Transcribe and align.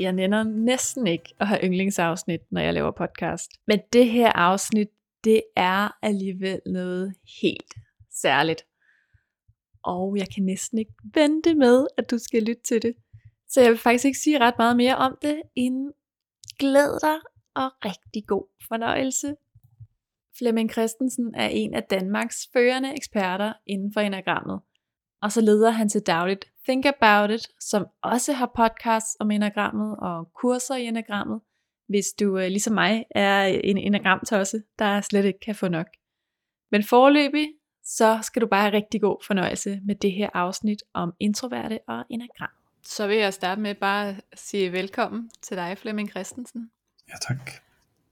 Jeg 0.00 0.12
nænder 0.12 0.42
næsten 0.42 1.06
ikke 1.06 1.34
at 1.40 1.46
have 1.46 1.60
yndlingsafsnit, 1.64 2.40
når 2.50 2.60
jeg 2.60 2.74
laver 2.74 2.90
podcast. 2.90 3.50
Men 3.66 3.80
det 3.92 4.10
her 4.10 4.32
afsnit, 4.32 4.88
det 5.24 5.42
er 5.56 5.98
alligevel 6.02 6.60
noget 6.66 7.14
helt 7.40 7.74
særligt. 8.10 8.62
Og 9.82 10.16
jeg 10.16 10.26
kan 10.34 10.44
næsten 10.44 10.78
ikke 10.78 10.92
vente 11.14 11.54
med, 11.54 11.86
at 11.98 12.10
du 12.10 12.18
skal 12.18 12.42
lytte 12.42 12.62
til 12.62 12.82
det. 12.82 12.94
Så 13.48 13.60
jeg 13.60 13.70
vil 13.70 13.78
faktisk 13.78 14.04
ikke 14.04 14.18
sige 14.18 14.38
ret 14.38 14.54
meget 14.58 14.76
mere 14.76 14.96
om 14.96 15.18
det, 15.22 15.42
end 15.54 15.92
glæd 16.58 17.00
dig 17.00 17.18
og 17.54 17.70
rigtig 17.84 18.26
god 18.26 18.44
fornøjelse. 18.68 19.36
Flemming 20.38 20.70
Christensen 20.72 21.34
er 21.34 21.48
en 21.48 21.74
af 21.74 21.82
Danmarks 21.82 22.48
førende 22.52 22.94
eksperter 22.96 23.52
inden 23.66 23.92
for 23.92 24.00
enagrammet. 24.00 24.60
Og 25.26 25.32
så 25.32 25.40
leder 25.40 25.70
han 25.70 25.88
til 25.88 26.00
dagligt 26.00 26.44
Think 26.68 26.86
About 26.86 27.30
It, 27.30 27.48
som 27.60 27.86
også 28.02 28.32
har 28.32 28.52
podcasts 28.56 29.16
om 29.20 29.30
enagrammet 29.30 29.96
og 29.98 30.32
kurser 30.34 30.74
i 30.74 30.84
enagrammet, 30.84 31.40
hvis 31.88 32.06
du 32.20 32.38
øh, 32.38 32.46
ligesom 32.46 32.74
mig 32.74 33.04
er 33.10 33.44
en 33.44 33.78
enagramtosse, 33.78 34.62
der 34.78 35.00
slet 35.00 35.24
ikke 35.24 35.38
kan 35.40 35.54
få 35.54 35.68
nok. 35.68 35.86
Men 36.70 36.84
forløbig, 36.84 37.48
så 37.84 38.18
skal 38.22 38.42
du 38.42 38.46
bare 38.46 38.60
have 38.60 38.72
rigtig 38.72 39.00
god 39.00 39.24
fornøjelse 39.26 39.80
med 39.84 39.94
det 39.94 40.12
her 40.12 40.30
afsnit 40.34 40.82
om 40.94 41.12
introverte 41.20 41.78
og 41.88 42.04
enagram. 42.10 42.50
Så 42.82 43.06
vil 43.06 43.16
jeg 43.16 43.34
starte 43.34 43.60
med 43.60 43.74
bare 43.74 44.08
at 44.08 44.38
sige 44.38 44.72
velkommen 44.72 45.30
til 45.42 45.56
dig, 45.56 45.78
Flemming 45.78 46.10
Christensen. 46.10 46.70
Ja, 47.08 47.14
tak. 47.28 47.50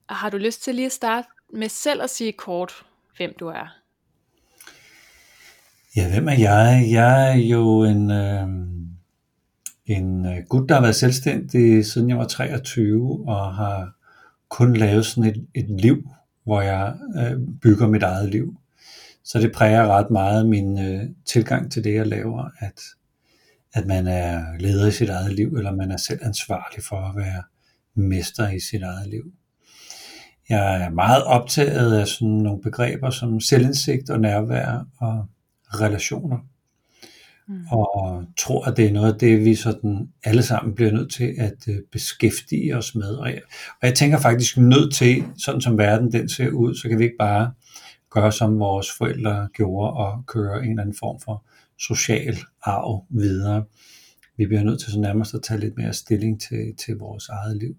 Og 0.09 0.15
har 0.15 0.31
du 0.31 0.37
lyst 0.37 0.63
til 0.63 0.75
lige 0.75 0.87
at 0.87 0.93
starte 0.93 1.29
med 1.53 1.69
selv 1.69 2.03
at 2.03 2.11
sige 2.11 2.33
kort, 2.33 2.87
hvem 3.17 3.35
du 3.41 3.47
er? 3.47 3.84
Ja, 5.97 6.11
hvem 6.11 6.29
er 6.29 6.33
jeg? 6.33 6.87
Jeg 6.91 7.31
er 7.31 7.37
jo 7.37 7.85
en, 7.85 8.11
øh, 8.11 8.49
en 9.87 10.27
øh, 10.27 10.45
gut, 10.49 10.69
der 10.69 10.75
har 10.75 10.83
været 10.83 10.97
selvstændig 10.97 11.87
siden 11.87 12.09
jeg 12.09 12.19
var 12.19 12.27
23 12.27 13.29
og 13.29 13.55
har 13.55 13.93
kun 14.49 14.77
lavet 14.77 15.07
sådan 15.07 15.31
et, 15.31 15.47
et 15.55 15.81
liv, 15.81 16.09
hvor 16.45 16.61
jeg 16.61 16.95
øh, 17.17 17.41
bygger 17.63 17.89
mit 17.89 18.03
eget 18.03 18.31
liv. 18.31 18.57
Så 19.25 19.39
det 19.39 19.53
præger 19.53 19.87
ret 19.87 20.11
meget 20.11 20.47
min 20.47 20.79
øh, 20.79 21.09
tilgang 21.27 21.73
til 21.73 21.85
det, 21.85 21.95
jeg 21.95 22.07
laver, 22.07 22.51
at, 22.59 22.81
at 23.73 23.87
man 23.87 24.07
er 24.07 24.43
leder 24.59 24.89
i 24.89 24.93
sit 24.93 25.09
eget 25.09 25.33
liv, 25.33 25.49
eller 25.49 25.73
man 25.73 25.91
er 25.91 25.97
selv 25.97 26.21
ansvarlig 26.23 26.85
for 26.85 26.97
at 26.97 27.17
være 27.17 27.43
mester 27.95 28.49
i 28.49 28.61
sit 28.61 28.83
eget 28.83 29.09
liv. 29.09 29.33
Jeg 30.49 30.83
er 30.83 30.91
meget 30.91 31.25
optaget 31.25 31.99
af 31.99 32.07
sådan 32.07 32.29
nogle 32.29 32.63
begreber 32.63 33.11
som 33.11 33.41
selvindsigt 33.41 34.11
og 34.11 34.21
nærvær 34.21 34.87
og 34.99 35.27
relationer. 35.73 36.39
Mm. 37.49 37.67
Og 37.71 38.25
tror, 38.39 38.65
at 38.65 38.77
det 38.77 38.87
er 38.87 38.93
noget 38.93 39.13
af 39.13 39.19
det, 39.19 39.45
vi 39.45 39.55
sådan 39.55 40.09
alle 40.25 40.43
sammen 40.43 40.75
bliver 40.75 40.93
nødt 40.93 41.13
til 41.13 41.35
at 41.39 41.69
øh, 41.69 41.77
beskæftige 41.93 42.77
os 42.77 42.95
med. 42.95 43.15
Og 43.15 43.29
jeg, 43.29 43.41
og 43.83 43.89
jeg 43.89 43.95
tænker 43.95 44.19
faktisk 44.19 44.57
nødt 44.57 44.95
til, 44.95 45.25
sådan 45.39 45.61
som 45.61 45.79
verden 45.79 46.13
den 46.13 46.29
ser 46.29 46.51
ud, 46.51 46.75
så 46.75 46.89
kan 46.89 46.99
vi 46.99 47.05
ikke 47.05 47.17
bare 47.19 47.53
gøre 48.11 48.33
som 48.33 48.59
vores 48.59 48.89
forældre 48.99 49.49
gjorde 49.55 49.93
og 49.93 50.27
køre 50.27 50.65
en 50.65 50.71
eller 50.71 50.83
anden 50.83 50.97
form 50.99 51.21
for 51.21 51.45
social 51.79 52.37
arv 52.63 53.05
videre. 53.09 53.65
Vi 54.37 54.47
bliver 54.47 54.63
nødt 54.63 54.81
til 54.81 54.93
så 54.93 55.01
nærmest 55.01 55.35
at 55.35 55.43
tage 55.43 55.61
lidt 55.61 55.77
mere 55.77 55.93
stilling 55.93 56.41
til, 56.41 56.75
til 56.79 56.97
vores 56.97 57.29
eget 57.29 57.57
liv. 57.57 57.77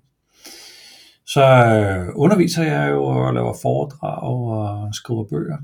Så 1.26 1.44
øh, 1.44 2.10
underviser 2.16 2.64
jeg 2.64 2.92
jo 2.92 3.04
og 3.04 3.34
laver 3.34 3.54
foredrag 3.62 4.24
og 4.24 4.96
skriver 4.96 5.24
bøger. 5.24 5.58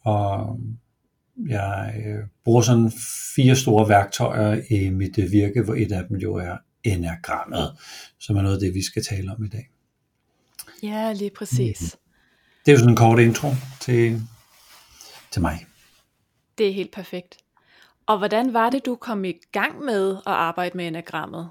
Og 0.00 0.60
jeg 1.48 1.94
øh, 2.06 2.24
bruger 2.44 2.62
sådan 2.62 2.92
fire 3.36 3.56
store 3.56 3.88
værktøjer 3.88 4.62
i 4.70 4.90
mit 4.90 5.18
øh, 5.18 5.32
virke, 5.32 5.62
hvor 5.62 5.74
et 5.74 5.92
af 5.92 6.04
dem 6.08 6.16
jo 6.16 6.34
er 6.34 6.56
enagrammet, 6.84 7.72
som 8.18 8.36
er 8.36 8.42
noget 8.42 8.54
af 8.54 8.60
det, 8.60 8.74
vi 8.74 8.82
skal 8.82 9.04
tale 9.04 9.32
om 9.32 9.44
i 9.44 9.48
dag. 9.48 9.70
Ja, 10.82 11.12
lige 11.12 11.30
præcis. 11.36 11.80
Mm. 11.80 12.00
Det 12.66 12.72
er 12.72 12.72
jo 12.72 12.78
sådan 12.78 12.90
en 12.90 12.96
kort 12.96 13.20
intro 13.20 13.48
til, 13.80 14.22
til 15.30 15.42
mig. 15.42 15.66
Det 16.58 16.68
er 16.68 16.72
helt 16.72 16.92
perfekt. 16.92 17.36
Og 18.06 18.18
hvordan 18.18 18.52
var 18.52 18.70
det, 18.70 18.86
du 18.86 18.94
kom 18.96 19.24
i 19.24 19.32
gang 19.52 19.84
med 19.84 20.16
at 20.16 20.32
arbejde 20.32 20.76
med 20.76 20.86
enagrammet? 20.86 21.50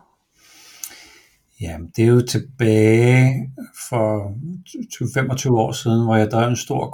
Ja, 1.61 1.77
det 1.95 2.03
er 2.03 2.07
jo 2.07 2.21
tilbage 2.21 3.51
for 3.89 4.33
25 5.13 5.59
år 5.59 5.71
siden, 5.71 6.03
hvor 6.03 6.15
jeg 6.15 6.31
drev 6.31 6.49
en 6.49 6.55
stor 6.55 6.89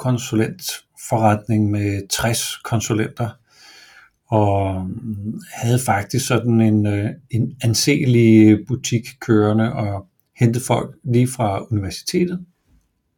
forretning 1.09 1.71
med 1.71 2.07
60 2.09 2.55
konsulenter, 2.63 3.29
og 4.27 4.85
mm, 4.85 5.39
havde 5.53 5.79
faktisk 5.79 6.27
sådan 6.27 6.61
en, 6.61 6.85
øh, 6.85 7.09
en 7.31 7.51
anselig 7.63 8.59
butik 8.67 9.07
kørende 9.21 9.73
og 9.73 10.05
hentede 10.39 10.65
folk 10.65 10.95
lige 11.03 11.27
fra 11.27 11.65
universitetet. 11.71 12.45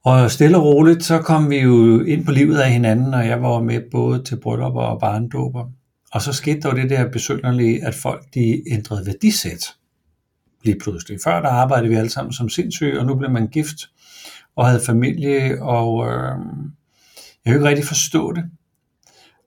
Og 0.05 0.31
stille 0.31 0.57
og 0.57 0.63
roligt, 0.63 1.03
så 1.03 1.19
kom 1.19 1.49
vi 1.49 1.57
jo 1.57 2.03
ind 2.03 2.25
på 2.25 2.31
livet 2.31 2.57
af 2.57 2.71
hinanden, 2.71 3.13
og 3.13 3.27
jeg 3.27 3.41
var 3.41 3.61
med 3.61 3.81
både 3.91 4.23
til 4.23 4.39
bryllupper 4.39 4.81
og 4.81 4.99
barndåber. 4.99 5.71
Og 6.11 6.21
så 6.21 6.33
skete 6.33 6.59
der 6.59 6.69
jo 6.69 6.75
det 6.81 6.89
der 6.89 7.11
besynderlige, 7.11 7.85
at 7.85 7.95
folk 7.95 8.23
de 8.33 8.63
ændrede 8.71 9.05
værdisæt 9.05 9.65
lige 10.63 10.79
pludselig. 10.79 11.19
Før 11.23 11.41
der 11.41 11.49
arbejdede 11.49 11.89
vi 11.89 11.95
alle 11.95 12.09
sammen 12.09 12.33
som 12.33 12.49
sindssyge, 12.49 12.99
og 12.99 13.05
nu 13.05 13.15
blev 13.15 13.31
man 13.31 13.47
gift 13.47 13.77
og 14.55 14.67
havde 14.67 14.81
familie, 14.85 15.61
og 15.61 16.07
øh, 16.07 16.35
jeg 17.47 17.53
kan 17.53 17.61
ikke 17.61 17.69
rigtig 17.69 17.85
forstå 17.85 18.31
det. 18.31 18.43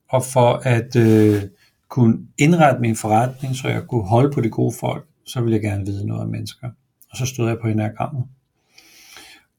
Og 0.09 0.25
for 0.25 0.53
at 0.53 0.97
øh, 0.97 1.43
kunne 1.89 2.19
indrette 2.39 2.81
min 2.81 2.97
forretning, 2.97 3.57
så 3.57 3.69
jeg 3.69 3.83
kunne 3.89 4.09
holde 4.09 4.33
på 4.33 4.41
de 4.41 4.51
gode 4.51 4.75
folk, 4.81 5.07
så 5.27 5.41
ville 5.41 5.55
jeg 5.55 5.63
gerne 5.63 5.87
vide 5.87 6.07
noget 6.07 6.23
om 6.23 6.29
mennesker. 6.29 6.71
Og 7.11 7.17
så 7.17 7.27
stod 7.27 7.49
jeg 7.49 7.59
på 7.63 7.69
enagrammet 7.69 8.25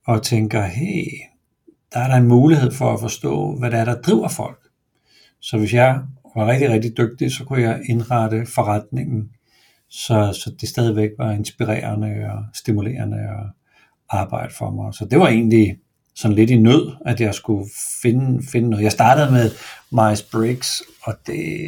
og 0.05 0.23
tænker, 0.23 0.61
hey, 0.65 1.05
der 1.93 1.99
er 1.99 2.07
der 2.07 2.15
en 2.15 2.27
mulighed 2.27 2.71
for 2.71 2.93
at 2.93 2.99
forstå, 2.99 3.55
hvad 3.59 3.71
det 3.71 3.79
er, 3.79 3.85
der 3.85 4.01
driver 4.01 4.27
folk. 4.27 4.59
Så 5.39 5.57
hvis 5.57 5.73
jeg 5.73 6.01
var 6.35 6.47
rigtig, 6.47 6.69
rigtig 6.69 6.97
dygtig, 6.97 7.31
så 7.31 7.43
kunne 7.43 7.61
jeg 7.61 7.81
indrette 7.89 8.45
forretningen 8.45 9.31
så, 9.89 10.39
så 10.43 10.55
det 10.61 10.69
stadigvæk 10.69 11.09
var 11.17 11.31
inspirerende 11.31 12.29
og 12.31 12.45
stimulerende 12.53 13.17
at 13.17 13.45
arbejde 14.09 14.53
for 14.53 14.71
mig. 14.71 14.93
Så 14.93 15.05
det 15.05 15.19
var 15.19 15.27
egentlig 15.27 15.77
sådan 16.15 16.35
lidt 16.35 16.49
i 16.49 16.57
nød, 16.57 16.91
at 17.05 17.21
jeg 17.21 17.33
skulle 17.33 17.69
finde, 18.01 18.43
finde 18.51 18.69
noget. 18.69 18.83
Jeg 18.83 18.91
startede 18.91 19.31
med 19.31 19.51
Myers-Briggs, 19.91 20.81
og 21.03 21.13
det, 21.27 21.67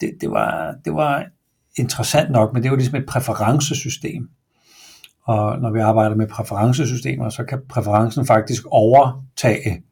det, 0.00 0.10
det, 0.20 0.30
var, 0.30 0.74
det 0.84 0.94
var 0.94 1.26
interessant 1.76 2.30
nok, 2.30 2.52
men 2.52 2.62
det 2.62 2.70
var 2.70 2.76
ligesom 2.76 2.96
et 2.96 3.06
præferencesystem. 3.06 4.28
Og 5.24 5.58
når 5.58 5.70
vi 5.72 5.80
arbejder 5.80 6.16
med 6.16 6.26
præferencesystemer, 6.26 7.28
så 7.30 7.44
kan 7.44 7.62
præferencen 7.68 8.26
faktisk 8.26 8.62
overtage 8.66 9.82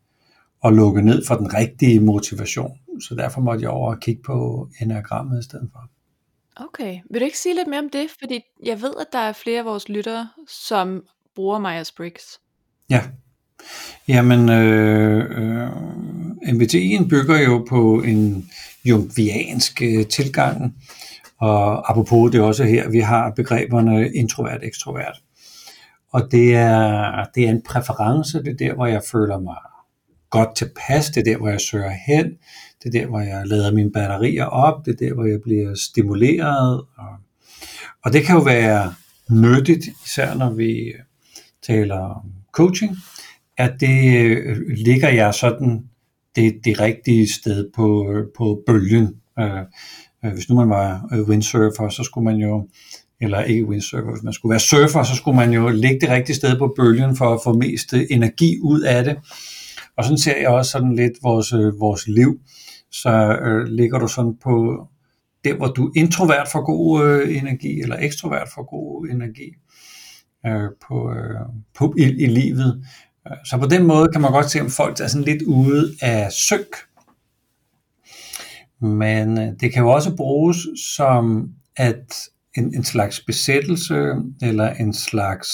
og 0.62 0.72
lukke 0.72 1.02
ned 1.02 1.26
for 1.26 1.34
den 1.34 1.54
rigtige 1.54 2.00
motivation. 2.00 2.78
Så 3.00 3.14
derfor 3.14 3.40
måtte 3.40 3.62
jeg 3.62 3.70
over 3.70 3.94
og 3.94 4.00
kigge 4.00 4.22
på 4.22 4.68
enagrammet 4.80 5.40
i 5.40 5.44
stedet 5.44 5.70
for. 5.72 5.80
Okay. 6.56 7.00
Vil 7.10 7.20
du 7.20 7.24
ikke 7.24 7.38
sige 7.38 7.54
lidt 7.54 7.68
mere 7.68 7.80
om 7.80 7.90
det? 7.90 8.06
Fordi 8.20 8.40
jeg 8.64 8.82
ved, 8.82 8.94
at 9.00 9.06
der 9.12 9.18
er 9.18 9.32
flere 9.32 9.58
af 9.58 9.64
vores 9.64 9.88
lyttere, 9.88 10.28
som 10.48 11.02
bruger 11.34 11.58
Myers-Briggs. 11.58 12.38
Ja. 12.90 13.02
Jamen, 14.08 14.48
øh, 14.48 15.24
øh, 15.30 15.68
MBTI'en 16.42 17.08
bygger 17.08 17.38
jo 17.38 17.66
på 17.68 18.02
en 18.02 18.50
jungviansk 18.84 19.82
øh, 19.82 20.06
tilgang, 20.06 20.76
og 21.38 21.90
apropos 21.90 22.32
det 22.32 22.38
er 22.38 22.44
også 22.44 22.64
her, 22.64 22.88
vi 22.88 23.00
har 23.00 23.30
begreberne 23.30 24.12
introvert, 24.12 24.60
ekstrovert. 24.62 25.22
Og 26.12 26.28
det 26.30 26.54
er, 26.54 27.24
det 27.34 27.44
er 27.44 27.50
en 27.50 27.62
præference, 27.62 28.38
det 28.38 28.48
er 28.48 28.66
der, 28.66 28.74
hvor 28.74 28.86
jeg 28.86 29.02
føler 29.12 29.38
mig 29.38 29.56
godt 30.30 30.56
tilpas, 30.56 31.06
det 31.06 31.16
er 31.16 31.24
der, 31.24 31.36
hvor 31.36 31.48
jeg 31.48 31.60
søger 31.60 31.92
hen, 32.06 32.26
det 32.82 32.94
er 32.94 33.00
der, 33.00 33.06
hvor 33.06 33.20
jeg 33.20 33.46
lader 33.46 33.72
mine 33.72 33.92
batterier 33.92 34.44
op, 34.44 34.86
det 34.86 34.92
er 34.92 35.06
der, 35.06 35.14
hvor 35.14 35.24
jeg 35.24 35.40
bliver 35.42 35.74
stimuleret. 35.74 36.84
Og, 36.96 37.16
og 38.04 38.12
det 38.12 38.24
kan 38.24 38.36
jo 38.36 38.42
være 38.42 38.94
nyttigt, 39.30 39.84
især 40.04 40.34
når 40.34 40.50
vi 40.50 40.92
taler 41.62 41.98
om 41.98 42.41
coaching, 42.52 42.96
at 43.58 43.72
det 43.80 44.26
øh, 44.26 44.56
ligger 44.76 45.08
jeg 45.08 45.34
sådan 45.34 45.84
det, 46.36 46.60
det 46.64 46.80
rigtige 46.80 47.32
sted 47.32 47.70
på, 47.74 48.14
på 48.36 48.62
bølgen, 48.66 49.14
Øh, 49.38 49.60
øh 50.24 50.32
hvis 50.32 50.48
nu 50.48 50.56
man 50.56 50.70
var 50.70 51.08
øh, 51.12 51.28
windsurfer, 51.28 51.88
så 51.88 52.02
skulle 52.02 52.24
man 52.24 52.36
jo, 52.36 52.68
eller 53.20 53.42
ikke 53.42 53.66
windsurfer, 53.66 54.10
hvis 54.10 54.22
man 54.22 54.32
skulle 54.32 54.50
være 54.50 54.60
surfer, 54.60 55.02
så 55.02 55.16
skulle 55.16 55.36
man 55.36 55.52
jo 55.52 55.68
ligge 55.68 56.00
det 56.00 56.08
rigtige 56.08 56.36
sted 56.36 56.58
på 56.58 56.74
bølgen 56.76 57.16
for 57.16 57.34
at 57.34 57.40
få 57.44 57.52
mest 57.52 57.94
øh, 57.94 58.06
energi 58.10 58.58
ud 58.62 58.80
af 58.80 59.04
det. 59.04 59.16
Og 59.96 60.04
sådan 60.04 60.18
ser 60.18 60.40
jeg 60.40 60.48
også 60.48 60.70
sådan 60.70 60.96
lidt 60.96 61.12
vores, 61.22 61.52
øh, 61.52 61.80
vores 61.80 62.08
liv. 62.08 62.40
Så 62.90 63.38
øh, 63.42 63.64
ligger 63.64 63.98
du 63.98 64.08
sådan 64.08 64.36
på 64.42 64.86
der, 65.44 65.54
hvor 65.54 65.66
du 65.66 65.92
introvert 65.96 66.48
for 66.52 66.64
god 66.64 67.04
øh, 67.04 67.36
energi, 67.36 67.80
eller 67.80 67.96
ekstrovert 68.00 68.48
for 68.54 68.70
god 68.70 69.08
energi 69.08 69.50
øh, 70.46 70.70
på, 70.88 71.12
øh, 71.12 71.40
på, 71.78 71.94
i, 71.98 72.02
i 72.02 72.26
livet. 72.26 72.86
Så 73.44 73.58
på 73.58 73.66
den 73.66 73.86
måde 73.86 74.08
kan 74.12 74.20
man 74.20 74.32
godt 74.32 74.50
se, 74.50 74.60
om 74.60 74.70
folk 74.70 75.00
er 75.00 75.06
sådan 75.06 75.24
lidt 75.24 75.42
ude 75.42 75.94
af 76.02 76.32
synk. 76.32 76.76
Men 78.80 79.38
øh, 79.38 79.48
det 79.60 79.72
kan 79.72 79.82
jo 79.82 79.90
også 79.90 80.16
bruges 80.16 80.56
som 80.96 81.50
at 81.76 82.14
en, 82.56 82.74
en 82.74 82.84
slags 82.84 83.20
besættelse 83.20 84.14
eller 84.42 84.70
en 84.70 84.94
slags 84.94 85.48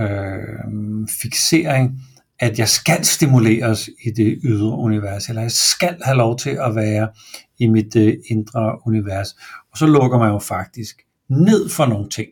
øh, 0.00 1.08
fixering, 1.22 2.00
at 2.40 2.58
jeg 2.58 2.68
skal 2.68 3.04
stimuleres 3.04 3.90
i 4.06 4.10
det 4.10 4.38
ydre 4.44 4.78
univers, 4.78 5.28
eller 5.28 5.42
jeg 5.42 5.52
skal 5.52 5.96
have 6.04 6.16
lov 6.16 6.38
til 6.38 6.50
at 6.50 6.74
være 6.74 7.08
i 7.58 7.66
mit 7.66 7.96
øh, 7.96 8.14
indre 8.30 8.86
univers. 8.86 9.36
Og 9.72 9.78
så 9.78 9.86
lukker 9.86 10.18
man 10.18 10.30
jo 10.30 10.38
faktisk 10.38 10.96
ned 11.28 11.68
for 11.68 11.86
nogle 11.86 12.08
ting. 12.08 12.28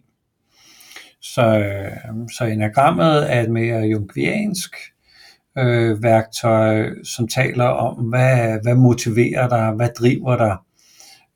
Så, 1.23 1.59
øh, 1.59 2.29
så 2.37 2.45
enagrammet 2.45 3.33
er 3.35 3.41
et 3.41 3.51
mere 3.51 3.81
jungiansk 3.81 4.77
øh, 5.59 6.03
værktøj, 6.03 6.91
som 7.05 7.29
taler 7.29 7.65
om, 7.65 8.05
hvad, 8.05 8.59
hvad 8.63 8.75
motiverer 8.75 9.49
dig, 9.49 9.73
hvad 9.73 9.89
driver 9.99 10.37
dig. 10.37 10.57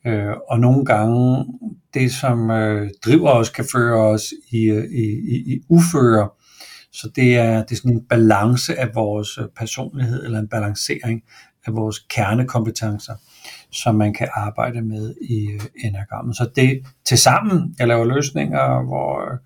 Øh, 0.07 0.35
og 0.49 0.61
nogle 0.61 0.85
gange 0.85 1.47
det, 1.95 2.13
som 2.13 2.51
øh, 2.51 2.91
driver 3.05 3.31
os, 3.31 3.51
kan 3.51 3.65
føre 3.73 4.01
os 4.01 4.23
i, 4.51 4.59
i, 4.91 5.05
i, 5.29 5.55
i 5.55 5.61
uføre. 5.69 6.29
Så 6.93 7.11
det 7.17 7.37
er, 7.37 7.63
det 7.63 7.73
er 7.73 7.77
sådan 7.77 7.93
en 7.93 8.07
balance 8.09 8.79
af 8.79 8.95
vores 8.95 9.39
øh, 9.39 9.45
personlighed, 9.57 10.25
eller 10.25 10.39
en 10.39 10.49
balancering 10.49 11.23
af 11.67 11.75
vores 11.75 11.99
kernekompetencer, 11.99 13.15
som 13.71 13.95
man 13.95 14.15
kan 14.15 14.29
arbejde 14.35 14.83
med 14.83 15.15
i 15.21 15.51
øh, 15.53 15.61
enagrammet. 15.85 16.37
Så 16.37 16.51
det 16.57 16.83
til 17.05 17.19
sammen, 17.19 17.75
jeg 17.79 17.89
laver 17.89 18.05
løsninger, 18.05 18.85
hvor 18.85 19.41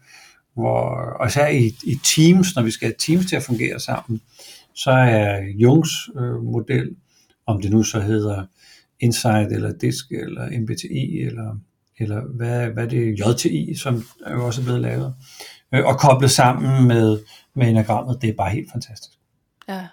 hvor, 0.61 1.17
og 1.21 1.27
især 1.27 1.49
i, 1.49 1.67
i 1.85 2.01
teams, 2.17 2.57
når 2.57 2.62
vi 2.62 2.71
skal 2.71 2.87
have 2.89 2.95
teams 2.99 3.27
til 3.27 3.37
at 3.37 3.43
fungere 3.43 3.81
sammen, 3.81 4.21
så 4.75 4.91
er 4.91 5.41
Jungs 5.59 5.91
øh, 6.17 6.43
model, 6.43 6.97
om 7.47 7.62
det 7.62 7.71
nu 7.71 7.83
så 7.83 8.01
hedder 8.01 8.47
Insight 9.01 9.53
eller 9.53 9.73
DISC 9.73 10.11
eller 10.11 10.61
MBTI 10.61 11.21
eller, 11.21 11.57
eller 11.99 12.21
hvad, 12.37 12.67
hvad 12.67 12.89
det 12.89 13.09
er 13.09 13.31
JTI, 13.31 13.75
som 13.75 14.05
er 14.27 14.33
jo 14.35 14.47
også 14.47 14.62
blevet 14.62 14.81
lavet, 14.81 15.15
øh, 15.75 15.87
og 15.87 15.99
koblet 15.99 16.31
sammen 16.31 16.89
med, 16.89 17.19
med 17.55 17.69
enagrammet, 17.69 18.23
det 18.23 18.31
er 18.31 18.35
bare 18.35 18.51
helt 18.51 18.71
fantastisk. 18.73 19.19
Ja. 19.69 19.87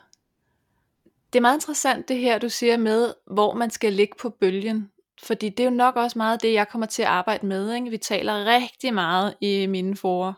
Det 1.33 1.39
er 1.39 1.41
meget 1.41 1.55
interessant 1.55 2.07
det 2.07 2.17
her, 2.17 2.39
du 2.39 2.49
siger 2.49 2.77
med, 2.77 3.13
hvor 3.31 3.53
man 3.53 3.69
skal 3.69 3.93
ligge 3.93 4.13
på 4.21 4.29
bølgen. 4.39 4.89
Fordi 5.23 5.49
det 5.49 5.59
er 5.59 5.63
jo 5.63 5.75
nok 5.75 5.95
også 5.95 6.17
meget 6.17 6.41
det, 6.41 6.53
jeg 6.53 6.67
kommer 6.67 6.85
til 6.87 7.01
at 7.01 7.07
arbejde 7.07 7.45
med. 7.45 7.73
Ikke? 7.73 7.89
Vi 7.89 7.97
taler 7.97 8.45
rigtig 8.45 8.93
meget 8.93 9.33
i 9.41 9.65
mine 9.65 9.95
forer 9.95 10.33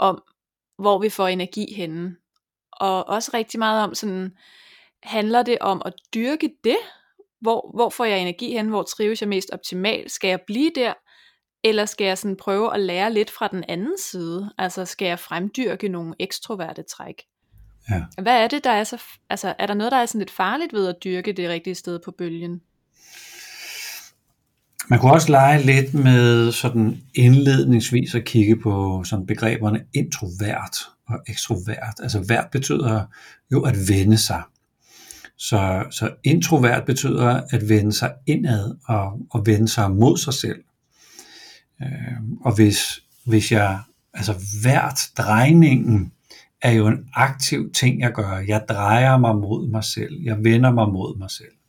om, 0.00 0.22
hvor 0.78 0.98
vi 0.98 1.08
får 1.08 1.28
energi 1.28 1.74
henne. 1.74 2.16
Og 2.72 3.08
også 3.08 3.30
rigtig 3.34 3.58
meget 3.58 3.84
om, 3.84 3.94
sådan, 3.94 4.36
handler 5.02 5.42
det 5.42 5.58
om 5.60 5.82
at 5.84 5.94
dyrke 6.14 6.50
det? 6.64 6.76
Hvor, 7.40 7.70
hvor 7.74 7.88
får 7.88 8.04
jeg 8.04 8.18
energi 8.18 8.52
hen? 8.52 8.68
Hvor 8.68 8.82
trives 8.82 9.20
jeg 9.20 9.28
mest 9.28 9.50
optimalt? 9.50 10.10
Skal 10.10 10.28
jeg 10.28 10.40
blive 10.46 10.70
der? 10.74 10.94
Eller 11.64 11.84
skal 11.84 12.04
jeg 12.04 12.18
sådan 12.18 12.36
prøve 12.36 12.74
at 12.74 12.80
lære 12.80 13.12
lidt 13.12 13.30
fra 13.30 13.48
den 13.48 13.64
anden 13.68 13.98
side? 13.98 14.50
Altså 14.58 14.84
skal 14.84 15.06
jeg 15.06 15.18
fremdyrke 15.18 15.88
nogle 15.88 16.14
ekstroverte 16.18 16.82
træk? 16.82 17.22
Ja. 17.90 18.22
Hvad 18.22 18.42
er 18.42 18.48
det, 18.48 18.64
der 18.64 18.70
er 18.70 18.84
så... 18.84 19.02
Altså 19.30 19.54
er 19.58 19.66
der 19.66 19.74
noget, 19.74 19.92
der 19.92 19.98
er 19.98 20.06
sådan 20.06 20.18
lidt 20.18 20.30
farligt 20.30 20.72
ved 20.72 20.88
at 20.88 20.96
dyrke 21.04 21.32
det 21.32 21.48
rigtige 21.48 21.74
sted 21.74 22.00
på 22.04 22.10
bølgen? 22.10 22.60
Man 24.90 24.98
kunne 24.98 25.12
også 25.12 25.30
lege 25.30 25.62
lidt 25.62 25.94
med 25.94 26.52
sådan 26.52 27.02
indledningsvis 27.14 28.14
at 28.14 28.24
kigge 28.24 28.56
på 28.56 29.04
sådan 29.04 29.26
begreberne 29.26 29.80
introvert 29.94 30.76
og 31.08 31.18
ekstrovert. 31.28 31.94
Altså 32.02 32.24
vært 32.28 32.46
betyder 32.52 33.04
jo 33.52 33.62
at 33.62 33.74
vende 33.88 34.18
sig. 34.18 34.42
Så, 35.38 35.84
så 35.90 36.10
introvert 36.24 36.84
betyder 36.84 37.40
at 37.50 37.68
vende 37.68 37.92
sig 37.92 38.12
indad 38.26 38.74
og, 38.84 39.18
og 39.30 39.46
vende 39.46 39.68
sig 39.68 39.90
mod 39.90 40.16
sig 40.16 40.34
selv. 40.34 40.62
Øh, 41.82 42.20
og 42.40 42.54
hvis, 42.54 42.78
hvis 43.26 43.52
jeg, 43.52 43.80
altså 44.14 44.34
hvert 44.62 45.00
drejningen 45.18 46.12
er 46.62 46.70
jo 46.70 46.86
en 46.86 47.08
aktiv 47.14 47.72
ting, 47.72 48.00
jeg 48.00 48.12
gør. 48.12 48.38
Jeg 48.38 48.64
drejer 48.68 49.18
mig 49.18 49.36
mod 49.36 49.68
mig 49.68 49.84
selv. 49.84 50.22
Jeg 50.22 50.44
vender 50.44 50.72
mig 50.72 50.88
mod 50.88 51.18
mig 51.18 51.30
selv. 51.30 51.59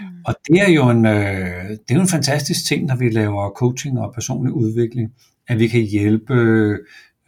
Mm. 0.00 0.06
Og 0.26 0.34
det 0.48 0.60
er 0.60 0.70
jo 0.70 0.90
en, 0.90 1.06
øh, 1.06 1.70
det 1.70 1.90
er 1.90 1.94
jo 1.94 2.00
en 2.00 2.08
fantastisk 2.08 2.66
ting, 2.66 2.86
når 2.86 2.96
vi 2.96 3.10
laver 3.10 3.50
coaching 3.50 3.98
og 3.98 4.14
personlig 4.14 4.52
udvikling, 4.52 5.12
at 5.48 5.58
vi 5.58 5.68
kan 5.68 5.82
hjælpe 5.82 6.34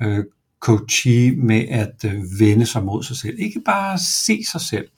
øh, 0.03 0.25
coachee 0.61 1.37
med 1.37 1.65
at 1.71 2.05
øh, 2.05 2.23
vende 2.41 2.67
sig 2.67 2.85
mod 2.85 3.03
sig 3.03 3.17
selv. 3.17 3.35
Ikke 3.39 3.61
bare 3.67 3.99
se 3.99 4.45
sig 4.53 4.61
selv, 4.61 4.89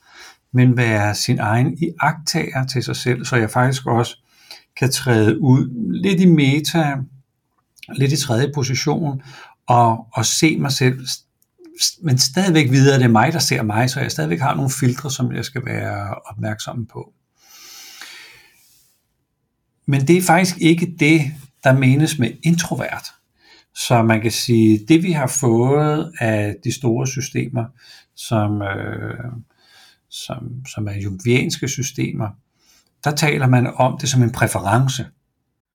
men 0.52 0.76
være 0.76 1.14
sin 1.14 1.38
egen 1.38 1.78
iagtager 1.78 2.66
til 2.66 2.82
sig 2.82 2.96
selv, 2.96 3.24
så 3.24 3.36
jeg 3.36 3.50
faktisk 3.50 3.86
også 3.86 4.16
kan 4.76 4.90
træde 4.90 5.40
ud 5.40 5.92
lidt 6.02 6.20
i 6.20 6.26
meta, 6.26 6.96
lidt 7.96 8.12
i 8.12 8.16
tredje 8.16 8.52
position, 8.54 9.22
og, 9.66 10.06
og 10.12 10.26
se 10.26 10.58
mig 10.58 10.72
selv, 10.72 11.06
men 12.02 12.18
stadigvæk 12.18 12.70
videre, 12.70 12.98
det 12.98 13.04
er 13.04 13.08
mig, 13.08 13.32
der 13.32 13.38
ser 13.38 13.62
mig, 13.62 13.90
så 13.90 14.00
jeg 14.00 14.10
stadigvæk 14.10 14.40
har 14.40 14.54
nogle 14.54 14.70
filtre, 14.80 15.10
som 15.10 15.32
jeg 15.32 15.44
skal 15.44 15.64
være 15.64 16.14
opmærksom 16.14 16.86
på. 16.86 17.12
Men 19.88 20.06
det 20.06 20.16
er 20.16 20.22
faktisk 20.22 20.56
ikke 20.60 20.94
det, 20.98 21.20
der 21.64 21.72
menes 21.72 22.18
med 22.18 22.30
introvert. 22.42 23.06
Så 23.74 24.02
man 24.02 24.20
kan 24.20 24.30
sige, 24.30 24.86
det 24.88 25.02
vi 25.02 25.12
har 25.12 25.26
fået 25.26 26.12
af 26.20 26.56
de 26.64 26.72
store 26.72 27.06
systemer, 27.06 27.64
som, 28.16 28.62
øh, 28.62 29.24
som, 30.10 30.66
som 30.66 30.88
er 30.88 30.92
jungianske 30.92 31.68
systemer, 31.68 32.28
der 33.04 33.10
taler 33.10 33.46
man 33.46 33.66
om 33.66 33.98
det 34.00 34.08
som 34.08 34.22
en 34.22 34.32
præference. 34.32 35.06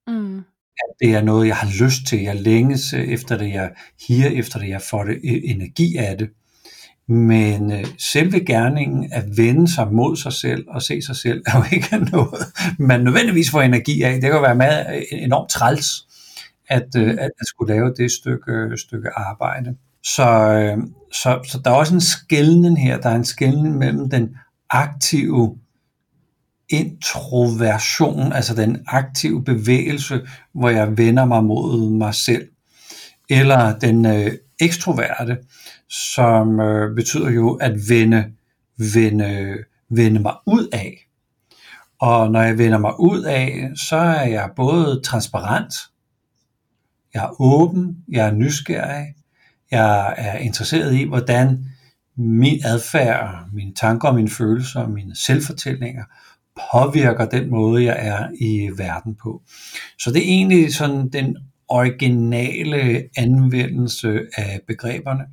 Mm. 0.06 0.38
At 0.76 0.94
det 1.00 1.14
er 1.14 1.22
noget, 1.22 1.48
jeg 1.48 1.56
har 1.56 1.84
lyst 1.84 2.06
til, 2.06 2.20
jeg 2.22 2.36
længes 2.36 2.92
efter 2.92 3.38
det, 3.38 3.50
jeg 3.50 3.72
higer 4.08 4.30
efter 4.30 4.58
det, 4.58 4.68
jeg 4.68 4.82
får 4.90 5.04
det, 5.04 5.20
energi 5.50 5.96
af 5.96 6.18
det. 6.18 6.30
Men 7.08 7.72
øh, 7.72 7.84
selve 7.98 8.40
gerningen 8.44 9.08
at 9.12 9.24
vende 9.36 9.74
sig 9.74 9.92
mod 9.92 10.16
sig 10.16 10.32
selv 10.32 10.64
og 10.68 10.82
se 10.82 11.02
sig 11.02 11.16
selv, 11.16 11.42
er 11.46 11.58
jo 11.58 11.64
ikke 11.76 11.98
noget, 12.12 12.46
man 12.78 13.00
nødvendigvis 13.00 13.50
får 13.50 13.62
energi 13.62 14.02
af. 14.02 14.12
Det 14.12 14.22
kan 14.22 14.30
jo 14.30 14.40
være 14.40 14.54
meget 14.54 14.86
øh, 14.96 15.02
enormt 15.12 15.50
træls, 15.50 15.86
at, 16.68 16.88
øh, 16.96 17.10
at, 17.10 17.18
at 17.18 17.46
skulle 17.46 17.74
lave 17.74 17.94
det 17.96 18.10
stykke, 18.10 18.52
øh, 18.52 18.78
stykke 18.78 19.08
arbejde. 19.16 19.76
Så, 20.04 20.28
øh, 20.28 20.78
så, 21.12 21.40
så 21.48 21.60
der 21.64 21.70
er 21.70 21.74
også 21.74 21.94
en 21.94 22.00
skældning 22.00 22.82
her. 22.82 23.00
Der 23.00 23.08
er 23.08 23.16
en 23.16 23.24
skældning 23.24 23.78
mellem 23.78 24.10
den 24.10 24.36
aktive 24.70 25.56
introversion, 26.68 28.32
altså 28.32 28.54
den 28.54 28.84
aktive 28.86 29.44
bevægelse, 29.44 30.20
hvor 30.54 30.68
jeg 30.68 30.98
vender 30.98 31.24
mig 31.24 31.44
mod 31.44 31.90
mig 31.90 32.14
selv, 32.14 32.48
eller 33.30 33.78
den 33.78 34.06
øh, 34.06 34.32
ekstroverte, 34.60 35.36
som 35.88 36.60
øh, 36.60 36.94
betyder 36.94 37.30
jo 37.30 37.54
at 37.54 37.72
vende, 37.88 38.24
vende, 38.94 39.58
vende 39.88 40.20
mig 40.20 40.34
ud 40.46 40.68
af. 40.72 41.08
Og 42.00 42.30
når 42.30 42.42
jeg 42.42 42.58
vender 42.58 42.78
mig 42.78 43.00
ud 43.00 43.22
af, 43.22 43.70
så 43.76 43.96
er 43.96 44.26
jeg 44.26 44.50
både 44.56 45.00
transparent, 45.04 45.74
jeg 47.14 47.24
er 47.24 47.40
åben, 47.40 47.96
jeg 48.08 48.28
er 48.28 48.32
nysgerrig, 48.32 49.14
jeg 49.70 50.14
er 50.16 50.38
interesseret 50.38 50.94
i, 50.94 51.04
hvordan 51.04 51.64
min 52.16 52.60
adfærd, 52.64 53.48
mine 53.52 53.74
tanker 53.74 54.08
og 54.08 54.14
mine 54.14 54.30
følelser 54.30 54.80
og 54.80 54.90
mine 54.90 55.16
selvfortællinger 55.16 56.04
påvirker 56.72 57.24
den 57.24 57.50
måde, 57.50 57.84
jeg 57.84 57.96
er 57.98 58.28
i 58.40 58.70
verden 58.76 59.14
på. 59.14 59.42
Så 59.98 60.10
det 60.10 60.18
er 60.18 60.28
egentlig 60.28 60.74
sådan 60.74 61.08
den 61.08 61.36
originale 61.68 63.02
anvendelse 63.16 64.20
af 64.36 64.60
begreberne. 64.66 65.24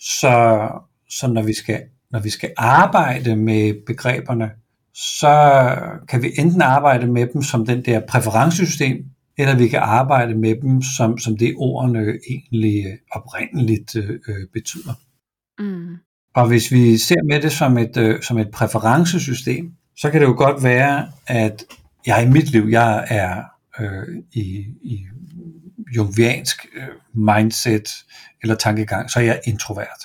Så, 0.00 0.68
så 1.10 1.28
når, 1.28 1.42
vi 1.42 1.52
skal, 1.52 1.82
når 2.10 2.20
vi 2.20 2.30
skal 2.30 2.52
arbejde 2.56 3.36
med 3.36 3.74
begreberne, 3.86 4.50
så 4.94 5.76
kan 6.08 6.22
vi 6.22 6.32
enten 6.38 6.62
arbejde 6.62 7.06
med 7.06 7.26
dem 7.32 7.42
som 7.42 7.66
den 7.66 7.84
der 7.84 8.00
præferencesystem, 8.08 9.04
eller 9.38 9.56
vi 9.56 9.68
kan 9.68 9.78
arbejde 9.78 10.34
med 10.34 10.60
dem 10.62 10.82
som, 10.82 11.18
som 11.18 11.36
det 11.36 11.54
ordene 11.56 12.18
egentlig 12.30 12.98
oprindeligt 13.12 13.96
øh, 13.96 14.46
betyder. 14.52 14.92
Mm. 15.58 15.96
Og 16.34 16.48
hvis 16.48 16.72
vi 16.72 16.96
ser 16.96 17.22
med 17.22 17.42
det 17.42 17.52
som 17.52 17.78
et, 17.78 17.96
øh, 17.96 18.22
som 18.22 18.38
et 18.38 18.50
præferencesystem, 18.50 19.72
så 19.96 20.10
kan 20.10 20.20
det 20.20 20.26
jo 20.26 20.34
godt 20.36 20.64
være, 20.64 21.08
at 21.26 21.64
jeg 22.06 22.26
i 22.26 22.30
mit 22.30 22.50
liv, 22.50 22.66
jeg 22.70 23.06
er 23.08 23.42
øh, 23.80 24.22
i, 24.32 24.66
i 24.82 25.06
jungiansk 25.96 26.66
øh, 26.76 26.88
mindset 27.14 27.88
eller 28.42 28.54
tankegang, 28.54 29.10
så 29.10 29.18
er 29.18 29.24
jeg 29.24 29.40
introvert. 29.44 30.02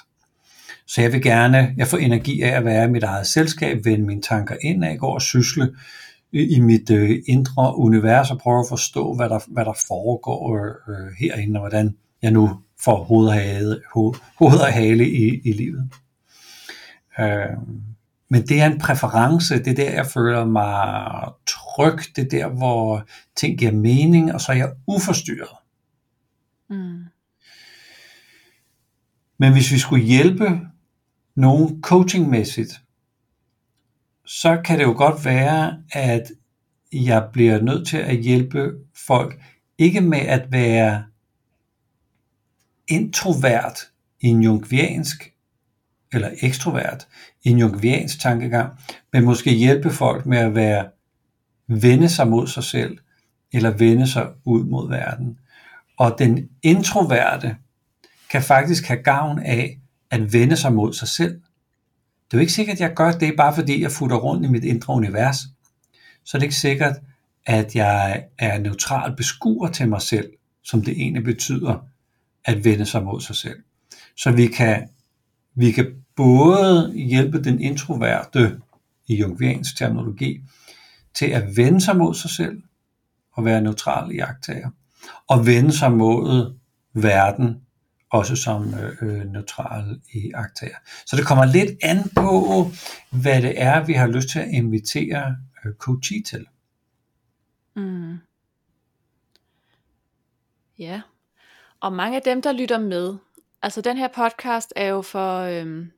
Så 0.88 1.02
jeg 1.02 1.12
vil 1.14 1.22
gerne, 1.22 1.74
jeg 1.78 1.88
får 1.88 1.98
energi 1.98 2.42
af 2.42 2.58
at 2.58 2.66
være 2.66 2.86
i 2.86 2.90
mit 2.90 3.04
eget 3.04 3.28
selskab, 3.28 3.86
vende 3.86 4.06
mine 4.06 4.22
tanker 4.22 4.56
ind 4.62 4.86
af, 4.86 4.98
gå 4.98 5.08
og 5.08 5.22
sysle 5.22 5.76
i 6.32 6.60
mit 6.60 6.90
øh, 6.90 7.20
indre 7.28 7.78
univers 7.78 8.32
og 8.32 8.38
prøve 8.40 8.60
at 8.60 8.66
forstå, 8.70 9.14
hvad 9.14 9.30
der, 9.30 9.40
hvad 9.48 9.66
der 9.66 9.74
foregår 9.88 10.56
øh, 10.56 10.72
øh, 10.88 11.12
herinde, 11.20 11.60
og 11.60 11.62
hvordan 11.62 11.96
jeg 12.22 12.32
nu 12.32 12.60
får 12.84 13.04
hoved 13.04 13.28
og 13.28 13.34
hale, 13.34 13.82
hoved, 13.94 14.16
hoved 14.40 14.60
og 14.60 14.74
hale 14.74 15.10
i, 15.10 15.42
i 15.44 15.52
livet. 15.52 15.90
Øh, 17.20 17.58
men 18.30 18.48
det 18.48 18.62
er 18.62 18.66
en 18.66 18.80
præference, 18.80 19.58
det 19.64 19.68
er 19.68 19.74
der, 19.74 19.92
jeg 19.92 20.06
føler 20.06 20.46
mig 20.46 21.32
tryg, 21.48 22.00
det 22.16 22.26
er 22.26 22.30
der, 22.30 22.48
hvor 22.48 23.06
ting 23.36 23.60
giver 23.60 23.72
mening, 23.72 24.34
og 24.34 24.42
så 24.42 24.52
er 24.52 24.56
jeg 24.56 24.72
uforstyrret. 24.88 25.61
Mm. 26.72 27.06
Men 29.38 29.54
hvis 29.54 29.72
vi 29.72 29.80
skulle 29.80 30.06
hjælpe 30.06 30.60
nogen 31.36 31.82
coachingmæssigt, 31.82 32.82
så 34.26 34.62
kan 34.66 34.80
det 34.80 34.86
jo 34.86 34.94
godt 34.98 35.26
være, 35.26 35.84
at 35.92 36.32
jeg 36.94 37.30
bliver 37.34 37.62
nødt 37.62 37.88
til 37.88 37.98
at 37.98 38.18
hjælpe 38.18 38.72
folk, 39.08 39.42
ikke 39.78 40.02
med 40.02 40.20
at 40.20 40.52
være 40.52 41.06
introvert 42.88 43.80
i 44.20 44.28
en 44.28 44.44
jungiansk 44.44 45.34
eller 46.14 46.30
ekstrovert 46.42 47.08
i 47.44 47.50
en 47.50 47.60
jungiansk 47.60 48.20
tankegang, 48.20 48.74
men 49.14 49.26
måske 49.26 49.52
hjælpe 49.52 49.90
folk 49.90 50.26
med 50.26 50.38
at 50.38 50.56
være 50.56 50.90
vende 51.68 52.10
sig 52.10 52.28
mod 52.28 52.48
sig 52.48 52.64
selv, 52.64 52.98
eller 53.54 53.72
vende 53.72 54.08
sig 54.08 54.28
ud 54.46 54.64
mod 54.64 54.90
verden. 54.90 55.40
Og 56.02 56.16
den 56.20 56.50
introverte 56.64 57.56
kan 58.30 58.44
faktisk 58.44 58.88
have 58.88 59.04
gavn 59.04 59.40
af 59.40 59.80
at 60.10 60.34
vende 60.34 60.58
sig 60.58 60.74
mod 60.74 60.94
sig 60.94 61.08
selv. 61.08 61.32
Det 61.32 62.34
er 62.34 62.38
jo 62.38 62.40
ikke 62.40 62.54
sikkert, 62.54 62.76
at 62.76 62.82
jeg 62.82 62.94
gør 62.96 63.12
det, 63.12 63.34
bare 63.38 63.56
fordi 63.56 63.82
jeg 63.82 63.92
futter 63.92 64.18
rundt 64.18 64.46
i 64.46 64.50
mit 64.50 64.64
indre 64.64 64.94
univers. 64.94 65.38
Så 66.26 66.38
er 66.38 66.40
det 66.40 66.44
ikke 66.44 66.56
sikkert, 66.56 66.96
at 67.46 67.76
jeg 67.76 68.24
er 68.38 68.60
neutral 68.60 69.16
beskuer 69.16 69.68
til 69.68 69.90
mig 69.90 70.02
selv, 70.02 70.30
som 70.64 70.82
det 70.82 70.92
egentlig 70.92 71.24
betyder 71.24 71.88
at 72.46 72.66
vende 72.66 72.86
sig 72.86 73.04
mod 73.04 73.22
sig 73.22 73.36
selv. 73.36 73.60
Så 74.18 74.32
vi 74.32 74.48
kan, 74.48 74.90
vi 75.56 75.72
kan 75.72 75.88
både 76.16 76.94
hjælpe 76.96 77.44
den 77.44 77.62
introverte 77.62 78.60
i 79.08 79.16
jungiansk 79.16 79.78
terminologi 79.78 80.42
til 81.14 81.26
at 81.26 81.58
vende 81.58 81.82
sig 81.82 81.98
mod 81.98 82.14
sig 82.14 82.30
selv 82.30 82.62
og 83.34 83.46
være 83.46 83.62
neutral 83.62 84.12
i 84.12 84.20
agtager, 84.20 84.70
og 85.28 85.46
vende 85.46 85.78
sig 85.78 85.92
mod 85.92 86.56
verden 86.94 87.62
også 88.12 88.36
som 88.36 88.74
øh, 88.74 88.98
øh 89.02 89.26
neutral 89.26 90.02
i 90.14 90.32
aktager. 90.34 90.76
Så 91.06 91.16
det 91.16 91.26
kommer 91.26 91.46
lidt 91.46 91.72
an 91.84 91.98
på, 92.16 92.66
hvad 93.22 93.42
det 93.42 93.62
er, 93.62 93.86
vi 93.86 93.94
har 93.94 94.08
lyst 94.08 94.30
til 94.30 94.40
at 94.40 94.48
invitere 94.48 95.36
øh, 95.66 95.74
coachee 95.74 96.24
til. 96.24 96.46
Mm. 97.76 98.18
Ja, 100.80 101.02
og 101.80 101.94
mange 101.94 102.16
af 102.16 102.22
dem, 102.22 102.42
der 102.42 102.52
lytter 102.52 102.80
med, 102.80 103.16
altså 103.62 103.82
den 103.82 103.98
her 103.98 104.08
podcast 104.08 104.74
er 104.76 104.88
jo 104.88 105.02
for, 105.02 105.40
øhm, 105.40 105.92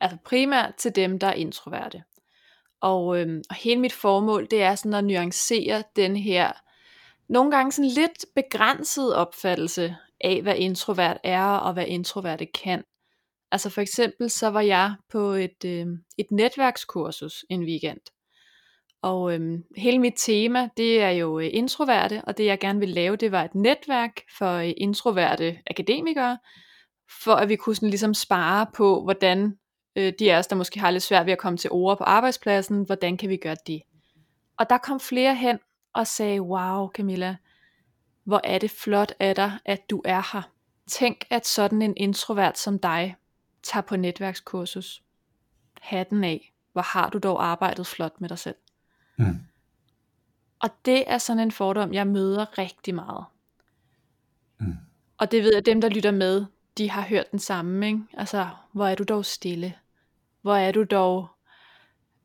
altså 0.00 0.18
primært 0.24 0.74
til 0.74 0.96
dem, 0.96 1.18
der 1.18 1.26
er 1.26 1.32
introverte. 1.32 2.02
Og, 2.80 3.20
øhm, 3.20 3.42
og 3.50 3.56
hele 3.56 3.80
mit 3.80 3.92
formål, 3.92 4.46
det 4.50 4.62
er 4.62 4.74
sådan 4.74 4.94
at 4.94 5.04
nuancere 5.04 5.82
den 5.96 6.16
her, 6.16 6.52
nogle 7.30 7.50
gange 7.50 7.72
sådan 7.72 7.90
lidt 7.90 8.24
begrænset 8.34 9.14
opfattelse 9.14 9.96
af, 10.20 10.42
hvad 10.42 10.56
introvert 10.56 11.18
er, 11.24 11.44
og 11.44 11.72
hvad 11.72 11.86
introverte 11.86 12.46
kan. 12.46 12.84
Altså 13.52 13.70
for 13.70 13.80
eksempel, 13.80 14.30
så 14.30 14.48
var 14.48 14.60
jeg 14.60 14.94
på 15.12 15.18
et, 15.18 15.64
øh, 15.64 15.86
et 16.18 16.26
netværkskursus 16.30 17.44
en 17.50 17.64
weekend. 17.64 18.00
Og 19.02 19.34
øhm, 19.34 19.62
hele 19.76 19.98
mit 19.98 20.14
tema, 20.16 20.68
det 20.76 21.02
er 21.02 21.10
jo 21.10 21.38
øh, 21.38 21.48
introverte, 21.52 22.22
og 22.26 22.38
det 22.38 22.46
jeg 22.46 22.58
gerne 22.58 22.78
vil 22.78 22.88
lave, 22.88 23.16
det 23.16 23.32
var 23.32 23.44
et 23.44 23.54
netværk 23.54 24.12
for 24.38 24.54
øh, 24.54 24.72
introverte 24.76 25.58
akademikere, 25.70 26.38
for 27.24 27.34
at 27.34 27.48
vi 27.48 27.56
kunne 27.56 27.76
sådan 27.76 27.90
ligesom 27.90 28.14
spare 28.14 28.66
på, 28.74 29.02
hvordan 29.02 29.58
øh, 29.96 30.12
de 30.18 30.32
af 30.32 30.38
os, 30.38 30.46
der 30.46 30.56
måske 30.56 30.80
har 30.80 30.90
lidt 30.90 31.02
svært 31.02 31.26
ved 31.26 31.32
at 31.32 31.38
komme 31.38 31.56
til 31.56 31.70
ord 31.70 31.98
på 31.98 32.04
arbejdspladsen, 32.04 32.82
hvordan 32.86 33.16
kan 33.16 33.28
vi 33.28 33.36
gøre 33.36 33.56
det? 33.66 33.82
Og 34.58 34.70
der 34.70 34.78
kom 34.78 35.00
flere 35.00 35.34
hen 35.34 35.58
og 35.92 36.06
sagde, 36.06 36.42
wow 36.42 36.88
Camilla, 36.88 37.36
hvor 38.24 38.40
er 38.44 38.58
det 38.58 38.70
flot 38.70 39.12
af 39.20 39.34
dig, 39.34 39.58
at 39.64 39.90
du 39.90 40.02
er 40.04 40.32
her. 40.32 40.42
Tænk, 40.86 41.24
at 41.30 41.46
sådan 41.46 41.82
en 41.82 41.94
introvert 41.96 42.58
som 42.58 42.78
dig 42.78 43.16
tager 43.62 43.82
på 43.82 43.96
netværkskursus. 43.96 45.02
Hatten 45.80 46.24
af, 46.24 46.52
hvor 46.72 46.82
har 46.82 47.10
du 47.10 47.18
dog 47.18 47.44
arbejdet 47.44 47.86
flot 47.86 48.20
med 48.20 48.28
dig 48.28 48.38
selv. 48.38 48.56
Mm. 49.16 49.38
Og 50.60 50.70
det 50.84 51.04
er 51.06 51.18
sådan 51.18 51.42
en 51.42 51.52
fordom, 51.52 51.94
jeg 51.94 52.06
møder 52.06 52.58
rigtig 52.58 52.94
meget. 52.94 53.24
Mm. 54.58 54.76
Og 55.18 55.30
det 55.30 55.42
ved 55.42 55.50
jeg, 55.50 55.58
at 55.58 55.66
dem, 55.66 55.80
der 55.80 55.88
lytter 55.88 56.10
med, 56.10 56.46
de 56.78 56.90
har 56.90 57.02
hørt 57.02 57.30
den 57.30 57.38
samme. 57.38 57.86
Ikke? 57.86 58.00
Altså, 58.14 58.48
hvor 58.72 58.86
er 58.86 58.94
du 58.94 59.04
dog 59.04 59.24
stille? 59.24 59.74
Hvor 60.42 60.54
er 60.54 60.72
du 60.72 60.84
dog... 60.84 61.28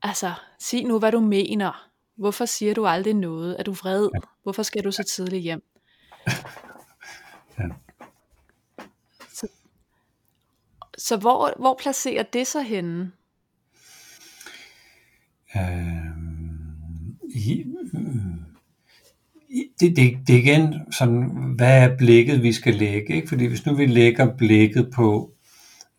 Altså, 0.02 0.34
sig 0.60 0.86
nu, 0.86 1.00
hvad 1.00 1.12
du 1.12 1.20
mener. 1.20 1.90
Hvorfor 2.18 2.46
siger 2.46 2.74
du 2.74 2.86
aldrig 2.86 3.14
noget? 3.14 3.56
Er 3.60 3.64
du 3.64 3.72
vred? 3.72 4.10
Ja. 4.14 4.20
Hvorfor 4.44 4.64
skal 4.64 4.84
du 4.84 4.92
så 4.92 5.04
tidligt 5.04 5.44
hjem? 5.44 5.64
ja. 7.60 7.64
Så, 9.34 9.48
så 10.98 11.18
hvor, 11.18 11.54
hvor 11.60 11.78
placerer 11.82 12.24
det 12.24 12.48
sig 12.48 12.64
henne? 12.64 13.12
Øh 15.56 16.26
det, 19.80 19.96
det, 19.96 20.18
det 20.28 20.36
er 20.36 20.40
igen 20.40 20.76
sådan, 20.92 21.54
hvad 21.56 21.84
er 21.84 21.98
blikket, 21.98 22.44
vi 22.44 22.54
skal 22.54 22.74
lægge? 22.74 23.16
Ikke? 23.16 23.28
Fordi 23.28 23.46
hvis 23.46 23.66
nu 23.66 23.76
vi 23.76 23.86
lægger 23.86 24.36
blikket 24.38 24.90
på, 24.96 25.32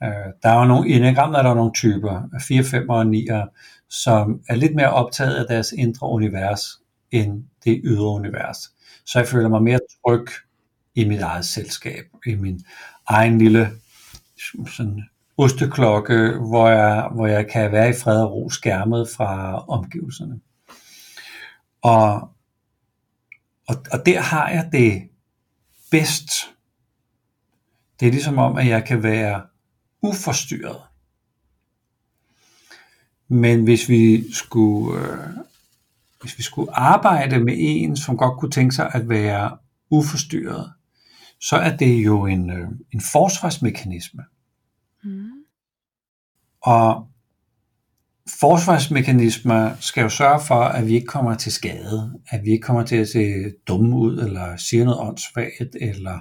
øh, 0.03 0.09
der 0.43 0.49
er 0.49 0.59
jo 0.59 0.65
nogle, 0.65 0.89
i 0.89 0.93
enagrammet 0.93 1.39
er 1.39 1.43
der 1.43 1.55
nogle 1.55 1.73
typer, 1.75 2.23
4, 2.49 2.65
5 2.65 2.89
og 2.89 3.07
9, 3.07 3.27
som 3.91 4.41
er 4.49 4.55
lidt 4.55 4.75
mere 4.75 4.93
optaget 4.93 5.35
af 5.35 5.47
deres 5.49 5.73
indre 5.73 6.09
univers, 6.09 6.61
end 7.11 7.45
det 7.65 7.81
ydre 7.85 8.07
univers. 8.07 8.59
Så 9.07 9.19
jeg 9.19 9.29
føler 9.29 9.49
mig 9.49 9.63
mere 9.63 9.79
tryg 9.79 10.27
i 10.95 11.05
mit 11.05 11.21
eget 11.21 11.45
selskab, 11.45 12.05
i 12.27 12.35
min 12.35 12.65
egen 13.07 13.39
lille 13.39 13.71
sådan, 14.77 15.03
osteklokke, 15.39 16.33
hvor 16.49 16.69
jeg, 16.69 17.09
hvor 17.15 17.27
jeg 17.27 17.51
kan 17.51 17.73
være 17.73 17.91
i 17.91 17.93
fred 17.93 18.23
og 18.23 18.33
ro 18.33 18.51
skærmet 18.51 19.09
fra 19.17 19.59
omgivelserne. 19.69 20.41
Og, 21.83 22.15
og, 23.69 23.77
og 23.93 24.07
der 24.07 24.21
har 24.21 24.49
jeg 24.49 24.69
det 24.73 25.09
bedst. 25.91 26.31
Det 28.01 28.09
er 28.09 28.13
ligesom 28.13 28.39
om, 28.39 28.57
at 28.57 28.67
jeg 28.67 28.85
kan 28.85 29.03
være 29.03 29.43
uforstyrret. 30.03 30.86
Men 33.29 33.65
hvis 33.65 33.89
vi 33.89 34.33
skulle, 34.33 35.01
øh, 35.01 35.19
hvis 36.21 36.39
vi 36.39 36.43
skulle 36.43 36.73
arbejde 36.73 37.41
med 37.41 37.55
en, 37.57 37.97
som 37.97 38.17
godt 38.17 38.39
kunne 38.39 38.51
tænke 38.51 38.75
sig 38.75 38.91
at 38.95 39.09
være 39.09 39.59
uforstyrret, 39.91 40.73
så 41.41 41.57
er 41.57 41.77
det 41.77 42.05
jo 42.05 42.27
en, 42.27 42.51
øh, 42.51 42.69
en 42.95 43.01
forsvarsmekanisme. 43.13 44.23
Mm. 45.05 45.31
Og 46.63 47.09
forsvarsmekanismer 48.41 49.71
skal 49.81 50.03
jo 50.03 50.09
sørge 50.09 50.41
for, 50.41 50.61
at 50.65 50.87
vi 50.87 50.95
ikke 50.95 51.07
kommer 51.07 51.35
til 51.35 51.53
skade, 51.53 52.21
at 52.29 52.41
vi 52.45 52.51
ikke 52.51 52.63
kommer 52.63 52.83
til 52.83 52.97
at 52.97 53.09
se 53.09 53.35
dumme 53.69 53.97
ud, 53.97 54.19
eller 54.19 54.57
sige 54.57 54.85
noget 54.85 55.01
åndssvagt, 55.01 55.77
eller 55.81 56.19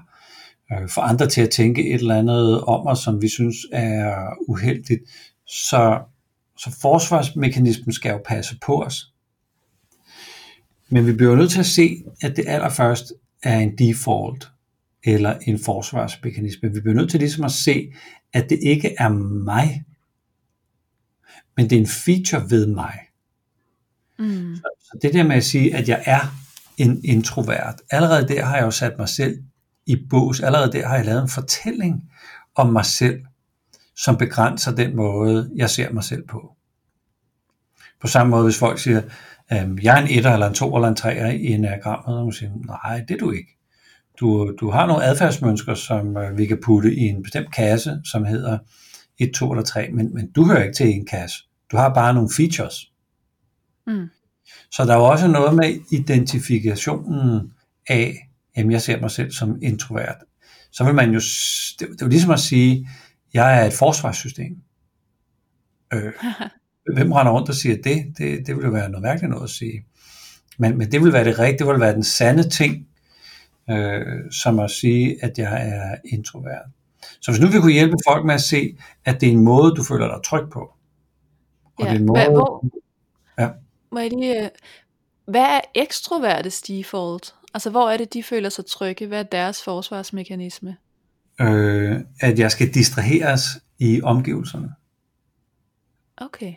øh, 0.72 0.90
få 0.90 1.02
andre 1.02 1.28
til 1.28 1.42
at 1.42 1.50
tænke 1.50 1.94
et 1.94 2.00
eller 2.00 2.18
andet 2.18 2.62
om 2.62 2.88
os, 2.88 3.00
som 3.00 3.22
vi 3.22 3.30
synes 3.30 3.56
er 3.72 4.30
uheldigt. 4.48 5.02
Så, 5.48 6.00
så 6.58 6.78
forsvarsmekanismen 6.82 7.94
skal 7.94 8.12
jo 8.12 8.22
passe 8.26 8.58
på 8.66 8.84
os. 8.84 9.14
Men 10.90 11.08
vi 11.08 11.14
bliver 11.14 11.36
nødt 11.36 11.52
til 11.52 11.60
at 11.60 11.66
se, 11.66 12.04
at 12.22 12.36
det 12.36 12.44
allerførst 12.48 13.14
er 13.44 13.60
en 13.60 13.78
default, 13.78 14.52
eller 15.04 15.38
en 15.42 15.60
forsvarsmekanisme. 15.60 16.74
Vi 16.74 16.82
bliver 16.82 16.96
nødt 16.96 17.12
til 17.12 17.20
ligesom 17.20 17.46
at 17.46 17.52
se, 17.52 17.94
at 18.34 18.50
det 18.50 18.60
ikke 18.64 18.96
er 19.00 19.10
mig, 19.10 19.84
men 21.58 21.70
det 21.70 21.76
er 21.76 21.80
en 21.80 21.88
feature 21.88 22.50
ved 22.50 22.68
mig. 22.68 23.00
Mm. 24.20 24.56
Så, 24.56 25.00
det 25.02 25.14
der 25.14 25.24
med 25.24 25.36
at 25.36 25.44
sige, 25.44 25.76
at 25.76 25.90
jeg 25.90 26.04
er 26.06 26.20
en 26.78 27.02
introvert, 27.04 27.82
allerede 27.92 28.28
der 28.28 28.46
har 28.46 28.56
jeg 28.56 28.66
jo 28.66 28.72
sat 28.72 28.94
mig 28.98 29.10
selv 29.10 29.44
i 29.86 29.96
bås, 30.10 30.40
allerede 30.40 30.72
der 30.72 30.88
har 30.88 30.96
jeg 30.96 31.06
lavet 31.06 31.22
en 31.22 31.30
fortælling 31.30 32.12
om 32.56 32.74
mig 32.74 32.86
selv, 32.86 33.26
som 33.98 34.18
begrænser 34.18 34.76
den 34.76 34.96
måde, 34.96 35.52
jeg 35.56 35.70
ser 35.70 35.92
mig 35.92 36.04
selv 36.04 36.28
på. 36.28 36.56
På 38.02 38.08
samme 38.08 38.32
måde, 38.32 38.44
hvis 38.44 38.60
folk 38.60 38.80
siger, 38.80 39.02
Øhm, 39.54 39.80
jeg 39.82 40.00
er 40.00 40.06
en 40.06 40.18
etter 40.18 40.34
eller 40.34 40.48
en 40.48 40.54
to 40.54 40.76
eller 40.76 40.88
en 40.88 40.96
treer 40.96 41.32
i 41.32 41.46
enagrammet, 41.46 42.18
og 42.18 42.26
man 42.26 42.34
siger, 42.34 42.52
nej, 42.66 43.06
det 43.08 43.14
er 43.14 43.18
du 43.18 43.32
ikke. 43.32 43.50
Du, 44.20 44.56
du 44.60 44.70
har 44.70 44.88
nogle 44.88 45.04
adfærdsmønsker, 45.04 45.74
som 45.74 46.18
øh, 46.18 46.38
vi 46.38 46.46
kan 46.46 46.60
putte 46.64 46.96
i 46.96 47.00
en 47.00 47.24
bestemt 47.24 47.54
kasse, 47.54 48.02
som 48.06 48.26
hedder 48.26 48.58
1, 49.20 49.32
2 49.34 49.52
eller 49.52 49.64
3, 49.64 49.90
men, 49.94 50.14
men 50.14 50.32
du 50.32 50.46
hører 50.46 50.64
ikke 50.64 50.76
til 50.76 50.88
en 50.88 51.06
kasse. 51.06 51.38
Du 51.72 51.78
har 51.78 51.94
bare 51.94 52.14
nogle 52.14 52.30
features. 52.38 52.92
Mm. 53.88 54.10
Så 54.72 54.86
der 54.86 54.94
er 54.94 54.98
jo 54.98 55.06
også 55.06 55.28
noget 55.28 55.56
med 55.56 55.80
identifikationen 55.92 57.52
af, 57.90 58.30
jamen 58.58 58.72
jeg 58.72 58.82
ser 58.82 59.02
mig 59.02 59.12
selv 59.12 59.32
som 59.32 59.58
introvert. 59.62 60.18
Så 60.72 60.84
vil 60.84 60.96
man 60.96 61.12
jo, 61.12 61.20
det, 61.80 61.80
det 61.80 62.02
er 62.02 62.06
jo 62.06 62.10
ligesom 62.10 62.32
at 62.32 62.40
sige, 62.40 62.90
jeg 63.36 63.62
er 63.62 63.66
et 63.66 63.74
forsvarssystem. 63.74 64.58
Øh, 65.94 66.14
hvem 66.96 67.12
render 67.12 67.32
rundt 67.34 67.50
og 67.50 67.56
siger 67.56 67.76
det? 67.76 68.14
Det, 68.18 68.48
det 68.48 68.56
vil 68.58 68.64
jo 68.66 68.72
være 68.72 68.90
noget 68.90 69.04
mærkeligt 69.04 69.30
noget 69.30 69.44
at 69.44 69.50
sige. 69.50 69.86
Men, 70.58 70.78
men 70.78 70.92
det 70.92 71.02
vil 71.04 71.14
være 71.14 71.24
det 71.24 71.40
rigtige, 71.40 71.58
det 71.60 71.68
vil 71.74 71.80
være 71.82 71.94
den 71.94 72.04
sande 72.04 72.50
ting, 72.50 72.88
øh, 73.70 74.32
som 74.32 74.60
at 74.60 74.72
sige, 74.72 75.24
at 75.24 75.38
jeg 75.38 75.68
er 75.68 75.96
introvert. 76.06 76.66
Så 77.22 77.32
hvis 77.32 77.42
nu 77.42 77.48
vi 77.48 77.60
kunne 77.60 77.72
hjælpe 77.74 77.96
folk 78.08 78.26
med 78.26 78.34
at 78.36 78.42
se, 78.42 78.78
at 79.06 79.22
det 79.22 79.28
er 79.30 79.34
en 79.34 79.44
måde, 79.44 79.76
du 79.76 79.84
føler 79.84 80.08
dig 80.08 80.24
tryg 80.26 80.50
på. 80.54 80.60
Og 81.78 81.86
Ja, 81.86 81.90
det 81.90 81.96
er 81.96 82.00
en 82.00 82.12
hvad- 82.12 82.26
måde, 82.30 82.36
hvor- 82.36 82.66
Ja. 83.40 83.50
Må 83.92 84.00
jeg 84.00 84.10
lige, 84.10 84.44
øh, 84.44 84.50
hvad 85.28 85.42
er 85.46 85.60
ekstrovertes 85.76 86.62
default? 86.62 87.36
Altså, 87.54 87.70
hvor 87.70 87.90
er 87.90 87.98
det, 87.98 88.14
de 88.14 88.24
føler 88.24 88.50
sig 88.50 88.66
trygge? 88.66 89.08
Hvad 89.08 89.20
er 89.20 89.24
deres 89.24 89.64
forsvarsmekanisme? 89.64 90.78
Øh, 91.42 92.00
at 92.20 92.40
jeg 92.40 92.52
skal 92.52 92.74
distraheres 92.74 93.42
i 93.80 94.02
omgivelserne. 94.02 94.70
Okay. 96.18 96.54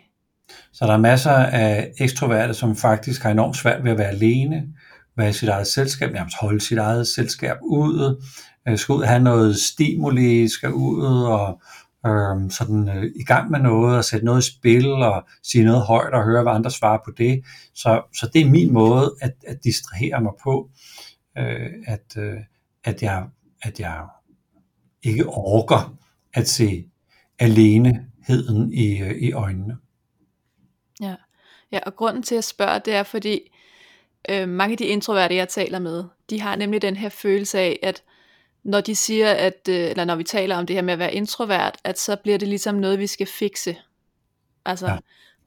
Så 0.72 0.86
der 0.86 0.92
er 0.92 0.98
masser 0.98 1.32
af 1.32 1.92
ekstroverte, 2.00 2.54
som 2.54 2.76
faktisk 2.76 3.22
har 3.22 3.30
enormt 3.30 3.56
svært 3.56 3.84
ved 3.84 3.90
at 3.90 3.98
være 3.98 4.08
alene, 4.08 4.68
være 5.16 5.28
i 5.28 5.32
sit 5.32 5.48
eget 5.48 5.66
selskab, 5.66 6.12
nærmest 6.12 6.36
holde 6.40 6.60
sit 6.60 6.78
eget 6.78 7.08
selskab 7.08 7.56
ude, 7.62 8.20
øh, 8.68 8.78
skal 8.78 8.92
ud 8.92 9.02
og 9.02 9.08
have 9.08 9.22
noget 9.22 9.56
stimuli, 9.56 10.48
skal 10.48 10.72
ud 10.72 11.22
og 11.24 11.62
øh, 12.06 12.50
sådan 12.50 12.88
øh, 12.88 13.04
i 13.20 13.24
gang 13.24 13.50
med 13.50 13.60
noget, 13.60 13.96
og 13.96 14.04
sætte 14.04 14.26
noget 14.26 14.46
i 14.46 14.50
spil, 14.50 14.92
og 14.92 15.26
sige 15.42 15.64
noget 15.64 15.82
højt, 15.82 16.14
og 16.14 16.24
høre, 16.24 16.42
hvad 16.42 16.52
andre 16.52 16.70
svarer 16.70 16.98
på 17.04 17.10
det. 17.18 17.44
Så, 17.74 18.02
så 18.14 18.30
det 18.32 18.40
er 18.40 18.50
min 18.50 18.72
måde 18.72 19.14
at, 19.20 19.34
at 19.46 19.64
distrahere 19.64 20.20
mig 20.20 20.32
på, 20.42 20.70
øh, 21.38 21.70
at, 21.86 22.16
øh, 22.16 22.40
at, 22.84 23.02
jeg, 23.02 23.26
at 23.62 23.80
jeg 23.80 24.04
ikke 25.02 25.26
orker 25.26 25.96
at 26.34 26.48
se 26.48 26.84
aleneheden 27.38 28.72
i, 28.72 29.00
øh, 29.02 29.10
i 29.10 29.32
øjnene. 29.32 29.76
Ja. 31.00 31.14
ja, 31.72 31.78
og 31.86 31.96
grunden 31.96 32.22
til 32.22 32.34
at 32.34 32.44
spørge, 32.44 32.80
det 32.84 32.94
er 32.94 33.02
fordi, 33.02 33.40
øh, 34.28 34.48
mange 34.48 34.72
af 34.72 34.78
de 34.78 34.84
introverte, 34.84 35.34
jeg 35.34 35.48
taler 35.48 35.78
med, 35.78 36.04
de 36.30 36.40
har 36.40 36.56
nemlig 36.56 36.82
den 36.82 36.96
her 36.96 37.08
følelse 37.08 37.58
af, 37.58 37.78
at 37.82 38.02
når 38.64 38.80
de 38.80 38.96
siger, 38.96 39.30
at, 39.32 39.68
øh, 39.68 39.74
eller 39.90 40.04
når 40.04 40.16
vi 40.16 40.24
taler 40.24 40.56
om 40.56 40.66
det 40.66 40.76
her 40.76 40.82
med 40.82 40.92
at 40.92 40.98
være 40.98 41.14
introvert, 41.14 41.76
at 41.84 41.98
så 41.98 42.16
bliver 42.16 42.38
det 42.38 42.48
ligesom 42.48 42.74
noget, 42.74 42.98
vi 42.98 43.06
skal 43.06 43.26
fikse. 43.26 43.76
Altså, 44.64 44.86
Ja. 44.86 44.92
ja. 44.92 44.98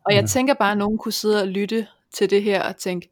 og 0.05 0.13
jeg 0.13 0.21
Ja. 0.21 0.27
tænker 0.27 0.53
bare, 0.53 0.71
at 0.71 0.77
nogen 0.77 0.97
kunne 0.97 1.11
sidde 1.11 1.41
og 1.41 1.47
lytte 1.47 1.87
til 2.13 2.29
det 2.29 2.43
her 2.43 2.63
og 2.63 2.77
tænke, 2.77 3.09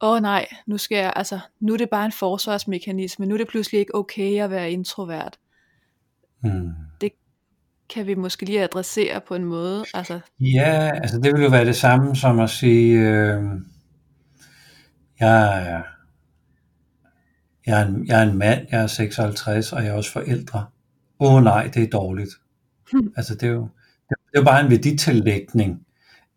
åh 0.00 0.10
oh, 0.10 0.20
nej, 0.22 0.46
nu 0.66 0.78
skal 0.78 0.96
jeg, 0.98 1.12
altså, 1.16 1.38
nu 1.60 1.72
er 1.72 1.76
det 1.76 1.90
bare 1.90 2.06
en 2.06 2.12
forsvarsmekanisme, 2.12 3.26
nu 3.26 3.34
er 3.34 3.38
det 3.38 3.48
pludselig 3.48 3.80
ikke 3.80 3.94
okay 3.94 4.42
at 4.42 4.50
være 4.50 4.70
introvert. 4.70 5.38
Hmm. 6.50 6.72
Kan 7.94 8.06
vi 8.06 8.14
måske 8.14 8.46
lige 8.46 8.62
adressere 8.62 9.20
på 9.28 9.34
en 9.34 9.44
måde, 9.44 9.84
altså, 9.94 10.20
Ja, 10.40 10.90
altså 10.94 11.18
det 11.18 11.32
vil 11.32 11.42
jo 11.42 11.48
være 11.48 11.64
det 11.64 11.76
samme 11.76 12.16
som 12.16 12.40
at 12.40 12.50
sige, 12.50 12.98
øh, 12.98 13.42
jeg, 15.20 15.68
er, 15.70 15.82
jeg, 17.66 17.80
er 17.80 17.86
en, 17.86 18.06
jeg 18.06 18.22
er 18.22 18.30
en 18.30 18.38
mand, 18.38 18.66
jeg 18.70 18.82
er 18.82 18.86
56, 18.86 19.72
og 19.72 19.84
jeg 19.84 19.88
er 19.88 19.92
også 19.92 20.12
forældre. 20.12 20.66
Åh 21.20 21.34
oh, 21.34 21.42
nej, 21.42 21.70
det 21.74 21.82
er 21.82 21.86
dårligt. 21.86 22.30
Altså 23.16 23.34
det 23.34 23.42
er 23.42 23.52
jo, 23.52 23.68
det 24.08 24.16
er 24.34 24.40
jo 24.40 24.44
bare 24.44 24.64
en 24.64 24.70
værditillægning 24.70 25.80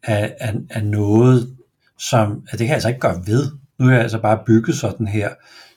af, 0.03 0.35
af, 0.39 0.53
af 0.69 0.85
noget, 0.85 1.57
som, 1.97 2.43
at 2.49 2.51
det 2.51 2.59
kan 2.59 2.67
jeg 2.67 2.73
altså 2.73 2.89
ikke 2.89 3.01
gøre 3.01 3.23
ved. 3.25 3.51
Nu 3.79 3.87
er 3.87 3.91
jeg 3.91 4.01
altså 4.01 4.21
bare 4.21 4.43
bygget 4.45 4.75
sådan 4.75 5.07
her. 5.07 5.29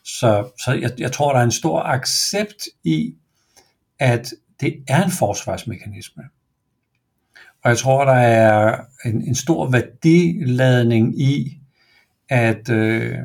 Så, 0.04 0.50
så 0.64 0.72
jeg, 0.72 0.90
jeg 0.98 1.12
tror, 1.12 1.32
der 1.32 1.40
er 1.40 1.44
en 1.44 1.50
stor 1.50 1.82
accept 1.82 2.64
i, 2.84 3.14
at 4.02 4.32
det 4.60 4.84
er 4.88 5.04
en 5.04 5.10
forsvarsmekanisme. 5.10 6.22
Og 7.64 7.70
jeg 7.70 7.78
tror, 7.78 8.04
der 8.04 8.12
er 8.12 8.80
en, 9.04 9.22
en 9.22 9.34
stor 9.34 9.70
værdiladning 9.70 11.20
i, 11.20 11.58
at 12.28 12.70
øh, 12.70 13.18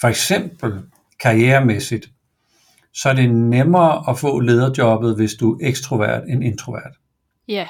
for 0.00 0.08
eksempel 0.08 0.82
karrieremæssigt, 1.20 2.10
så 2.94 3.08
er 3.08 3.14
det 3.14 3.34
nemmere 3.34 4.10
at 4.10 4.18
få 4.18 4.40
lederjobbet, 4.40 5.16
hvis 5.16 5.34
du 5.34 5.52
er 5.52 5.68
ekstrovert 5.68 6.22
end 6.28 6.44
introvert. 6.44 6.98
ja, 7.48 7.68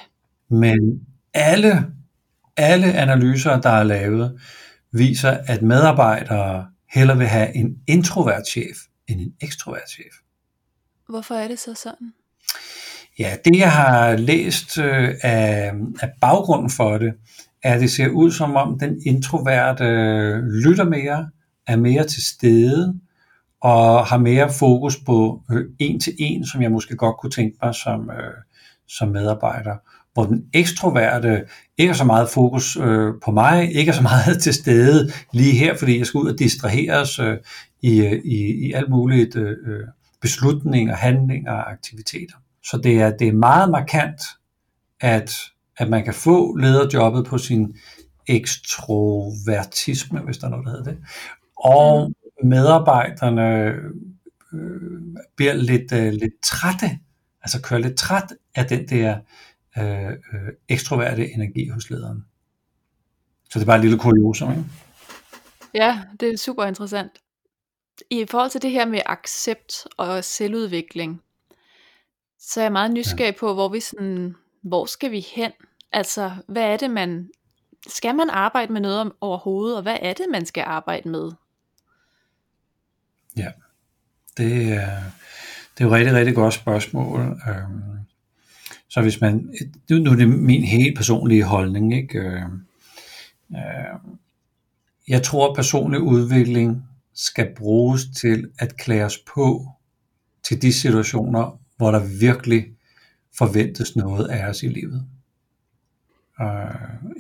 Men 0.49 1.07
alle, 1.35 1.87
alle 2.57 2.93
analyser, 2.93 3.61
der 3.61 3.71
er 3.71 3.83
lavet, 3.83 4.41
viser, 4.93 5.31
at 5.31 5.63
medarbejdere 5.63 6.69
hellere 6.91 7.19
vil 7.19 7.27
have 7.27 7.55
en 7.55 7.79
introvert 7.87 8.47
chef 8.49 8.77
end 9.09 9.21
en 9.21 9.35
ekstrovert 9.41 9.91
chef. 9.91 10.15
hvorfor 11.09 11.35
er 11.35 11.49
det 11.49 11.59
så 11.59 11.75
sådan? 11.75 12.13
Ja, 13.19 13.37
det 13.45 13.59
jeg 13.59 13.73
har 13.73 14.17
læst 14.17 14.79
øh, 14.79 15.15
af, 15.23 15.73
af 16.01 16.11
baggrunden 16.21 16.71
for 16.71 16.99
det, 16.99 17.13
er, 17.63 17.75
at 17.75 17.81
det 17.81 17.91
ser 17.91 18.09
ud 18.09 18.31
som 18.31 18.57
om 18.57 18.79
den 18.79 19.01
introverte 19.07 19.85
øh, 19.85 20.45
lytter 20.45 20.85
mere, 20.85 21.29
er 21.67 21.77
mere 21.77 22.05
til 22.05 22.25
stede, 22.25 23.01
og 23.61 24.07
har 24.07 24.19
mere 24.19 24.53
fokus 24.53 24.97
på 25.07 25.43
øh, 25.53 25.65
en 25.79 26.01
til 26.01 26.13
en, 26.19 26.47
som 26.47 26.63
jeg 26.63 26.73
måske 26.73 26.97
godt 26.97 27.17
kunne 27.21 27.31
tænke 27.31 27.57
mig 27.63 27.75
som, 27.75 28.11
øh, 28.11 28.35
som 28.89 29.09
medarbejder. 29.09 29.77
Hvor 30.15 30.25
den 30.25 30.45
ekstroverte 30.55 31.45
ikke 31.79 31.91
er 31.91 31.95
så 31.95 32.05
meget 32.05 32.29
fokus 32.29 32.77
øh, 32.77 33.13
på 33.25 33.31
mig, 33.31 33.75
ikke 33.75 33.91
er 33.91 33.95
så 33.95 34.03
meget 34.03 34.39
til 34.43 34.55
stede 34.55 35.13
lige 35.33 35.59
her, 35.59 35.77
fordi 35.77 35.99
jeg 35.99 36.07
skal 36.07 36.19
ud 36.19 36.33
og 36.33 36.39
distraheres 36.39 37.19
øh, 37.19 37.39
i, 37.83 38.01
øh, 38.01 38.13
i, 38.25 38.67
i 38.67 38.73
alt 38.73 38.91
muligt 38.91 39.37
øh, 39.37 39.51
øh 39.67 39.87
beslutninger, 40.21 40.97
handlinger 40.97 41.53
og 41.53 41.71
aktiviteter. 41.71 42.37
Så 42.65 42.81
det 42.83 43.01
er, 43.01 43.17
det 43.17 43.29
er 43.29 43.33
meget 43.33 43.71
markant, 43.71 44.21
at, 45.01 45.35
at 45.77 45.89
man 45.89 46.05
kan 46.05 46.15
få 46.15 46.57
lederjobbet 46.57 47.27
på 47.27 47.39
sin 47.39 47.77
ekstrovertisme, 48.27 50.21
hvis 50.21 50.39
der 50.39 50.47
er 50.47 50.51
noget, 50.51 50.67
der 50.67 50.71
hedder 50.71 50.85
det. 50.85 50.99
Og 51.57 52.09
mm. 52.09 52.49
medarbejderne 52.49 53.75
øh, 54.53 55.17
bliver 55.37 55.53
lidt, 55.53 55.93
øh, 55.93 56.13
lidt 56.13 56.43
trætte, 56.43 56.99
altså 57.43 57.63
kører 57.63 57.81
lidt 57.81 57.97
træt 57.97 58.33
af 58.55 58.67
den 58.67 58.89
der 58.89 59.19
øh, 59.79 60.11
øh, 60.11 60.53
ekstroverte 60.69 61.31
energi 61.31 61.69
hos 61.69 61.91
lederen. 61.91 62.25
Så 63.51 63.59
det 63.59 63.63
er 63.63 63.67
bare 63.67 63.77
et 63.77 63.83
lille 63.83 63.99
kuriosum, 63.99 64.51
ikke? 64.51 64.65
Ja, 65.75 66.01
det 66.21 66.33
er 66.33 66.39
super 66.39 66.65
interessant. 66.65 67.13
I 68.11 68.27
forhold 68.31 68.51
til 68.51 68.63
det 68.63 68.71
her 68.71 68.87
med 68.87 69.01
accept 69.07 69.87
og 69.97 70.25
selvudvikling, 70.25 71.23
så 72.45 72.61
er 72.61 72.65
jeg 72.65 72.73
meget 72.73 72.93
nysgerrig 72.93 73.37
på, 73.37 73.55
hvor 73.55 73.69
vi 73.69 73.81
sådan, 73.81 74.35
hvor 74.63 74.87
skal 74.87 75.11
vi 75.11 75.27
hen? 75.35 75.53
Altså, 75.93 76.31
hvad 76.49 76.63
er 76.63 76.77
det, 76.77 76.91
man, 76.91 77.31
skal 77.89 78.15
man 78.15 78.31
arbejde 78.31 78.73
med 78.73 78.81
noget 78.81 79.01
om 79.01 79.15
overhovedet, 79.21 79.77
og 79.77 79.83
hvad 79.83 79.97
er 80.03 80.13
det, 80.13 80.27
man 80.33 80.47
skal 80.47 80.65
arbejde 80.67 81.09
med? 81.09 81.31
Ja, 83.37 83.49
det 84.37 84.73
er, 84.73 85.01
det 85.79 85.85
er 85.85 85.85
jo 85.85 85.87
et 85.87 85.93
rigtig, 85.93 86.15
rigtig 86.15 86.35
godt 86.35 86.55
spørgsmål. 86.55 87.21
Øhm, 87.21 87.83
Så 88.89 89.01
hvis 89.03 89.21
man, 89.21 89.55
nu 89.91 89.97
nu 89.97 90.11
er 90.11 90.17
det 90.17 90.29
min 90.29 90.65
helt 90.65 90.97
personlige 90.97 91.45
holdning, 91.45 91.95
ikke? 91.97 92.19
Øh, 92.19 92.43
øh, 93.51 93.99
Jeg 95.09 95.23
tror, 95.23 95.51
at 95.51 95.57
personlig 95.57 96.01
udvikling 96.01 96.89
skal 97.15 97.55
bruges 97.57 98.03
til 98.17 98.51
at 98.59 98.77
klæde 98.77 99.05
os 99.05 99.19
på 99.35 99.69
til 100.43 100.63
de 100.63 100.73
situationer, 100.73 101.59
hvor 101.83 101.91
der 101.91 102.19
virkelig 102.21 102.65
forventes 103.39 103.97
noget 103.97 104.29
af 104.29 104.49
os 104.49 104.63
i 104.63 104.67
livet. 104.67 105.07
Øh, 106.41 106.47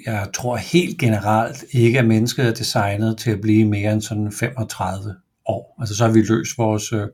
jeg 0.06 0.28
tror 0.34 0.56
helt 0.56 0.98
generelt 0.98 1.64
ikke, 1.70 1.98
at 1.98 2.06
mennesket 2.06 2.46
er 2.46 2.54
designet 2.54 3.18
til 3.18 3.30
at 3.30 3.40
blive 3.40 3.64
mere 3.68 3.92
end 3.92 4.02
sådan 4.02 4.32
35 4.32 5.14
år. 5.46 5.76
Altså 5.80 5.96
så 5.96 6.04
har 6.06 6.12
vi 6.12 6.22
løst 6.22 6.58
vores 6.58 6.92
øh, 6.92 7.08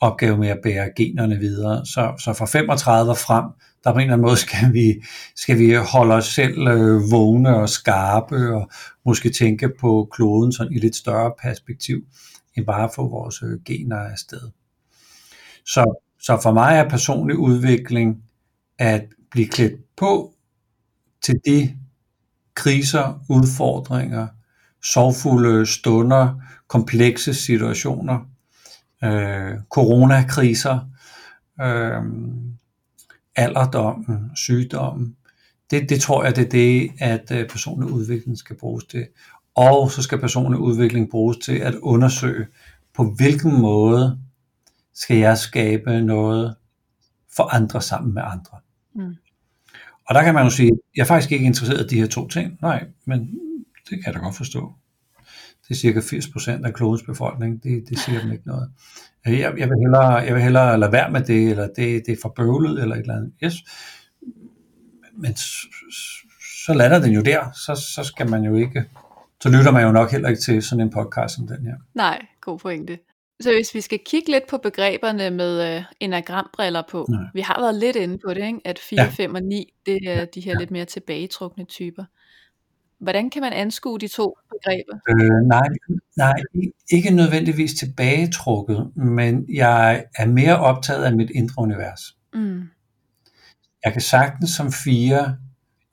opgave 0.00 0.38
med 0.38 0.48
at 0.48 0.58
bære 0.62 0.90
generne 0.96 1.36
videre. 1.38 1.86
Så, 1.86 2.14
så 2.18 2.32
fra 2.32 2.46
35 2.46 3.10
og 3.10 3.18
frem, 3.18 3.44
der 3.84 3.92
på 3.92 3.98
en 3.98 4.02
eller 4.02 4.12
anden 4.12 4.26
måde 4.26 4.36
skal 4.36 4.72
vi, 4.72 4.94
skal 5.36 5.58
vi 5.58 5.74
holde 5.74 6.14
os 6.14 6.26
selv 6.26 6.68
øh, 6.68 7.10
vågne 7.10 7.56
og 7.56 7.68
skarpe, 7.68 8.54
og 8.54 8.70
måske 9.06 9.30
tænke 9.30 9.68
på 9.80 10.08
kloden 10.12 10.52
sådan 10.52 10.72
i 10.72 10.78
lidt 10.78 10.96
større 10.96 11.32
perspektiv, 11.42 12.02
end 12.56 12.66
bare 12.66 12.84
at 12.84 12.90
få 12.94 13.08
vores 13.08 13.42
øh, 13.42 13.60
gener 13.64 13.96
afsted. 13.96 14.50
Så, 15.64 16.05
så 16.20 16.38
for 16.42 16.52
mig 16.52 16.78
er 16.78 16.88
personlig 16.88 17.36
udvikling 17.36 18.22
at 18.78 19.04
blive 19.30 19.48
klædt 19.48 19.96
på 19.96 20.34
til 21.22 21.40
de 21.46 21.76
kriser, 22.54 23.24
udfordringer, 23.28 24.26
sorgfulde 24.84 25.66
stunder, 25.66 26.34
komplekse 26.68 27.34
situationer, 27.34 28.18
øh, 29.04 29.54
coronakriser, 29.70 30.78
øh, 31.60 32.02
alderdommen, 33.36 34.30
sygdommen. 34.34 35.16
Det, 35.70 35.88
det 35.88 36.00
tror 36.00 36.24
jeg, 36.24 36.36
det 36.36 36.44
er 36.44 36.48
det, 36.48 36.90
at 36.98 37.30
øh, 37.32 37.48
personlig 37.48 37.90
udvikling 37.92 38.38
skal 38.38 38.56
bruges 38.56 38.84
til. 38.84 39.06
Og 39.54 39.90
så 39.90 40.02
skal 40.02 40.18
personlig 40.18 40.60
udvikling 40.60 41.10
bruges 41.10 41.36
til 41.36 41.56
at 41.56 41.74
undersøge, 41.74 42.46
på 42.94 43.04
hvilken 43.04 43.60
måde 43.60 44.18
skal 44.96 45.16
jeg 45.16 45.38
skabe 45.38 46.00
noget 46.00 46.56
for 47.36 47.54
andre 47.54 47.82
sammen 47.82 48.14
med 48.14 48.22
andre. 48.26 48.58
Mm. 48.94 49.14
Og 50.08 50.14
der 50.14 50.22
kan 50.22 50.34
man 50.34 50.44
jo 50.44 50.50
sige, 50.50 50.70
jeg 50.96 51.02
er 51.02 51.06
faktisk 51.06 51.32
ikke 51.32 51.44
interesseret 51.44 51.92
i 51.92 51.94
de 51.94 52.00
her 52.00 52.06
to 52.06 52.28
ting. 52.28 52.58
Nej, 52.62 52.86
men 53.04 53.20
det 53.90 53.90
kan 53.90 54.02
jeg 54.06 54.14
da 54.14 54.18
godt 54.18 54.36
forstå. 54.36 54.74
Det 55.68 55.70
er 55.70 55.74
cirka 55.74 56.00
80% 56.00 56.66
af 56.66 56.74
klodens 56.74 57.02
befolkning. 57.02 57.62
Det, 57.62 57.84
det 57.88 57.98
siger 57.98 58.20
dem 58.20 58.32
ikke 58.32 58.46
noget. 58.46 58.70
Jeg, 59.26 59.54
jeg, 59.58 59.68
vil 59.68 59.78
hellere, 59.80 60.14
jeg 60.14 60.34
vil 60.34 60.42
hellere 60.42 60.80
lade 60.80 60.92
være 60.92 61.10
med 61.10 61.20
det, 61.20 61.50
eller 61.50 61.66
det, 61.66 62.06
det 62.06 62.12
er 62.12 62.16
for 62.22 62.32
bøvlet, 62.36 62.82
eller 62.82 62.94
et 62.94 63.00
eller 63.00 63.16
andet. 63.16 63.32
Yes. 63.44 63.54
Men 65.12 65.36
så 66.66 66.74
lander 66.74 67.00
den 67.00 67.12
jo 67.12 67.20
der. 67.20 67.50
Så, 67.52 67.74
så 67.94 68.04
skal 68.04 68.30
man 68.30 68.44
jo 68.44 68.54
ikke 68.54 68.84
så 69.40 69.48
lytter 69.48 69.70
man 69.70 69.82
jo 69.82 69.92
nok 69.92 70.10
heller 70.10 70.28
ikke 70.28 70.40
til 70.40 70.62
sådan 70.62 70.84
en 70.84 70.90
podcast 70.90 71.34
som 71.34 71.46
den 71.46 71.66
her. 71.66 71.74
Nej, 71.94 72.26
god 72.40 72.58
pointe. 72.58 72.98
Så 73.40 73.52
hvis 73.52 73.74
vi 73.74 73.80
skal 73.80 73.98
kigge 74.06 74.30
lidt 74.30 74.46
på 74.46 74.58
begreberne 74.58 75.30
med 75.30 75.76
øh, 75.76 75.82
enagrambriller 76.00 76.82
på, 76.90 77.06
Nej. 77.08 77.20
vi 77.34 77.40
har 77.40 77.60
været 77.60 77.74
lidt 77.74 77.96
inde 77.96 78.18
på 78.26 78.34
det, 78.34 78.46
ikke? 78.46 78.60
at 78.64 78.78
4, 78.78 79.02
ja. 79.02 79.08
5 79.08 79.34
og 79.34 79.42
9, 79.42 79.72
det 79.86 79.98
er 80.06 80.24
de 80.24 80.40
her 80.40 80.52
ja. 80.52 80.58
lidt 80.58 80.70
mere 80.70 80.84
tilbagetrukne 80.84 81.64
typer. 81.64 82.04
Hvordan 82.98 83.30
kan 83.30 83.42
man 83.42 83.52
anskue 83.52 83.98
de 83.98 84.08
to 84.08 84.38
begreber? 84.50 84.98
Øh, 85.08 85.48
nej, 85.48 85.68
nej, 86.16 86.34
ikke 86.92 87.10
nødvendigvis 87.10 87.74
tilbagetrukket, 87.74 88.96
men 88.96 89.46
jeg 89.54 90.04
er 90.14 90.26
mere 90.26 90.58
optaget 90.58 91.04
af 91.04 91.16
mit 91.16 91.30
indre 91.30 91.62
univers. 91.62 92.00
Mm. 92.34 92.62
Jeg 93.84 93.92
kan 93.92 94.02
sagtens 94.02 94.50
som 94.50 94.72
fire 94.72 95.36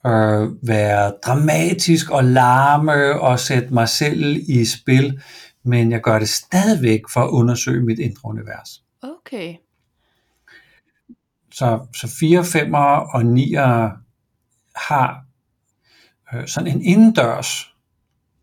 øh, 0.05 0.67
være 0.67 1.13
dramatisk 1.25 2.11
og 2.11 2.23
larme 2.23 3.21
og 3.21 3.39
sætte 3.39 3.73
mig 3.73 3.89
selv 3.89 4.35
i 4.47 4.65
spil, 4.65 5.21
men 5.63 5.91
jeg 5.91 6.01
gør 6.01 6.19
det 6.19 6.29
stadigvæk 6.29 7.01
for 7.09 7.21
at 7.21 7.29
undersøge 7.29 7.85
mit 7.85 7.99
indre 7.99 8.29
univers. 8.29 8.83
Okay. 9.01 9.55
Så, 11.51 11.85
så 11.95 12.15
4, 12.19 12.45
5 12.45 12.73
og 13.13 13.25
9 13.25 13.53
har 14.75 15.25
øh, 16.33 16.47
sådan 16.47 16.75
en 16.75 16.81
indendørs 16.81 17.73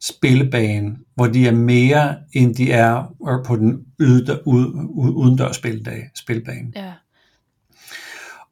spillebane, 0.01 0.99
hvor 1.15 1.27
de 1.27 1.49
er 1.49 1.53
mere, 1.53 2.17
end 2.33 2.55
de 2.55 2.73
er 2.73 3.15
på 3.47 3.57
den 3.57 3.87
udendørs 3.99 5.57
spilbane. 6.15 6.73
Ja. 6.75 6.93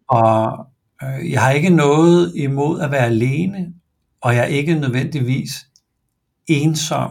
Og 0.09 0.67
øh, 1.03 1.31
jeg 1.31 1.43
har 1.43 1.51
ikke 1.51 1.71
noget 1.71 2.33
imod 2.37 2.81
at 2.81 2.91
være 2.91 3.07
alene, 3.07 3.75
og 4.21 4.35
jeg 4.35 4.43
er 4.43 4.47
ikke 4.47 4.75
nødvendigvis 4.75 5.67
ensom 6.47 7.11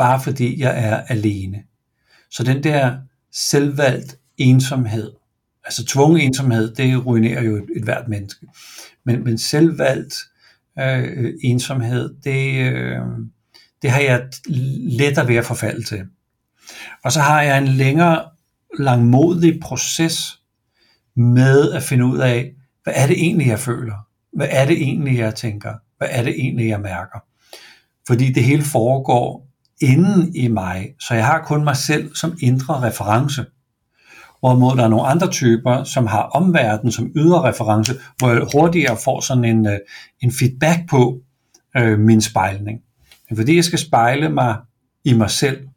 bare 0.00 0.20
fordi 0.20 0.60
jeg 0.60 0.84
er 0.84 0.96
alene. 0.96 1.62
Så 2.30 2.42
den 2.42 2.62
der 2.62 2.98
selvvalgt 3.32 4.18
ensomhed, 4.38 5.12
altså 5.64 5.84
tvungen 5.86 6.20
ensomhed, 6.20 6.74
det 6.74 7.06
ruinerer 7.06 7.42
jo 7.42 7.56
et, 7.56 7.64
et 7.76 7.84
hvert 7.84 8.08
menneske. 8.08 8.46
Men, 9.04 9.24
men 9.24 9.38
selvvalgt 9.38 10.14
øh, 10.78 11.34
ensomhed, 11.42 12.14
det, 12.24 12.54
øh, 12.54 12.98
det 13.82 13.90
har 13.90 14.00
jeg 14.00 14.28
lettere 14.78 15.28
ved 15.28 15.36
at 15.36 15.44
forfalde 15.44 15.82
til. 15.82 16.02
Og 17.04 17.12
så 17.12 17.20
har 17.20 17.42
jeg 17.42 17.58
en 17.58 17.68
længere 17.68 18.24
langmodig 18.78 19.60
proces 19.60 20.40
med 21.16 21.72
at 21.72 21.82
finde 21.82 22.04
ud 22.04 22.18
af, 22.18 22.52
hvad 22.82 22.94
er 22.96 23.06
det 23.06 23.16
egentlig, 23.18 23.46
jeg 23.46 23.58
føler? 23.58 23.96
Hvad 24.32 24.48
er 24.50 24.66
det 24.66 24.82
egentlig, 24.82 25.18
jeg 25.18 25.34
tænker? 25.34 25.74
Hvad 25.96 26.08
er 26.10 26.22
det 26.22 26.34
egentlig, 26.38 26.68
jeg 26.68 26.80
mærker? 26.80 27.18
Fordi 28.06 28.32
det 28.32 28.44
hele 28.44 28.62
foregår 28.62 29.49
inden 29.80 30.34
i 30.36 30.48
mig, 30.48 30.94
så 31.00 31.14
jeg 31.14 31.26
har 31.26 31.42
kun 31.42 31.64
mig 31.64 31.76
selv 31.76 32.14
som 32.14 32.36
indre 32.40 32.82
reference. 32.82 33.44
Hvorimod 34.40 34.76
der 34.76 34.84
er 34.84 34.88
nogle 34.88 35.06
andre 35.06 35.30
typer, 35.30 35.84
som 35.84 36.06
har 36.06 36.22
omverdenen 36.22 36.92
som 36.92 37.12
ydre 37.16 37.48
reference, 37.48 37.94
hvor 38.18 38.28
jeg 38.28 38.46
hurtigere 38.54 38.96
får 39.04 39.20
sådan 39.20 39.44
en, 39.44 39.66
øh, 39.66 39.78
en 40.20 40.32
feedback 40.32 40.88
på 40.90 41.20
øh, 41.76 41.98
min 41.98 42.20
spejling. 42.20 42.80
Men 43.28 43.36
fordi 43.36 43.56
jeg 43.56 43.64
skal 43.64 43.78
spejle 43.78 44.28
mig 44.28 44.56
i 45.04 45.12
mig 45.12 45.30
selv, 45.30 45.68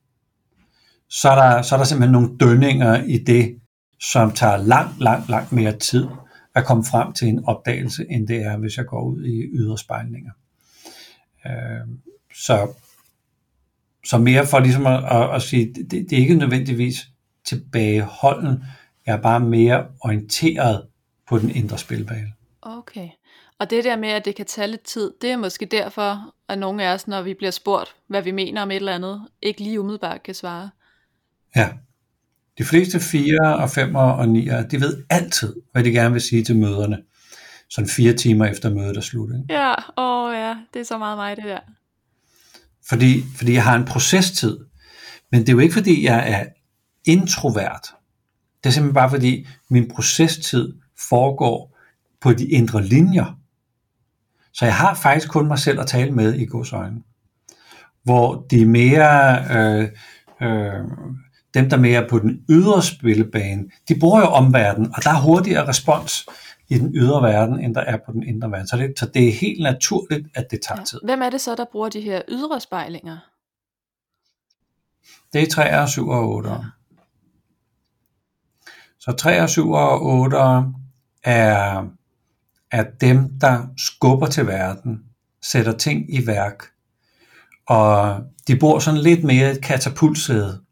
så 1.09 1.29
er 1.29 1.35
der, 1.35 1.61
så 1.61 1.75
er 1.75 1.79
der 1.79 1.85
simpelthen 1.85 2.11
nogle 2.11 2.37
dønninger 2.39 3.03
i 3.03 3.17
det, 3.17 3.55
som 4.01 4.31
tager 4.31 4.57
langt, 4.57 5.01
langt, 5.01 5.29
langt 5.29 5.51
mere 5.51 5.77
tid 5.77 6.07
at 6.55 6.65
komme 6.65 6.85
frem 6.85 7.13
til 7.13 7.27
en 7.27 7.45
opdagelse, 7.45 8.05
end 8.09 8.27
det 8.27 8.41
er, 8.45 8.57
hvis 8.57 8.77
jeg 8.77 8.85
går 8.85 9.03
ud 9.03 9.23
i 9.23 9.41
ydre 9.53 9.77
spejlinger. 9.77 10.31
Øh, 11.45 11.87
så 12.35 12.67
så 14.05 14.17
mere 14.17 14.47
for 14.47 14.59
ligesom 14.59 14.87
at, 14.87 15.03
at, 15.11 15.35
at 15.35 15.41
sige, 15.41 15.73
det, 15.73 15.91
det 15.91 16.13
er 16.13 16.17
ikke 16.17 16.35
nødvendigvis 16.35 16.95
tilbageholden, 17.45 18.63
jeg 19.05 19.13
er 19.13 19.21
bare 19.21 19.39
mere 19.39 19.85
orienteret 20.01 20.85
på 21.29 21.39
den 21.39 21.49
indre 21.49 21.77
spilbane. 21.77 22.33
Okay. 22.61 23.09
Og 23.59 23.69
det 23.69 23.83
der 23.83 23.97
med, 23.97 24.09
at 24.09 24.25
det 24.25 24.35
kan 24.35 24.45
tage 24.45 24.67
lidt 24.67 24.83
tid, 24.83 25.13
det 25.21 25.31
er 25.31 25.37
måske 25.37 25.65
derfor, 25.65 26.33
at 26.49 26.59
nogle 26.59 26.83
af 26.83 26.93
os, 26.93 27.07
når 27.07 27.21
vi 27.21 27.33
bliver 27.33 27.51
spurgt, 27.51 27.95
hvad 28.07 28.21
vi 28.21 28.31
mener 28.31 28.61
om 28.61 28.71
et 28.71 28.75
eller 28.75 28.95
andet, 28.95 29.27
ikke 29.41 29.63
lige 29.63 29.79
umiddelbart 29.79 30.23
kan 30.23 30.33
svare. 30.33 30.69
Ja. 31.55 31.69
De 32.57 32.63
fleste 32.63 32.99
fire 32.99 33.55
og 33.57 33.69
femmer 33.69 34.11
og 34.11 34.29
nier, 34.29 34.67
de 34.67 34.81
ved 34.81 35.03
altid, 35.09 35.55
hvad 35.71 35.83
de 35.83 35.91
gerne 35.91 36.11
vil 36.11 36.21
sige 36.21 36.43
til 36.43 36.55
møderne. 36.55 36.97
Sådan 37.69 37.89
fire 37.89 38.13
timer 38.13 38.45
efter 38.45 38.69
mødet 38.69 38.97
er 38.97 39.01
slut. 39.01 39.29
Ikke? 39.29 39.53
Ja, 39.53 39.73
åh 39.97 40.33
ja, 40.33 40.55
det 40.73 40.79
er 40.79 40.83
så 40.83 40.97
meget 40.97 41.17
mig 41.17 41.35
det 41.35 41.45
der. 41.45 41.59
Fordi, 42.89 43.23
fordi 43.35 43.53
jeg 43.53 43.63
har 43.63 43.75
en 43.75 43.85
procestid. 43.85 44.57
Men 45.31 45.41
det 45.41 45.49
er 45.49 45.53
jo 45.53 45.59
ikke 45.59 45.73
fordi, 45.73 46.05
jeg 46.05 46.31
er 46.31 46.45
introvert. 47.05 47.87
Det 48.63 48.69
er 48.69 48.73
simpelthen 48.73 48.93
bare 48.93 49.09
fordi, 49.09 49.47
min 49.69 49.87
procestid 49.87 50.73
foregår 51.09 51.77
på 52.21 52.33
de 52.33 52.47
indre 52.47 52.83
linjer. 52.83 53.39
Så 54.53 54.65
jeg 54.65 54.75
har 54.75 54.93
faktisk 54.93 55.29
kun 55.29 55.47
mig 55.47 55.59
selv 55.59 55.79
at 55.79 55.87
tale 55.87 56.11
med 56.11 56.33
i 56.33 56.45
godsøjne. 56.45 57.01
Hvor 58.03 58.45
de 58.51 58.65
mere, 58.65 59.45
øh, 59.57 59.89
øh, 60.41 60.83
dem 61.53 61.69
der 61.69 61.77
mere 61.77 62.03
er 62.03 62.09
på 62.09 62.19
den 62.19 62.39
ydre 62.49 62.83
spillebane, 62.83 63.63
de 63.87 63.99
bruger 63.99 64.19
jo 64.19 64.27
omverdenen, 64.27 64.91
og 64.95 65.03
der 65.03 65.09
er 65.09 65.21
hurtigere 65.21 65.67
respons 65.67 66.25
i 66.73 66.77
den 66.77 66.95
ydre 66.95 67.21
verden, 67.21 67.59
end 67.59 67.75
der 67.75 67.81
er 67.81 67.97
på 68.05 68.11
den 68.11 68.23
indre 68.23 68.51
verden. 68.51 68.67
Så 68.67 68.77
det, 68.77 68.99
så 68.99 69.05
det 69.05 69.27
er 69.27 69.33
helt 69.33 69.63
naturligt, 69.63 70.27
at 70.35 70.51
det 70.51 70.61
tager 70.67 70.79
ja. 70.79 70.85
tid. 70.85 70.99
Hvem 71.03 71.21
er 71.21 71.29
det 71.29 71.41
så, 71.41 71.55
der 71.55 71.65
bruger 71.71 71.89
de 71.89 72.01
her 72.01 72.21
ydre 72.27 72.59
spejlinger? 72.59 73.17
Det 75.33 75.43
er 75.43 75.47
3, 75.47 75.87
7 75.87 76.07
og 76.07 76.29
8. 76.29 76.49
Ja. 76.49 76.57
Så 78.99 79.11
3, 79.11 79.47
7 79.47 79.71
og 79.71 80.05
8 80.05 80.37
er, 81.23 81.85
er 82.71 82.83
dem, 83.01 83.39
der 83.39 83.67
skubber 83.77 84.27
til 84.27 84.47
verden, 84.47 85.03
sætter 85.41 85.77
ting 85.77 86.15
i 86.15 86.27
værk, 86.27 86.63
og 87.67 88.21
de 88.47 88.59
bor 88.59 88.79
sådan 88.79 88.99
lidt 88.99 89.23
mere 89.23 89.51
et 89.51 89.61
katapultsæde 89.61 90.62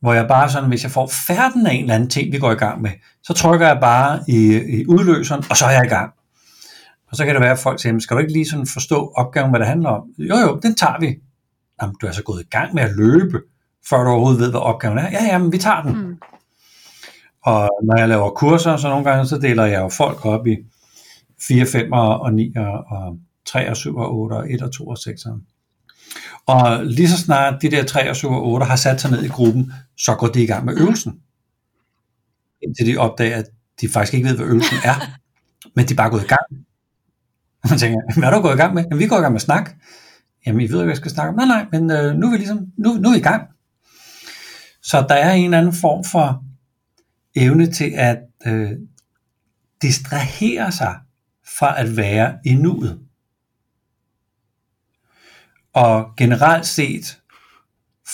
hvor 0.00 0.12
jeg 0.12 0.28
bare 0.28 0.50
sådan, 0.50 0.68
hvis 0.68 0.82
jeg 0.82 0.90
får 0.90 1.06
færden 1.06 1.66
af 1.66 1.74
en 1.74 1.80
eller 1.80 1.94
anden 1.94 2.10
ting, 2.10 2.32
vi 2.32 2.38
går 2.38 2.52
i 2.52 2.54
gang 2.54 2.82
med, 2.82 2.90
så 3.22 3.32
trykker 3.32 3.66
jeg 3.66 3.78
bare 3.80 4.20
i, 4.28 4.56
i 4.56 4.86
udløseren, 4.86 5.44
og 5.50 5.56
så 5.56 5.64
er 5.64 5.70
jeg 5.70 5.86
i 5.86 5.88
gang. 5.88 6.12
Og 7.10 7.16
så 7.16 7.24
kan 7.24 7.34
det 7.34 7.42
være, 7.42 7.52
at 7.52 7.58
folk 7.58 7.80
siger, 7.80 7.98
skal 7.98 8.16
du 8.16 8.20
ikke 8.20 8.32
lige 8.32 8.48
sådan 8.48 8.66
forstå 8.66 9.12
opgaven, 9.16 9.50
hvad 9.50 9.60
det 9.60 9.68
handler 9.68 9.88
om? 9.90 10.02
Jo 10.18 10.36
jo, 10.36 10.60
den 10.62 10.74
tager 10.74 11.00
vi. 11.00 11.16
Jamen, 11.82 11.94
du 12.00 12.06
er 12.06 12.12
så 12.12 12.22
gået 12.22 12.40
i 12.40 12.48
gang 12.50 12.74
med 12.74 12.82
at 12.82 12.90
løbe, 12.96 13.40
før 13.90 14.04
du 14.04 14.10
overhovedet 14.10 14.40
ved, 14.40 14.50
hvad 14.50 14.60
opgaven 14.60 14.98
er. 14.98 15.10
Ja, 15.10 15.24
ja, 15.24 15.38
men 15.38 15.52
vi 15.52 15.58
tager 15.58 15.82
den. 15.82 16.02
Mm. 16.02 16.16
Og 17.42 17.68
når 17.82 17.98
jeg 17.98 18.08
laver 18.08 18.30
kurser, 18.30 18.76
så 18.76 18.88
nogle 18.88 19.04
gange, 19.10 19.26
så 19.26 19.38
deler 19.38 19.64
jeg 19.64 19.80
jo 19.80 19.88
folk 19.88 20.26
op 20.26 20.46
i 20.46 20.56
4, 21.48 21.66
5 21.66 21.92
og 21.92 22.32
9 22.32 22.54
og 22.56 23.18
3 23.46 23.70
og 23.70 23.76
7 23.76 23.96
og 23.96 24.14
8 24.14 24.34
og 24.34 24.52
1 24.52 24.62
og 24.62 24.72
2 24.72 24.86
og 24.86 24.98
6. 24.98 25.26
Og 26.46 26.84
lige 26.84 27.08
så 27.08 27.18
snart 27.18 27.62
de 27.62 27.70
der 27.70 27.84
3 27.84 28.10
og 28.10 28.16
7 28.16 28.28
og 28.28 28.46
8 28.46 28.66
har 28.66 28.76
sat 28.76 29.00
sig 29.00 29.10
ned 29.10 29.22
i 29.22 29.28
gruppen, 29.28 29.72
så 29.96 30.14
går 30.14 30.26
de 30.26 30.42
i 30.42 30.46
gang 30.46 30.64
med 30.64 30.76
øvelsen. 30.76 31.20
Indtil 32.62 32.86
de 32.86 32.96
opdager, 32.96 33.36
at 33.36 33.46
de 33.80 33.88
faktisk 33.88 34.14
ikke 34.14 34.28
ved, 34.28 34.36
hvad 34.36 34.46
øvelsen 34.46 34.76
er, 34.84 34.94
men 35.76 35.86
de 35.88 35.92
er 35.92 35.96
bare 35.96 36.10
gået 36.10 36.24
i 36.24 36.26
gang. 36.26 36.66
Og 37.62 37.70
man 37.70 37.78
tænker, 37.78 38.18
hvad 38.18 38.28
er 38.28 38.34
du 38.34 38.42
gået 38.42 38.54
i 38.54 38.56
gang 38.56 38.74
med? 38.74 38.84
Jamen, 38.84 38.98
vi 38.98 39.06
går 39.06 39.18
i 39.18 39.20
gang 39.20 39.32
med 39.32 39.40
snak. 39.40 39.70
Jamen, 40.46 40.60
I 40.60 40.64
ved 40.64 40.70
ikke, 40.70 40.76
hvad 40.76 40.86
jeg 40.86 40.96
skal 40.96 41.10
snakke 41.10 41.28
om. 41.28 41.34
Nej, 41.34 41.46
nej, 41.46 41.66
men 41.72 41.90
øh, 41.90 42.14
nu, 42.14 42.26
er 42.26 42.30
vi 42.30 42.36
ligesom, 42.36 42.66
nu, 42.76 42.94
nu 42.94 43.08
er 43.08 43.12
vi 43.12 43.18
i 43.18 43.22
gang. 43.22 43.42
Så 44.82 45.06
der 45.08 45.14
er 45.14 45.32
en 45.32 45.44
eller 45.44 45.58
anden 45.58 45.72
form 45.72 46.04
for 46.04 46.44
evne 47.36 47.72
til 47.72 47.92
at 47.96 48.18
øh, 48.46 48.70
distrahere 49.82 50.72
sig 50.72 50.96
fra 51.58 51.80
at 51.80 51.96
være 51.96 52.38
i 52.44 52.54
nuet. 52.54 53.07
Og 55.78 56.16
generelt 56.16 56.66
set 56.66 57.20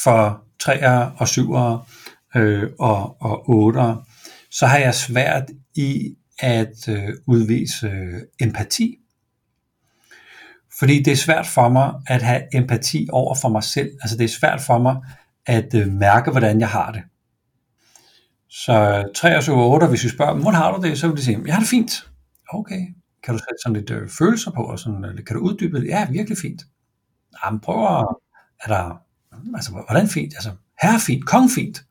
for 0.02 0.44
3'ere 0.62 1.12
og 1.18 1.26
7'ere 1.26 1.84
øh, 2.38 2.70
og, 2.78 3.22
og 3.22 3.74
8'ere, 3.74 4.12
så 4.50 4.66
har 4.66 4.78
jeg 4.78 4.94
svært 4.94 5.50
i 5.74 6.16
at 6.38 6.88
øh, 6.88 7.08
udvise 7.26 7.86
øh, 7.86 8.20
empati. 8.40 8.96
Fordi 10.78 11.02
det 11.02 11.12
er 11.12 11.16
svært 11.16 11.46
for 11.46 11.68
mig 11.68 11.92
at 12.06 12.22
have 12.22 12.56
empati 12.56 13.08
over 13.12 13.34
for 13.42 13.48
mig 13.48 13.64
selv. 13.64 13.90
Altså 14.02 14.16
det 14.16 14.24
er 14.24 14.28
svært 14.28 14.60
for 14.60 14.78
mig 14.78 14.96
at 15.46 15.74
øh, 15.74 15.92
mærke, 15.92 16.30
hvordan 16.30 16.60
jeg 16.60 16.68
har 16.68 16.92
det. 16.92 17.02
Så 18.48 19.04
3 19.14 19.36
og 19.36 19.42
7 19.42 19.52
og 19.52 19.70
8, 19.70 19.86
hvis 19.86 20.04
vi 20.04 20.08
spørger, 20.08 20.34
hvordan 20.34 20.54
har 20.54 20.76
du 20.76 20.88
det, 20.88 20.98
så 20.98 21.08
vil 21.08 21.16
de 21.16 21.24
sige, 21.24 21.38
jeg 21.46 21.54
har 21.54 21.60
det 21.60 21.68
fint. 21.68 22.10
Okay, 22.48 22.80
kan 23.22 23.34
du 23.34 23.38
sætte 23.38 23.62
sådan 23.64 23.76
lidt 23.76 23.90
øh, 23.90 24.08
følelser 24.08 24.50
på, 24.50 24.62
og 24.62 24.78
sådan, 24.78 25.04
eller 25.04 25.22
kan 25.22 25.36
du 25.36 25.42
uddybe 25.42 25.80
det? 25.80 25.86
Ja, 25.86 26.06
virkelig 26.10 26.38
fint. 26.38 26.62
Jamen, 27.44 27.60
prøv 27.60 27.98
at, 27.98 28.06
er 28.64 28.68
der, 28.68 29.00
altså, 29.54 29.72
hvordan 29.72 30.08
fint? 30.08 30.34
Altså, 30.34 30.50
her 30.82 30.98
fint, 30.98 31.26
kong 31.26 31.50
fint. 31.50 31.84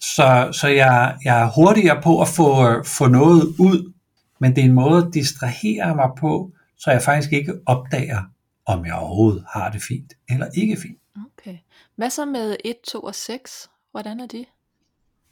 Så, 0.00 0.48
så 0.52 0.68
jeg, 0.68 1.16
jeg 1.24 1.40
er 1.40 1.50
hurtigere 1.50 2.02
på 2.02 2.20
at 2.20 2.28
få, 2.28 2.82
få 2.84 3.06
noget 3.08 3.42
ud, 3.58 3.92
men 4.40 4.56
det 4.56 4.60
er 4.60 4.68
en 4.68 4.72
måde 4.72 5.06
at 5.06 5.14
distrahere 5.14 5.94
mig 5.94 6.08
på, 6.18 6.52
så 6.78 6.90
jeg 6.90 7.02
faktisk 7.02 7.32
ikke 7.32 7.54
opdager, 7.66 8.22
om 8.66 8.86
jeg 8.86 8.94
overhovedet 8.94 9.44
har 9.52 9.70
det 9.70 9.82
fint 9.82 10.12
eller 10.28 10.46
ikke 10.54 10.76
fint. 10.76 10.98
Okay. 11.38 11.58
Hvad 11.96 12.10
så 12.10 12.24
med 12.24 12.56
1, 12.64 12.76
2 12.88 13.00
og 13.00 13.14
6? 13.14 13.70
Hvordan 13.90 14.20
er 14.20 14.26
de? 14.26 14.44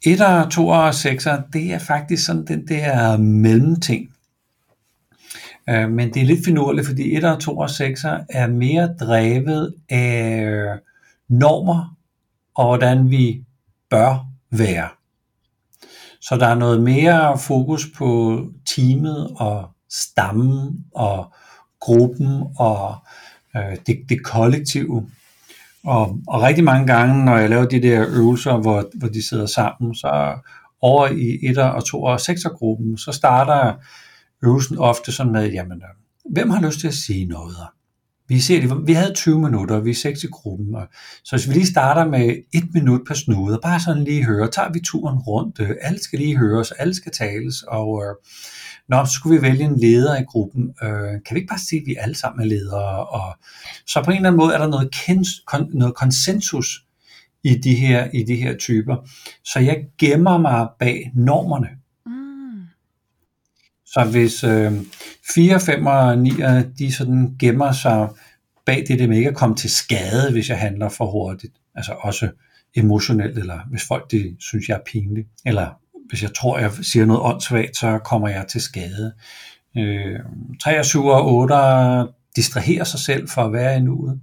1, 0.05 0.51
2 0.51 0.67
og 0.67 0.93
6, 0.93 1.27
det 1.53 1.73
er 1.73 1.79
faktisk 1.79 2.25
sådan 2.25 2.45
den 2.45 2.67
der 2.67 3.17
mellemting. 3.17 4.14
Øh, 5.69 5.89
men 5.89 6.13
det 6.13 6.21
er 6.21 6.25
lidt 6.25 6.45
finurligt, 6.45 6.87
fordi 6.87 7.15
1 7.15 7.23
og 7.23 7.39
2 7.39 7.57
og 7.57 7.69
6 7.69 8.03
er 8.29 8.47
mere 8.47 8.95
drevet 8.99 9.73
af 9.89 10.79
normer 11.29 11.95
og 12.55 12.67
hvordan 12.67 13.09
vi 13.09 13.43
bør 13.89 14.27
være. 14.51 14.89
Så 16.21 16.37
der 16.37 16.47
er 16.47 16.55
noget 16.55 16.83
mere 16.83 17.37
fokus 17.37 17.87
på 17.97 18.41
teamet 18.75 19.33
og 19.35 19.69
stammen 19.89 20.85
og 20.95 21.33
gruppen 21.79 22.43
og 22.57 22.95
øh, 23.55 23.77
det, 23.87 23.97
det 24.09 24.23
kollektive. 24.23 25.09
Og, 25.83 26.19
og 26.27 26.41
rigtig 26.41 26.63
mange 26.63 26.87
gange, 26.87 27.25
når 27.25 27.37
jeg 27.37 27.49
laver 27.49 27.65
de 27.65 27.81
der 27.81 28.05
øvelser, 28.09 28.57
hvor, 28.57 28.89
hvor 28.93 29.07
de 29.07 29.27
sidder 29.29 29.45
sammen, 29.45 29.95
så 29.95 30.33
over 30.81 31.07
i 31.07 31.37
1'er 31.51 31.61
og 31.61 31.83
2'er 31.87 31.93
og 31.93 32.15
6'er 32.15 32.57
gruppen, 32.57 32.97
så 32.97 33.11
starter 33.11 33.73
øvelsen 34.45 34.77
ofte 34.77 35.11
sådan 35.11 35.31
med, 35.31 35.51
jamen, 35.51 35.77
øh, 35.77 36.33
hvem 36.33 36.49
har 36.49 36.61
lyst 36.61 36.79
til 36.79 36.87
at 36.87 36.93
sige 36.93 37.25
noget? 37.25 37.55
Vi, 38.27 38.39
ser 38.39 38.61
det, 38.61 38.87
vi 38.87 38.93
havde 38.93 39.13
20 39.13 39.39
minutter, 39.39 39.75
og 39.75 39.85
vi 39.85 39.89
er 39.89 39.95
seks 39.95 40.23
i 40.23 40.27
gruppen, 40.27 40.75
og, 40.75 40.87
så 41.23 41.35
hvis 41.35 41.49
vi 41.49 41.53
lige 41.53 41.67
starter 41.67 42.05
med 42.05 42.35
et 42.53 42.73
minut 42.73 43.01
per 43.07 43.13
snude, 43.13 43.57
og 43.57 43.61
bare 43.61 43.79
sådan 43.79 44.03
lige 44.03 44.25
høre, 44.25 44.51
tager 44.51 44.71
vi 44.73 44.79
turen 44.79 45.19
rundt, 45.19 45.59
øh, 45.59 45.69
alle 45.81 46.03
skal 46.03 46.19
lige 46.19 46.37
høres, 46.37 46.71
alle 46.71 46.95
skal 46.95 47.11
tales, 47.11 47.63
og 47.67 48.03
øh, 48.03 48.15
nå, 48.89 49.05
så 49.05 49.11
skulle 49.11 49.37
vi 49.37 49.41
vælge 49.41 49.63
en 49.63 49.79
leder 49.79 50.17
i 50.17 50.23
gruppen, 50.23 50.73
øh, 50.83 51.11
kan 51.25 51.35
vi 51.35 51.35
ikke 51.35 51.49
bare 51.49 51.59
sige, 51.69 51.81
at 51.81 51.85
vi 51.85 51.95
alle 51.99 52.15
sammen 52.15 52.41
er 52.41 52.49
ledere, 52.49 53.05
og 53.05 53.37
så 53.87 54.03
på 54.03 54.11
en 54.11 54.17
eller 54.17 54.29
anden 54.29 54.39
måde 54.39 54.53
er 54.53 54.57
der 54.57 54.67
noget, 54.67 54.91
kens, 54.91 55.27
kon, 55.47 55.69
noget 55.73 55.95
konsensus 55.95 56.85
i 57.43 57.55
de, 57.55 57.75
her, 57.75 58.09
i 58.13 58.23
de 58.23 58.35
her 58.35 58.57
typer, 58.57 58.95
så 59.43 59.59
jeg 59.59 59.85
gemmer 59.97 60.37
mig 60.37 60.67
bag 60.79 61.11
normerne. 61.15 61.67
Så 63.95 64.03
hvis 64.11 64.43
øh, 64.43 64.71
4, 65.35 65.59
5 65.59 65.85
og 65.85 66.17
9, 66.17 66.31
de 66.77 66.93
sådan 66.93 67.35
gemmer 67.39 67.71
sig 67.71 68.09
bag 68.65 68.83
det, 68.87 68.99
det 68.99 69.09
med 69.09 69.17
ikke 69.17 69.29
at 69.29 69.35
komme 69.35 69.55
til 69.55 69.69
skade, 69.69 70.31
hvis 70.31 70.49
jeg 70.49 70.59
handler 70.59 70.89
for 70.89 71.05
hurtigt, 71.05 71.53
altså 71.75 71.91
også 71.91 72.29
emotionelt, 72.75 73.37
eller 73.37 73.59
hvis 73.69 73.83
folk 73.87 74.11
de 74.11 74.35
synes, 74.39 74.69
jeg 74.69 74.75
er 74.75 74.83
pinlig, 74.85 75.25
eller 75.45 75.67
hvis 76.09 76.23
jeg 76.23 76.33
tror, 76.33 76.59
jeg 76.59 76.71
siger 76.81 77.05
noget 77.05 77.21
åndssvagt, 77.21 77.77
så 77.77 77.97
kommer 77.97 78.27
jeg 78.27 78.45
til 78.47 78.61
skade. 78.61 79.13
Øh, 79.77 80.19
3 80.63 80.83
7 80.83 81.05
og 81.05 81.35
8 81.35 82.11
distraherer 82.35 82.83
sig 82.83 82.99
selv 82.99 83.29
for 83.29 83.41
at 83.41 83.53
være 83.53 83.77
i 83.77 83.79
nuet, 83.79 84.21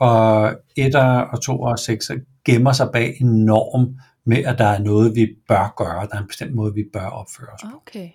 og 0.00 0.54
1 0.76 0.94
og 0.94 1.42
2 1.42 1.60
og 1.60 1.78
6 1.78 2.10
gemmer 2.44 2.72
sig 2.72 2.88
bag 2.92 3.16
en 3.20 3.44
norm 3.44 3.94
med, 4.26 4.44
at 4.44 4.58
der 4.58 4.64
er 4.64 4.78
noget, 4.78 5.16
vi 5.16 5.28
bør 5.48 5.74
gøre, 5.76 6.06
der 6.10 6.16
er 6.16 6.20
en 6.20 6.28
bestemt 6.28 6.54
måde, 6.54 6.74
vi 6.74 6.84
bør 6.92 7.06
opføre 7.06 7.48
os 7.48 7.62
på. 7.62 7.76
Okay. 7.76 8.08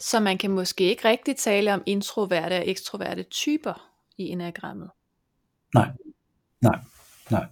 Så 0.00 0.20
man 0.20 0.38
kan 0.38 0.50
måske 0.50 0.84
ikke 0.84 1.08
rigtig 1.08 1.36
tale 1.36 1.74
om 1.74 1.82
introverte 1.86 2.58
og 2.58 2.68
ekstroverte 2.68 3.22
typer 3.22 3.90
i 4.18 4.22
enagrammet? 4.22 4.90
Nej, 5.74 5.90
nej, 6.60 6.78
nej. 7.30 7.46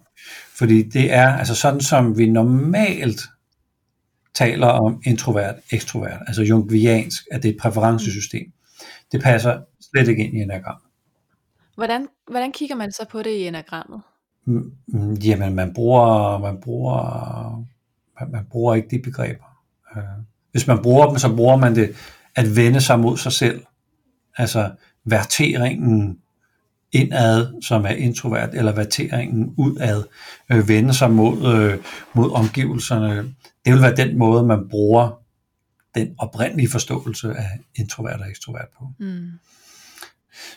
Fordi 0.57 0.83
det 0.83 1.13
er 1.13 1.37
altså 1.37 1.55
sådan, 1.55 1.81
som 1.81 2.17
vi 2.17 2.29
normalt 2.29 3.21
taler 4.33 4.67
om 4.67 5.01
introvert, 5.05 5.55
ekstrovert, 5.71 6.21
altså 6.27 6.41
jungviansk, 6.41 7.23
at 7.31 7.43
det 7.43 7.49
er 7.49 7.53
et 7.53 7.59
præferencesystem. 7.61 8.51
Det 9.11 9.21
passer 9.21 9.61
slet 9.91 10.07
ikke 10.07 10.25
ind 10.25 10.37
i 10.37 10.41
enagrammet. 10.41 10.83
Hvordan, 11.75 12.07
hvordan 12.31 12.51
kigger 12.51 12.75
man 12.75 12.91
så 12.91 13.05
på 13.11 13.23
det 13.23 13.29
i 13.29 13.47
enagrammet? 13.47 14.01
Mm, 14.45 14.73
mm, 14.87 15.13
jamen, 15.13 15.55
man 15.55 15.73
bruger, 15.73 16.37
man 16.37 16.61
bruger, 16.61 17.65
man, 18.19 18.31
man 18.31 18.45
bruger 18.45 18.75
ikke 18.75 18.87
de 18.91 18.99
begreber. 18.99 19.63
Øh, 19.97 20.03
hvis 20.51 20.67
man 20.67 20.81
bruger 20.83 21.07
dem, 21.07 21.17
så 21.17 21.35
bruger 21.35 21.55
man 21.55 21.75
det 21.75 21.95
at 22.37 22.55
vende 22.55 22.81
sig 22.81 22.99
mod 22.99 23.17
sig 23.17 23.31
selv. 23.31 23.65
Altså 24.37 24.71
verteringen 25.05 26.17
indad, 26.91 27.61
som 27.61 27.85
er 27.85 27.89
introvert, 27.89 28.49
eller 28.53 28.71
verteringen 28.71 29.53
udad, 29.57 30.03
øh, 30.51 30.67
vende 30.67 30.93
sig 30.93 31.11
mod, 31.11 31.55
øh, 31.55 31.77
mod 32.13 32.31
omgivelserne. 32.31 33.35
Det 33.65 33.73
vil 33.73 33.81
være 33.81 33.95
den 33.95 34.17
måde, 34.17 34.43
man 34.43 34.69
bruger 34.69 35.21
den 35.95 36.15
oprindelige 36.17 36.69
forståelse 36.69 37.33
af 37.33 37.49
introvert 37.75 38.21
og 38.21 38.29
ekstrovert 38.29 38.67
på. 38.79 38.87
Mm. 38.99 39.29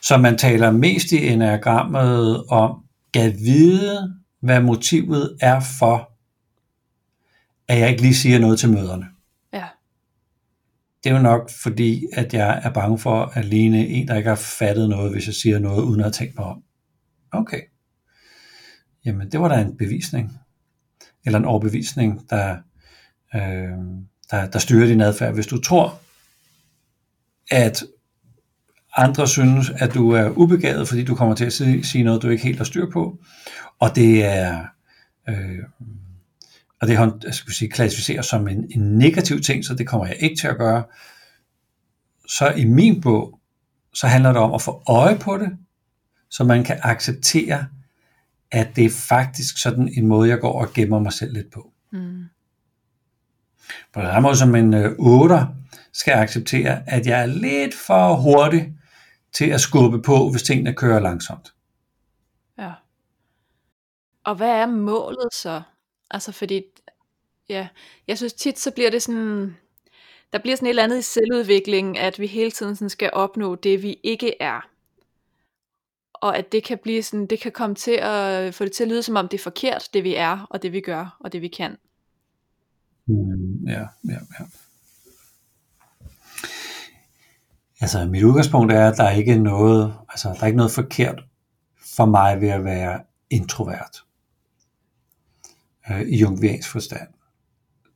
Så 0.03 0.17
man 0.17 0.39
taler 0.39 0.71
mest 0.71 1.13
i 1.13 1.29
enagrammet 1.29 2.45
om, 2.49 2.83
at 3.15 3.35
vide, 3.39 4.15
hvad 4.41 4.61
motivet 4.61 5.37
er 5.41 5.61
for, 5.79 6.11
at 7.69 7.79
jeg 7.79 7.91
ikke 7.91 8.03
lige 8.03 8.15
siger 8.15 8.39
noget 8.39 8.59
til 8.59 8.69
møderne 8.71 9.07
det 11.05 11.11
er 11.11 11.15
jo 11.15 11.23
nok 11.23 11.51
fordi, 11.63 12.07
at 12.13 12.35
jeg 12.35 12.61
er 12.65 12.73
bange 12.73 12.99
for 12.99 13.25
at 13.35 13.45
ligne 13.45 13.87
en, 13.87 14.09
der 14.09 14.17
ikke 14.17 14.29
har 14.29 14.37
fattet 14.37 14.89
noget, 14.89 15.13
hvis 15.13 15.27
jeg 15.27 15.35
siger 15.35 15.59
noget, 15.59 15.83
uden 15.83 16.01
at 16.01 16.05
have 16.05 16.13
tænkt 16.13 16.39
mig 16.39 16.47
om. 16.47 16.63
Okay. 17.33 17.61
Jamen, 19.05 19.33
det 19.33 19.41
var 19.41 19.49
da 19.49 19.61
en 19.61 19.77
bevisning. 19.77 20.39
Eller 21.25 21.39
en 21.39 21.45
overbevisning, 21.45 22.31
der, 22.31 22.57
øh, 23.35 23.79
der, 24.31 24.47
der 24.53 24.59
styrer 24.59 24.87
din 24.87 25.01
adfærd. 25.01 25.35
Hvis 25.35 25.47
du 25.47 25.61
tror, 25.61 26.01
at 27.51 27.83
andre 28.97 29.29
synes, 29.29 29.71
at 29.71 29.95
du 29.95 30.11
er 30.11 30.29
ubegavet, 30.29 30.89
fordi 30.89 31.05
du 31.05 31.15
kommer 31.15 31.35
til 31.35 31.45
at 31.45 31.53
sige 31.87 32.05
noget, 32.05 32.23
du 32.23 32.29
ikke 32.29 32.45
helt 32.45 32.59
har 32.59 32.65
styr 32.65 32.91
på, 32.91 33.19
og 33.79 33.97
det 33.97 34.25
er 34.25 34.67
øh, 35.29 35.59
og 36.81 36.89
det 36.89 37.23
jeg 37.25 37.35
skal 37.35 37.55
sige, 37.55 37.71
klassificeres 37.71 38.27
som 38.27 38.49
en, 38.49 38.71
en 38.71 38.99
negativ 38.99 39.41
ting, 39.41 39.65
så 39.65 39.75
det 39.75 39.89
kommer 39.89 40.07
jeg 40.07 40.17
ikke 40.21 40.37
til 40.41 40.47
at 40.47 40.57
gøre. 40.59 40.85
Så 42.29 42.51
i 42.51 42.65
min 42.65 43.01
bog, 43.01 43.41
så 43.95 44.07
handler 44.07 44.33
det 44.33 44.43
om 44.43 44.55
at 44.55 44.63
få 44.63 44.83
øje 44.87 45.19
på 45.19 45.39
det, 45.39 45.59
så 46.31 46.45
man 46.45 46.65
kan 46.65 46.81
acceptere, 46.83 47.67
at 48.51 48.77
det 48.77 48.85
er 48.85 48.91
faktisk 48.91 49.59
sådan 49.59 49.93
en 49.97 50.07
måde, 50.07 50.29
jeg 50.29 50.41
går 50.41 50.61
og 50.61 50.73
gemmer 50.73 50.99
mig 50.99 51.13
selv 51.13 51.33
lidt 51.33 51.53
på. 51.53 51.73
Mm. 51.93 52.25
På 53.93 54.01
den 54.01 54.23
måde 54.23 54.37
som 54.37 54.55
en 54.55 54.75
øh, 54.75 54.93
8 54.99 55.47
skal 55.93 56.13
acceptere, 56.13 56.83
at 56.87 57.07
jeg 57.07 57.21
er 57.21 57.27
lidt 57.27 57.75
for 57.75 58.15
hurtig 58.15 58.75
til 59.33 59.51
at 59.51 59.61
skubbe 59.61 60.03
på, 60.03 60.31
hvis 60.31 60.43
tingene 60.43 60.75
kører 60.75 61.01
langsomt. 61.01 61.55
Ja. 62.59 62.73
Og 64.25 64.35
hvad 64.35 64.51
er 64.51 64.67
målet 64.67 65.35
så? 65.35 65.63
Altså 66.11 66.33
fordi, 66.33 66.63
ja, 67.51 67.69
jeg 68.09 68.17
synes 68.19 68.33
tit, 68.33 68.59
så 68.59 68.71
bliver 68.71 68.91
det 68.91 69.03
sådan, 69.03 69.57
der 70.33 70.39
bliver 70.39 70.57
sådan 70.57 70.67
et 70.67 70.71
eller 70.71 70.83
andet 70.83 70.99
i 70.99 71.03
selvudviklingen, 71.03 71.97
at 71.97 72.19
vi 72.19 72.27
hele 72.27 72.51
tiden 72.51 72.77
sådan 72.77 72.91
skal 72.91 73.11
opnå 73.13 73.55
det, 73.55 73.83
vi 73.83 74.01
ikke 74.03 74.43
er. 74.43 74.69
Og 76.15 76.39
at 76.39 76.53
det 76.53 76.65
kan 76.65 76.79
blive 76.83 77.03
sådan, 77.03 77.27
det 77.27 77.41
kan 77.41 77.53
komme 77.53 77.77
til 77.77 77.99
at 78.03 78.55
få 78.55 78.65
det 78.65 78.73
til 78.73 78.85
at 78.85 78.89
lyde 78.89 79.03
som 79.03 79.17
om 79.17 79.29
det 79.29 79.39
er 79.39 79.43
forkert, 79.43 79.89
det 79.95 80.05
vi 80.05 80.15
er, 80.15 80.47
og 80.51 80.63
det 80.63 80.73
vi 80.73 80.81
gør, 80.81 81.17
og 81.21 81.33
det 81.33 81.43
vi 81.43 81.49
kan. 81.49 81.77
Mm, 83.07 83.67
ja, 83.67 83.81
ja, 84.09 84.19
ja. 84.41 84.45
Altså 87.81 88.07
mit 88.07 88.23
udgangspunkt 88.23 88.73
er, 88.73 88.91
at 88.91 88.97
der 88.97 89.05
er 89.05 89.11
ikke 89.11 89.39
noget, 89.39 89.95
altså 90.09 90.29
der 90.29 90.43
er 90.43 90.47
ikke 90.47 90.57
noget 90.57 90.73
forkert 90.73 91.25
for 91.97 92.07
mig 92.07 92.41
ved 92.41 92.49
at 92.49 92.65
være 92.65 93.01
introvert 93.31 94.05
øh, 95.91 96.01
i 96.01 96.17
jungviansk 96.17 96.71
forstand. 96.71 97.09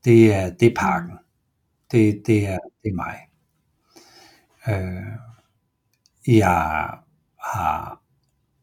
Det 0.04 0.34
er, 0.34 0.50
det 0.50 0.66
er 0.66 0.74
parken. 0.76 1.18
Det, 1.92 2.22
det, 2.26 2.48
er, 2.48 2.58
det 2.82 2.90
er 2.90 2.94
mig. 2.94 3.16
Øh, 4.68 5.18
jeg 6.26 6.90
har 7.40 8.00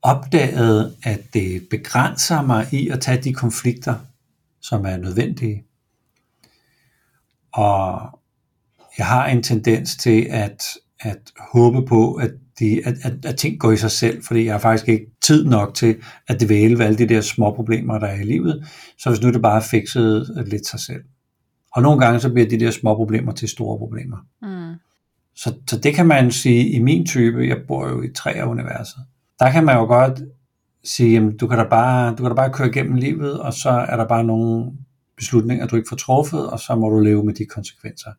opdaget, 0.01 0.95
at 1.03 1.21
det 1.33 1.67
begrænser 1.69 2.41
mig 2.41 2.67
i 2.71 2.89
at 2.89 3.01
tage 3.01 3.21
de 3.21 3.33
konflikter, 3.33 3.95
som 4.61 4.85
er 4.85 4.97
nødvendige. 4.97 5.65
Og 7.53 8.19
jeg 8.97 9.05
har 9.05 9.25
en 9.25 9.43
tendens 9.43 9.95
til 9.95 10.27
at, 10.29 10.63
at 10.99 11.31
håbe 11.53 11.85
på, 11.85 12.13
at, 12.13 12.31
de, 12.59 12.81
at, 12.85 12.95
at, 13.03 13.25
at 13.25 13.37
ting 13.37 13.59
går 13.59 13.71
i 13.71 13.77
sig 13.77 13.91
selv, 13.91 14.23
fordi 14.23 14.45
jeg 14.45 14.53
har 14.53 14.59
faktisk 14.59 14.87
ikke 14.87 15.05
tid 15.21 15.45
nok 15.45 15.73
til 15.73 16.03
at 16.27 16.41
dvæle 16.41 16.77
ved 16.77 16.85
alle 16.85 16.97
de 16.97 17.09
der 17.09 17.21
små 17.21 17.55
problemer, 17.55 17.99
der 17.99 18.07
er 18.07 18.21
i 18.21 18.23
livet. 18.23 18.67
Så 18.97 19.09
hvis 19.09 19.21
nu 19.21 19.31
det 19.31 19.41
bare 19.41 19.61
fikset 19.61 20.43
lidt 20.47 20.67
sig 20.67 20.79
selv. 20.79 21.03
Og 21.75 21.81
nogle 21.81 22.05
gange 22.05 22.19
så 22.19 22.29
bliver 22.29 22.49
de 22.49 22.59
der 22.59 22.71
små 22.71 22.95
problemer 22.95 23.31
til 23.31 23.49
store 23.49 23.77
problemer. 23.77 24.17
Mm. 24.41 24.75
Så, 25.35 25.53
så 25.69 25.79
det 25.79 25.93
kan 25.93 26.05
man 26.05 26.31
sige, 26.31 26.69
i 26.69 26.79
min 26.79 27.05
type, 27.05 27.47
jeg 27.47 27.57
bor 27.67 27.89
jo 27.89 28.01
i 28.01 28.13
tre 28.15 28.31
af 28.33 28.45
universet, 28.45 28.99
der 29.39 29.51
kan 29.51 29.65
man 29.65 29.75
jo 29.75 29.85
godt 29.85 30.21
sige, 30.83 31.13
jamen, 31.13 31.37
du 31.37 31.47
kan 31.47 31.57
da 31.57 31.63
bare, 31.63 32.09
du 32.11 32.15
kan 32.15 32.25
da 32.25 32.33
bare 32.33 32.53
køre 32.53 32.67
igennem 32.67 32.95
livet, 32.95 33.39
og 33.39 33.53
så 33.53 33.69
er 33.69 33.97
der 33.97 34.07
bare 34.07 34.23
nogle 34.23 34.71
beslutninger, 35.17 35.67
du 35.67 35.75
ikke 35.75 35.89
får 35.89 35.95
truffet, 35.95 36.49
og 36.49 36.59
så 36.59 36.75
må 36.75 36.89
du 36.89 36.99
leve 36.99 37.23
med 37.23 37.33
de 37.33 37.45
konsekvenser. 37.45 38.11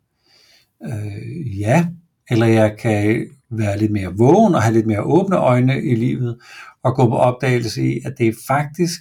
Øh, 0.85 1.61
ja, 1.61 1.87
eller 2.31 2.47
jeg 2.47 2.77
kan 2.79 3.27
være 3.51 3.79
lidt 3.79 3.93
mere 3.93 4.17
vågen 4.17 4.55
og 4.55 4.63
have 4.63 4.75
lidt 4.75 4.87
mere 4.87 5.03
åbne 5.03 5.37
øjne 5.37 5.83
i 5.83 5.95
livet, 5.95 6.39
og 6.83 6.95
gå 6.95 7.09
på 7.09 7.17
opdagelse 7.17 7.83
i, 7.83 8.01
at 8.05 8.15
det 8.19 8.29
er 8.29 8.33
faktisk 8.47 9.01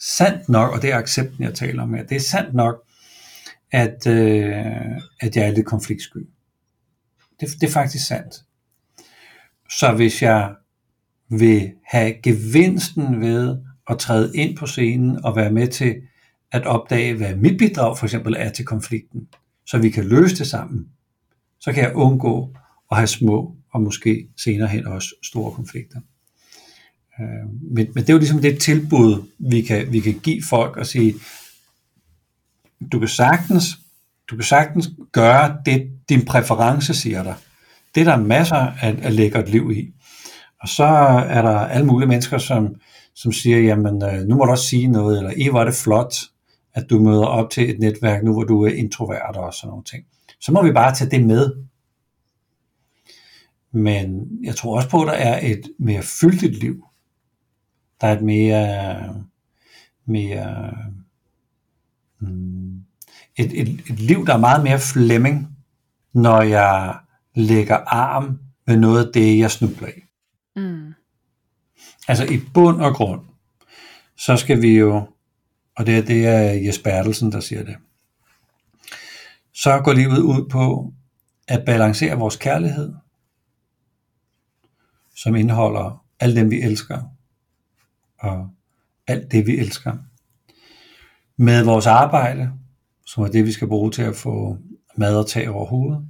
sandt 0.00 0.48
nok, 0.48 0.72
og 0.72 0.82
det 0.82 0.92
er 0.92 0.96
accepten, 0.96 1.44
jeg 1.44 1.54
taler 1.54 1.82
om 1.82 1.94
her, 1.94 2.02
det 2.02 2.16
er 2.16 2.20
sandt 2.20 2.54
nok, 2.54 2.82
at, 3.72 4.06
øh, 4.06 5.00
at 5.20 5.36
jeg 5.36 5.46
er 5.46 5.50
lidt 5.50 5.66
konfliktsky. 5.66 6.18
Det, 7.40 7.48
det 7.60 7.66
er 7.66 7.72
faktisk 7.72 8.06
sandt. 8.06 8.34
Så 9.70 9.92
hvis 9.92 10.22
jeg 10.22 10.54
vil 11.28 11.72
have 11.84 12.14
gevinsten 12.22 13.20
ved 13.20 13.58
at 13.90 13.98
træde 13.98 14.36
ind 14.36 14.56
på 14.56 14.66
scenen 14.66 15.24
og 15.24 15.36
være 15.36 15.52
med 15.52 15.68
til 15.68 16.02
at 16.52 16.66
opdage, 16.66 17.14
hvad 17.14 17.36
mit 17.36 17.58
bidrag 17.58 17.98
for 17.98 18.06
eksempel 18.06 18.34
er 18.38 18.50
til 18.50 18.64
konflikten, 18.64 19.28
så 19.66 19.78
vi 19.78 19.90
kan 19.90 20.04
løse 20.04 20.36
det 20.36 20.46
sammen, 20.46 20.88
så 21.60 21.72
kan 21.72 21.82
jeg 21.82 21.94
undgå 21.94 22.56
at 22.90 22.96
have 22.96 23.06
små 23.06 23.56
og 23.72 23.82
måske 23.82 24.28
senere 24.36 24.68
hen 24.68 24.86
også 24.86 25.14
store 25.22 25.52
konflikter. 25.52 26.00
Øh, 27.20 27.72
men, 27.74 27.86
men 27.94 28.02
det 28.02 28.08
er 28.08 28.12
jo 28.12 28.18
ligesom 28.18 28.40
det 28.40 28.60
tilbud, 28.60 29.22
vi 29.38 29.62
kan, 29.62 29.92
vi 29.92 30.00
kan 30.00 30.18
give 30.18 30.42
folk 30.42 30.76
og 30.76 30.86
sige, 30.86 31.14
du 32.92 32.98
kan 32.98 33.08
sagtens, 33.08 33.64
du 34.30 34.36
kan 34.36 34.44
sagtens 34.44 34.90
gøre 35.12 35.56
det, 35.66 35.90
din 36.08 36.24
præference 36.24 36.94
siger 36.94 37.22
dig. 37.22 37.34
Det 37.94 38.00
er 38.00 38.04
der 38.04 38.16
masser 38.16 38.56
af, 38.56 38.98
af 39.02 39.16
lækkert 39.16 39.48
liv 39.48 39.70
i. 39.70 39.92
Og 40.60 40.68
så 40.68 40.84
er 41.28 41.42
der 41.42 41.58
alle 41.58 41.86
mulige 41.86 42.08
mennesker, 42.08 42.38
som, 42.38 42.74
som 43.14 43.32
siger, 43.32 43.58
jamen 43.58 44.02
øh, 44.02 44.24
nu 44.24 44.36
må 44.36 44.44
du 44.44 44.50
også 44.50 44.68
sige 44.68 44.86
noget, 44.86 45.18
eller 45.18 45.32
i 45.36 45.52
var 45.52 45.64
det 45.64 45.74
flot, 45.74 46.14
at 46.74 46.90
du 46.90 46.98
møder 46.98 47.26
op 47.26 47.50
til 47.50 47.70
et 47.70 47.78
netværk 47.78 48.22
nu, 48.22 48.32
hvor 48.32 48.44
du 48.44 48.62
er 48.62 48.72
introvert 48.72 49.36
og 49.36 49.54
sådan 49.54 49.68
nogle 49.68 49.84
ting. 49.84 50.04
Så 50.40 50.52
må 50.52 50.62
vi 50.62 50.72
bare 50.72 50.94
tage 50.94 51.10
det 51.10 51.26
med. 51.26 51.52
Men 53.72 54.28
jeg 54.44 54.56
tror 54.56 54.76
også 54.76 54.88
på, 54.88 55.02
at 55.02 55.06
der 55.06 55.12
er 55.12 55.40
et 55.42 55.70
mere 55.78 56.02
fyldigt 56.02 56.54
liv. 56.54 56.84
Der 58.00 58.06
er 58.06 58.16
et 58.16 58.22
mere, 58.22 59.14
mere 60.06 60.74
et, 63.36 63.60
et, 63.60 63.68
et 63.68 64.00
liv, 64.00 64.26
der 64.26 64.34
er 64.34 64.38
meget 64.38 64.64
mere 64.64 64.78
flemming, 64.78 65.56
når 66.14 66.42
jeg 66.42 66.98
lægger 67.34 67.76
arm 67.76 68.38
med 68.66 68.76
noget 68.76 69.06
af 69.06 69.12
det, 69.12 69.38
jeg 69.38 69.50
snubler 69.50 69.88
i. 69.88 70.00
Mm. 70.56 70.94
Altså 72.08 72.24
i 72.24 72.40
bund 72.54 72.80
og 72.80 72.94
grund, 72.94 73.20
så 74.16 74.36
skal 74.36 74.62
vi 74.62 74.78
jo, 74.78 75.08
og 75.76 75.86
det, 75.86 76.06
det 76.06 76.26
er 76.26 76.52
Jes 76.52 76.78
Bertelsen, 76.78 77.32
der 77.32 77.40
siger 77.40 77.64
det, 77.64 77.76
så 79.54 79.80
går 79.84 79.92
livet 79.92 80.18
ud 80.18 80.48
på 80.48 80.92
at 81.48 81.64
balancere 81.66 82.18
vores 82.18 82.36
kærlighed, 82.36 82.94
som 85.16 85.36
indeholder 85.36 86.04
alt 86.20 86.36
dem, 86.36 86.50
vi 86.50 86.60
elsker, 86.60 87.02
og 88.18 88.50
alt 89.06 89.32
det, 89.32 89.46
vi 89.46 89.58
elsker, 89.58 89.98
med 91.42 91.64
vores 91.64 91.86
arbejde, 91.86 92.50
som 93.06 93.22
er 93.22 93.28
det, 93.28 93.44
vi 93.44 93.52
skal 93.52 93.68
bruge 93.68 93.90
til 93.90 94.02
at 94.02 94.16
få 94.16 94.56
mad 94.96 95.16
og 95.16 95.28
tag 95.28 95.50
over 95.50 95.66
hovedet, 95.66 96.08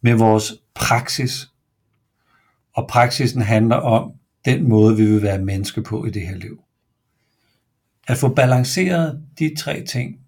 med 0.00 0.14
vores 0.14 0.52
praksis, 0.74 1.50
og 2.74 2.88
praksisen 2.88 3.42
handler 3.42 3.76
om 3.76 4.12
den 4.44 4.68
måde, 4.68 4.96
vi 4.96 5.04
vil 5.04 5.22
være 5.22 5.38
menneske 5.38 5.82
på 5.82 6.04
i 6.04 6.10
det 6.10 6.26
her 6.26 6.36
liv. 6.36 6.60
At 8.08 8.16
få 8.16 8.28
balanceret 8.28 9.22
de 9.38 9.54
tre 9.58 9.84
ting, 9.84 10.20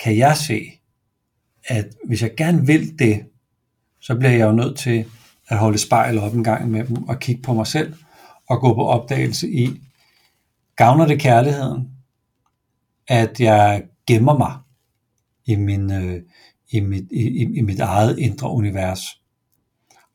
kan 0.00 0.16
jeg 0.16 0.36
se, 0.36 0.80
at 1.64 1.86
hvis 2.06 2.22
jeg 2.22 2.34
gerne 2.36 2.66
vil 2.66 2.98
det, 2.98 3.24
så 4.00 4.14
bliver 4.14 4.32
jeg 4.32 4.46
jo 4.46 4.52
nødt 4.52 4.78
til 4.78 5.04
at 5.48 5.58
holde 5.58 5.78
spejl 5.78 6.18
op 6.18 6.34
en 6.34 6.44
gang 6.44 6.70
med 6.70 6.84
dem 6.84 7.08
og 7.08 7.18
kigge 7.18 7.42
på 7.42 7.54
mig 7.54 7.66
selv 7.66 7.94
og 8.48 8.60
gå 8.60 8.74
på 8.74 8.86
opdagelse 8.86 9.50
i, 9.50 9.80
gavner 10.76 11.06
det 11.06 11.20
kærligheden, 11.20 11.99
at 13.10 13.40
jeg 13.40 13.82
gemmer 14.06 14.38
mig 14.38 14.52
i, 15.46 15.56
min, 15.56 15.92
øh, 15.92 16.22
i, 16.70 16.80
mit, 16.80 17.04
i, 17.10 17.42
i 17.58 17.60
mit 17.60 17.80
eget 17.80 18.18
indre 18.18 18.50
univers 18.50 19.00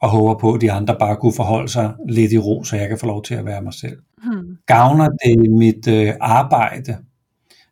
og 0.02 0.10
håber 0.10 0.40
på, 0.40 0.54
at 0.54 0.62
de 0.62 0.72
andre 0.72 0.96
bare 1.00 1.16
kunne 1.16 1.34
forholde 1.34 1.70
sig 1.70 1.94
lidt 2.10 2.32
i 2.32 2.38
ro, 2.38 2.64
så 2.64 2.76
jeg 2.76 2.90
kan 2.90 3.00
få 3.00 3.06
lov 3.06 3.24
til 3.24 3.36
at 3.36 3.46
være 3.46 3.62
mig 3.62 3.74
selv. 3.74 3.98
Hmm. 4.24 4.58
Gavner 4.68 5.10
det 5.10 5.52
mit 5.52 5.88
øh, 5.88 6.14
arbejde, 6.22 6.98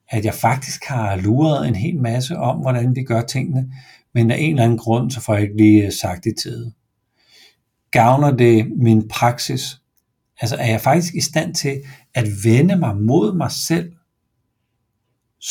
at 0.10 0.26
jeg 0.26 0.34
faktisk 0.34 0.86
har 0.86 1.16
luret 1.16 1.68
en 1.68 1.76
hel 1.76 2.00
masse 2.02 2.38
om, 2.38 2.58
hvordan 2.58 2.96
vi 2.96 3.04
gør 3.04 3.22
tingene, 3.22 3.72
men 4.14 4.32
af 4.32 4.38
en 4.40 4.50
eller 4.50 4.64
anden 4.64 4.78
grund, 4.78 5.12
så 5.12 5.22
får 5.22 5.34
jeg 5.34 5.44
ikke 5.44 5.58
lige 5.58 5.86
øh, 5.86 5.92
sagt 5.92 6.24
det 6.24 6.34
til. 6.42 6.74
Gavner 7.92 8.32
det 8.32 8.72
min 8.78 9.08
praksis? 9.08 9.78
Altså 10.42 10.56
er 10.56 10.68
jeg 10.68 10.82
faktisk 10.82 11.16
i 11.16 11.22
stand 11.22 11.56
til 11.56 11.82
at 12.14 12.28
vende 12.44 12.76
mig 12.76 12.98
mod 12.98 13.36
mig 13.36 13.52
selv 13.52 13.94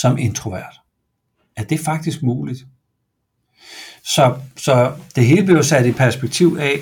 som 0.00 0.18
introvert? 0.18 0.80
Er 1.56 1.64
det 1.64 1.80
faktisk 1.80 2.22
muligt? 2.22 2.66
Så, 4.04 4.40
så 4.56 4.96
det 5.16 5.26
hele 5.26 5.44
bliver 5.44 5.62
sat 5.62 5.86
i 5.86 5.92
perspektiv 5.92 6.56
af, 6.60 6.78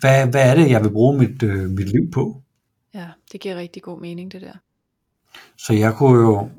hvad, 0.00 0.26
hvad 0.26 0.50
er 0.50 0.54
det, 0.54 0.70
jeg 0.70 0.84
vil 0.84 0.90
bruge 0.90 1.18
mit, 1.18 1.42
øh, 1.42 1.70
mit 1.70 1.88
liv 1.88 2.10
på? 2.10 2.42
Ja, 2.94 3.08
det 3.32 3.40
giver 3.40 3.56
rigtig 3.56 3.82
god 3.82 4.00
mening, 4.00 4.32
det 4.32 4.40
der. 4.40 4.52
Så 5.58 5.72
jeg 5.72 5.94
kunne 5.94 6.20
jo 6.20 6.50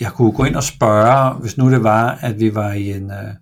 jeg 0.00 0.12
kunne 0.12 0.32
gå 0.32 0.44
ind 0.44 0.56
og 0.56 0.62
spørge, 0.62 1.34
hvis 1.34 1.56
nu 1.56 1.70
det 1.70 1.82
var, 1.82 2.10
at 2.20 2.40
vi 2.40 2.54
var 2.54 2.72
i 2.72 2.90
en, 2.90 3.10
øh, 3.10 3.34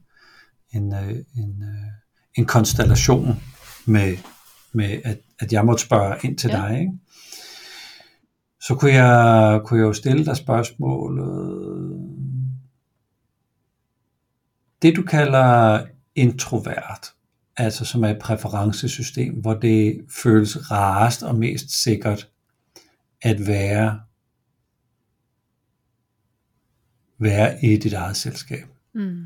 en, 0.74 0.94
øh, 0.94 1.10
en, 1.10 1.62
øh, 1.62 1.90
en 2.34 2.46
konstellation 2.46 3.42
med, 3.86 4.16
med 4.72 5.00
at, 5.04 5.18
at 5.38 5.52
jeg 5.52 5.64
måtte 5.64 5.84
spørge 5.84 6.16
ind 6.22 6.38
til 6.38 6.50
ja. 6.50 6.56
dig, 6.56 6.80
ikke? 6.80 6.92
Så 8.66 8.74
kunne 8.74 8.92
jeg, 8.92 9.60
kunne 9.64 9.80
jeg 9.80 9.86
jo 9.86 9.92
stille 9.92 10.24
dig 10.24 10.36
spørgsmålet, 10.36 11.96
det 14.82 14.96
du 14.96 15.02
kalder 15.02 15.86
introvert, 16.14 17.14
altså 17.56 17.84
som 17.84 18.04
er 18.04 18.08
et 18.08 18.18
præferencesystem, 18.18 19.34
hvor 19.34 19.54
det 19.54 20.06
føles 20.22 20.70
rarest 20.70 21.22
og 21.22 21.34
mest 21.34 21.82
sikkert 21.82 22.30
at 23.22 23.46
være, 23.46 24.00
være 27.18 27.64
i 27.64 27.76
dit 27.76 27.92
eget 27.92 28.16
selskab. 28.16 28.66
Mm. 28.94 29.24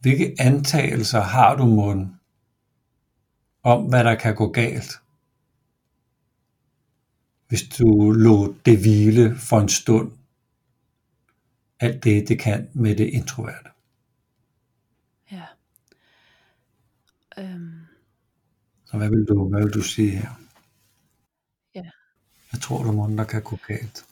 Hvilke 0.00 0.34
antagelser 0.38 1.20
har 1.20 1.56
du 1.56 1.66
mund 1.66 2.08
om, 3.62 3.84
hvad 3.84 4.04
der 4.04 4.14
kan 4.14 4.34
gå 4.34 4.52
galt, 4.52 5.00
hvis 7.54 7.68
du 7.78 8.10
lå 8.10 8.54
det 8.66 8.78
hvile 8.78 9.36
for 9.36 9.60
en 9.60 9.68
stund 9.68 10.12
alt 11.80 12.04
det, 12.04 12.28
det 12.28 12.38
kan 12.38 12.70
med 12.72 12.96
det 12.96 13.06
introverte. 13.08 13.70
Ja. 15.32 15.42
Øhm. 17.38 17.80
Så 18.84 18.96
hvad 18.96 19.08
vil 19.08 19.24
du, 19.28 19.48
hvad 19.48 19.62
vil 19.62 19.74
du 19.74 19.82
sige 19.82 20.10
her? 20.10 20.30
Ja. 21.74 21.90
Jeg 22.52 22.60
tror 22.60 22.82
du, 22.82 22.92
må, 22.92 23.16
der 23.16 23.24
kan 23.24 23.42
gå 23.42 23.58
galt? 23.66 24.04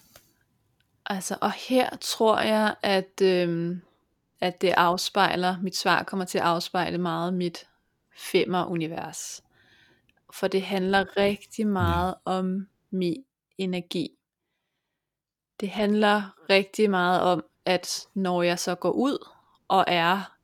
Altså, 1.07 1.39
og 1.41 1.53
her 1.53 1.97
tror 2.01 2.41
jeg, 2.41 2.75
at, 2.83 3.23
øhm, 3.23 3.81
at 4.41 4.61
det 4.61 4.71
afspejler, 4.71 5.61
mit 5.63 5.77
svar 5.77 6.03
kommer 6.03 6.25
til 6.25 6.39
at 6.39 6.45
afspejle 6.45 6.99
meget 6.99 7.35
mit 7.35 7.59
femmer-univers. 8.17 9.43
For 10.33 10.49
det 10.49 10.63
handler 10.63 11.17
rigtig 11.17 11.67
meget 11.67 12.15
ja. 12.27 12.33
om 12.33 12.67
min 12.91 13.25
energi. 13.63 14.11
Det 15.61 15.71
handler 15.71 16.37
rigtig 16.51 16.91
meget 16.91 17.21
om, 17.21 17.45
at 17.65 18.07
når 18.15 18.43
jeg 18.43 18.59
så 18.59 18.75
går 18.75 18.91
ud 18.91 19.29
og 19.69 19.85
er 19.87 20.37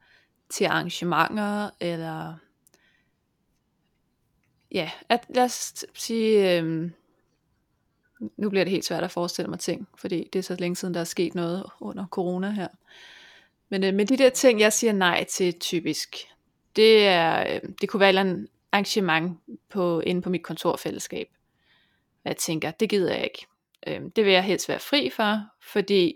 til 0.51 0.65
arrangementer, 0.65 1.71
eller 1.81 2.35
ja, 4.73 4.91
at 5.09 5.27
lad 5.29 5.45
os 5.45 5.85
sige, 5.95 6.59
øhm, 6.59 6.93
nu 8.37 8.51
bliver 8.51 8.65
det 8.65 8.71
helt 8.71 8.85
svært 8.85 9.05
at 9.05 9.11
forestille 9.11 9.51
mig 9.51 9.59
ting, 9.59 9.89
fordi 9.97 10.29
det 10.33 10.39
er 10.39 10.43
så 10.43 10.57
længe 10.59 10.77
siden, 10.77 10.95
der 10.95 11.01
er 11.01 11.05
sket 11.05 11.35
noget 11.35 11.65
under 11.81 12.07
corona 12.07 12.51
her. 12.51 12.69
Men, 13.69 13.85
øh, 13.85 13.95
men 13.95 14.07
de 14.07 14.19
der 14.19 14.31
ting, 14.31 14.61
jeg 14.61 14.73
siger 14.73 14.93
nej 14.93 15.25
til 15.25 15.59
typisk, 15.59 16.17
det, 16.77 17.07
er, 17.07 17.55
øh, 17.55 17.71
det 17.81 17.89
kunne 17.89 18.01
være 18.01 18.11
et 18.11 18.49
arrangement 18.73 19.41
på, 19.69 20.01
inde 20.01 20.23
på 20.23 20.31
mit 20.31 20.43
kontorfællesskab. 20.43 21.29
Jeg 22.29 22.37
tænker, 22.37 22.71
det 22.71 22.91
gider 22.91 23.15
jeg 23.15 23.25
ikke. 23.25 23.47
Øh, 23.87 24.01
det 24.17 24.25
vil 24.25 24.33
jeg 24.33 24.45
helst 24.45 24.69
være 24.69 24.81
fri 24.81 25.11
for, 25.11 25.41
fordi 25.73 26.15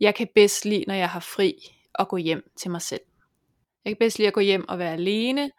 jeg 0.00 0.14
kan 0.14 0.28
bedst 0.34 0.64
lide, 0.64 0.84
når 0.86 0.94
jeg 0.94 1.08
har 1.08 1.20
fri, 1.20 1.54
at 1.98 2.08
gå 2.08 2.16
hjem 2.16 2.50
til 2.56 2.70
mig 2.70 2.82
selv. 2.82 3.00
Jeg 3.84 3.90
kan 3.90 3.96
bedst 3.98 4.18
lide 4.18 4.28
at 4.28 4.34
gå 4.34 4.40
hjem 4.40 4.68
og 4.68 4.78
være 4.78 4.92
alene, 4.92 5.50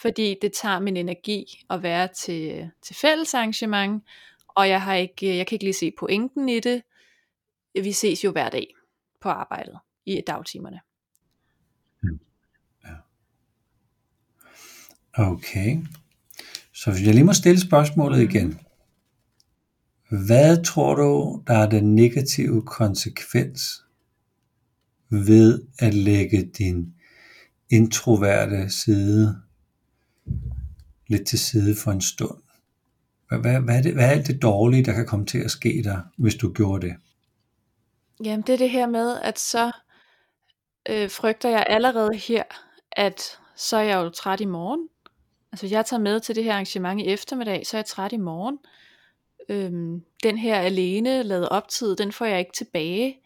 fordi 0.00 0.36
det 0.42 0.52
tager 0.52 0.80
min 0.80 0.96
energi 0.96 1.64
at 1.70 1.82
være 1.82 2.08
til, 2.08 2.70
til 2.82 2.96
fælles 2.96 3.34
arrangement, 3.34 4.04
og 4.48 4.68
jeg, 4.68 4.82
har 4.82 4.94
ikke, 4.94 5.36
jeg 5.36 5.46
kan 5.46 5.56
ikke 5.56 5.64
lige 5.64 5.74
se 5.74 5.92
pointen 5.98 6.48
i 6.48 6.60
det. 6.60 6.82
Vi 7.74 7.92
ses 7.92 8.24
jo 8.24 8.30
hver 8.30 8.48
dag 8.48 8.74
på 9.20 9.28
arbejdet 9.28 9.78
i 10.06 10.22
dagtimerne. 10.26 10.80
Hmm. 12.02 12.20
Ja. 12.84 12.94
Okay. 15.12 15.76
Så 16.74 16.90
hvis 16.90 17.06
jeg 17.06 17.14
lige 17.14 17.24
må 17.24 17.32
stille 17.32 17.60
spørgsmålet 17.60 18.20
igen. 18.20 18.60
Hvad 20.10 20.64
tror 20.64 20.94
du, 20.94 21.42
der 21.46 21.54
er 21.54 21.68
den 21.68 21.94
negative 21.94 22.62
konsekvens 22.62 23.84
ved 25.10 25.62
at 25.78 25.94
lægge 25.94 26.50
din 26.58 26.94
introverte 27.70 28.70
side 28.70 29.42
lidt 31.06 31.26
til 31.26 31.38
side 31.38 31.76
for 31.76 31.90
en 31.90 32.00
stund? 32.00 32.42
Hvad, 33.28 33.38
hvad, 33.38 33.60
hvad, 33.60 33.78
er 33.78 33.82
det, 33.82 33.94
hvad 33.94 34.04
er 34.04 34.10
alt 34.10 34.26
det 34.26 34.42
dårlige, 34.42 34.84
der 34.84 34.92
kan 34.92 35.06
komme 35.06 35.26
til 35.26 35.38
at 35.38 35.50
ske 35.50 35.82
der, 35.84 36.00
hvis 36.18 36.34
du 36.34 36.52
gjorde 36.52 36.86
det? 36.86 36.96
Jamen 38.24 38.42
det 38.42 38.52
er 38.52 38.58
det 38.58 38.70
her 38.70 38.86
med, 38.86 39.20
at 39.22 39.38
så 39.38 39.72
øh, 40.88 41.10
frygter 41.10 41.48
jeg 41.48 41.64
allerede 41.68 42.16
her, 42.16 42.42
at 42.92 43.22
så 43.56 43.76
er 43.76 43.82
jeg 43.82 43.96
jo 43.96 44.10
træt 44.10 44.40
i 44.40 44.44
morgen. 44.44 44.88
Altså 45.52 45.66
jeg 45.66 45.86
tager 45.86 46.00
med 46.00 46.20
til 46.20 46.34
det 46.34 46.44
her 46.44 46.52
arrangement 46.52 47.00
i 47.00 47.04
eftermiddag, 47.04 47.66
så 47.66 47.76
er 47.76 47.78
jeg 47.78 47.86
træt 47.86 48.12
i 48.12 48.16
morgen. 48.16 48.58
Øhm, 49.48 50.04
den 50.22 50.38
her 50.38 50.58
alene 50.58 51.22
lavet 51.22 51.48
optid, 51.48 51.96
den 51.96 52.12
får 52.12 52.24
jeg 52.24 52.38
ikke 52.38 52.52
tilbage. 52.52 53.20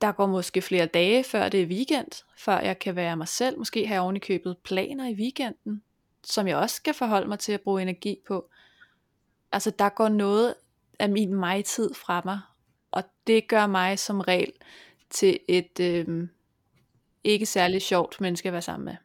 Der 0.00 0.12
går 0.12 0.26
måske 0.26 0.62
flere 0.62 0.86
dage, 0.86 1.24
før 1.24 1.48
det 1.48 1.62
er 1.62 1.66
weekend, 1.66 2.24
før 2.36 2.58
jeg 2.58 2.78
kan 2.78 2.96
være 2.96 3.16
mig 3.16 3.28
selv. 3.28 3.58
Måske 3.58 3.86
har 3.86 3.94
jeg 3.94 4.02
oven 4.02 4.16
i 4.16 4.18
købet 4.18 4.56
planer 4.64 5.08
i 5.08 5.14
weekenden, 5.14 5.82
som 6.24 6.48
jeg 6.48 6.56
også 6.56 6.76
skal 6.76 6.94
forholde 6.94 7.28
mig 7.28 7.38
til 7.38 7.52
at 7.52 7.60
bruge 7.60 7.82
energi 7.82 8.18
på. 8.28 8.50
Altså 9.52 9.70
der 9.70 9.88
går 9.88 10.08
noget 10.08 10.54
af 10.98 11.10
min 11.10 11.34
mig-tid 11.34 11.94
fra 11.94 12.22
mig, 12.24 12.40
og 12.90 13.04
det 13.26 13.48
gør 13.48 13.66
mig 13.66 13.98
som 13.98 14.20
regel 14.20 14.52
til 15.10 15.38
et 15.48 15.80
øh, 15.80 16.28
ikke 17.24 17.46
særlig 17.46 17.82
sjovt 17.82 18.20
menneske 18.20 18.48
at 18.48 18.52
være 18.52 18.62
sammen 18.62 18.84
med. 18.84 18.96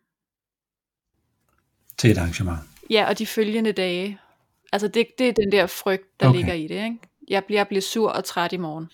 Til 1.98 2.12
et 2.12 2.18
arrangement? 2.18 2.60
Ja, 2.90 3.10
og 3.10 3.20
de 3.20 3.26
følgende 3.26 3.72
dage. 3.72 4.20
Altså 4.72 4.88
det, 4.88 5.08
det 5.18 5.28
er 5.28 5.34
den 5.34 5.52
der 5.52 5.68
frygt, 5.68 6.20
der 6.20 6.28
okay. 6.28 6.38
ligger 6.38 6.54
i 6.54 6.68
det. 6.68 6.84
Ikke? 6.84 6.98
Jeg, 7.30 7.44
bliver, 7.46 7.60
jeg 7.60 7.68
bliver 7.68 7.82
sur 7.82 8.10
og 8.10 8.24
træt 8.24 8.54
i 8.54 8.58
morgen. 8.58 8.88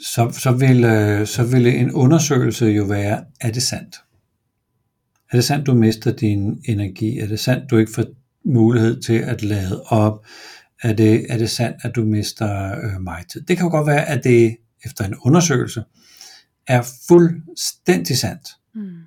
Så, 0.00 0.38
så, 0.42 0.52
vil, 0.52 0.84
øh, 0.84 1.26
så 1.26 1.44
vil 1.44 1.66
en 1.66 1.92
undersøgelse 1.92 2.66
jo 2.66 2.84
være, 2.84 3.24
er 3.40 3.50
det 3.50 3.62
sandt? 3.62 3.96
Er 5.30 5.36
det 5.36 5.44
sandt, 5.44 5.66
du 5.66 5.74
mister 5.74 6.12
din 6.12 6.62
energi? 6.64 7.18
Er 7.18 7.26
det 7.26 7.40
sandt, 7.40 7.70
du 7.70 7.76
ikke 7.76 7.92
får 7.94 8.04
mulighed 8.44 9.02
til 9.02 9.18
at 9.18 9.42
lade 9.42 9.82
op? 9.82 10.26
Er 10.82 10.92
det, 10.92 11.26
er 11.28 11.38
det 11.38 11.50
sandt, 11.50 11.76
at 11.82 11.94
du 11.94 12.04
mister 12.04 12.78
øh, 12.84 13.00
mig 13.00 13.24
tid? 13.32 13.40
Det 13.40 13.56
kan 13.56 13.66
jo 13.66 13.70
godt 13.70 13.86
være, 13.86 14.08
at 14.08 14.24
det 14.24 14.56
efter 14.84 15.04
en 15.04 15.14
undersøgelse 15.14 15.84
er 16.66 16.82
fuldstændig 17.08 18.18
sandt. 18.18 18.48
Mm. 18.74 18.98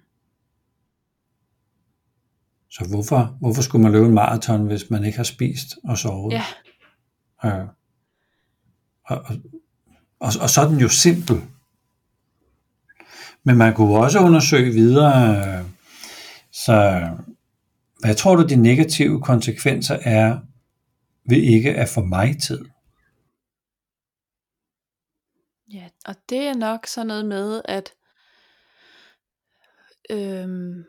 Så 2.78 2.88
hvorfor, 2.90 3.38
hvorfor 3.40 3.62
skulle 3.62 3.84
man 3.84 3.92
løbe 3.92 4.06
en 4.06 4.14
maraton, 4.14 4.68
hvis 4.68 4.90
man 4.90 5.06
ikke 5.06 5.18
har 5.18 5.24
spist 5.24 5.68
og 5.84 5.98
sovet? 5.98 6.34
Ja. 6.34 6.44
Øh, 7.46 7.68
og, 9.04 9.18
og, 9.18 9.36
og, 10.20 10.32
og 10.42 10.50
så 10.50 10.62
er 10.62 10.68
den 10.68 10.80
jo 10.80 10.90
simpel. 10.90 11.42
Men 13.44 13.58
man 13.58 13.74
kunne 13.74 13.98
også 13.98 14.20
undersøge 14.20 14.74
videre, 14.74 15.66
så 16.52 17.08
hvad 18.00 18.16
tror 18.16 18.36
du 18.36 18.48
de 18.48 18.56
negative 18.56 19.22
konsekvenser 19.22 19.98
er 20.02 20.40
ved 21.30 21.38
ikke 21.38 21.76
at 21.76 21.90
få 21.90 22.02
mig 22.02 22.42
tid? 22.42 22.66
Ja, 25.74 25.88
og 26.06 26.16
det 26.30 26.48
er 26.48 26.54
nok 26.54 26.88
sådan 26.88 27.08
noget 27.08 27.26
med, 27.26 27.62
at 27.66 27.94
øhm, 30.10 30.84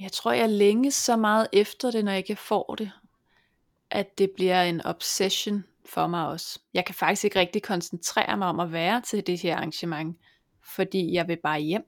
jeg 0.00 0.12
tror, 0.12 0.32
jeg 0.32 0.48
længes 0.48 0.94
så 0.94 1.16
meget 1.16 1.46
efter 1.52 1.90
det, 1.90 2.04
når 2.04 2.12
jeg 2.12 2.18
ikke 2.18 2.36
får 2.36 2.74
det, 2.78 2.90
at 3.90 4.18
det 4.18 4.30
bliver 4.36 4.62
en 4.62 4.80
obsession 4.86 5.64
for 5.84 6.06
mig 6.06 6.26
også. 6.26 6.60
Jeg 6.74 6.84
kan 6.84 6.94
faktisk 6.94 7.24
ikke 7.24 7.38
rigtig 7.38 7.62
koncentrere 7.62 8.36
mig 8.36 8.48
om 8.48 8.60
at 8.60 8.72
være 8.72 9.00
til 9.00 9.26
det 9.26 9.40
her 9.40 9.56
arrangement, 9.56 10.18
fordi 10.74 11.12
jeg 11.12 11.28
vil 11.28 11.38
bare 11.42 11.60
hjem. 11.60 11.84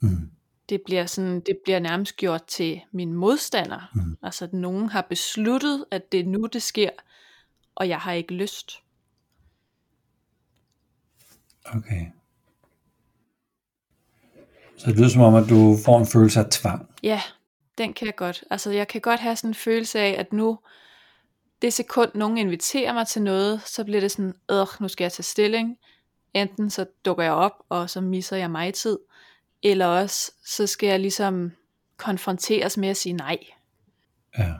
Mm. 0.00 0.30
Det 0.68 0.82
bliver 0.84 1.06
sådan, 1.06 1.40
det 1.40 1.58
bliver 1.64 1.78
nærmest 1.78 2.16
gjort 2.16 2.44
til 2.44 2.80
min 2.92 3.12
modstander. 3.12 3.90
Mm. 3.94 4.18
Altså 4.22 4.44
at 4.44 4.52
nogen 4.52 4.88
har 4.88 5.02
besluttet, 5.02 5.84
at 5.90 6.12
det 6.12 6.20
er 6.20 6.24
nu 6.24 6.46
det 6.52 6.62
sker, 6.62 6.90
og 7.74 7.88
jeg 7.88 7.98
har 7.98 8.12
ikke 8.12 8.34
lyst. 8.34 8.72
Okay. 11.64 12.06
Så 14.82 14.90
det 14.90 14.96
lyder 14.96 15.08
som 15.08 15.22
om, 15.22 15.34
at 15.34 15.48
du 15.48 15.76
får 15.84 15.98
en 15.98 16.06
følelse 16.06 16.40
af 16.40 16.46
tvang. 16.50 16.88
Ja, 17.02 17.20
den 17.78 17.92
kan 17.92 18.06
jeg 18.06 18.16
godt. 18.16 18.44
Altså 18.50 18.70
jeg 18.70 18.88
kan 18.88 19.00
godt 19.00 19.20
have 19.20 19.36
sådan 19.36 19.50
en 19.50 19.54
følelse 19.54 20.00
af, 20.00 20.16
at 20.18 20.32
nu, 20.32 20.58
det 21.62 21.72
sekund 21.72 22.10
nogen 22.14 22.38
inviterer 22.38 22.92
mig 22.92 23.06
til 23.06 23.22
noget, 23.22 23.60
så 23.66 23.84
bliver 23.84 24.00
det 24.00 24.10
sådan, 24.10 24.34
øh, 24.50 24.66
nu 24.80 24.88
skal 24.88 25.04
jeg 25.04 25.12
tage 25.12 25.22
stilling. 25.24 25.76
Enten 26.34 26.70
så 26.70 26.86
dukker 27.04 27.24
jeg 27.24 27.32
op, 27.32 27.52
og 27.68 27.90
så 27.90 28.00
misser 28.00 28.36
jeg 28.36 28.50
mig 28.50 28.74
tid, 28.74 28.98
eller 29.62 29.86
også 29.86 30.32
så 30.46 30.66
skal 30.66 30.88
jeg 30.88 31.00
ligesom 31.00 31.52
konfronteres 31.96 32.76
med 32.76 32.88
at 32.88 32.96
sige 32.96 33.12
nej. 33.12 33.38
Ja. 34.38 34.52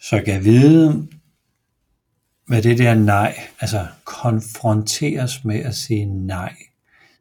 Så 0.00 0.22
kan 0.24 0.34
jeg 0.34 0.44
vide, 0.44 1.08
hvad 2.46 2.62
det 2.62 2.78
der 2.78 2.94
nej, 2.94 3.40
altså 3.60 3.86
konfronteres 4.04 5.44
med 5.44 5.60
at 5.60 5.74
sige 5.74 6.04
nej, 6.04 6.54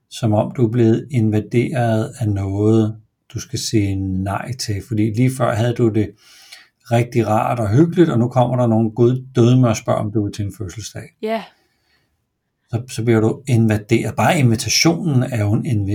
som 0.10 0.34
om 0.34 0.51
du 0.51 0.66
er 0.66 0.72
blevet 0.72 1.07
invaderet 1.12 2.14
af 2.20 2.30
noget, 2.30 3.01
du 3.34 3.39
skal 3.39 3.60
sige 3.60 3.95
nej 3.95 4.51
til. 4.51 4.84
Fordi 4.88 5.14
lige 5.14 5.32
før 5.38 5.53
havde 5.53 5.74
du 5.74 5.89
det 5.89 6.12
rigtig 6.91 7.28
rart 7.28 7.60
og 7.60 7.70
hyggeligt, 7.70 8.10
og 8.10 8.20
nu 8.20 8.28
kommer 8.28 8.55
der 8.55 8.68
nogle 8.68 8.91
gode 8.91 9.26
døde 9.36 9.60
med 9.62 9.70
at 9.70 9.78
spørge, 9.78 9.97
om 9.97 10.12
du 10.12 10.24
vil 10.24 10.34
til 10.34 10.45
en 10.45 10.53
fødselsdag. 10.57 11.03
Ja. 11.22 11.43
Så, 12.70 12.82
så 12.89 13.03
bliver 13.03 13.20
du 13.20 13.41
invaderet. 13.47 14.16
Bare 14.16 14.39
invitationen 14.39 15.24
er 15.24 15.41
jo 15.41 15.53
en, 15.53 15.66
en, 15.66 15.89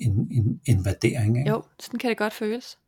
en, 0.00 0.28
en 0.30 0.60
invadering. 0.66 1.38
Ikke? 1.38 1.50
Jo, 1.50 1.62
sådan 1.80 1.98
kan 1.98 2.10
det 2.10 2.16
godt 2.18 2.32
føles. 2.32 2.78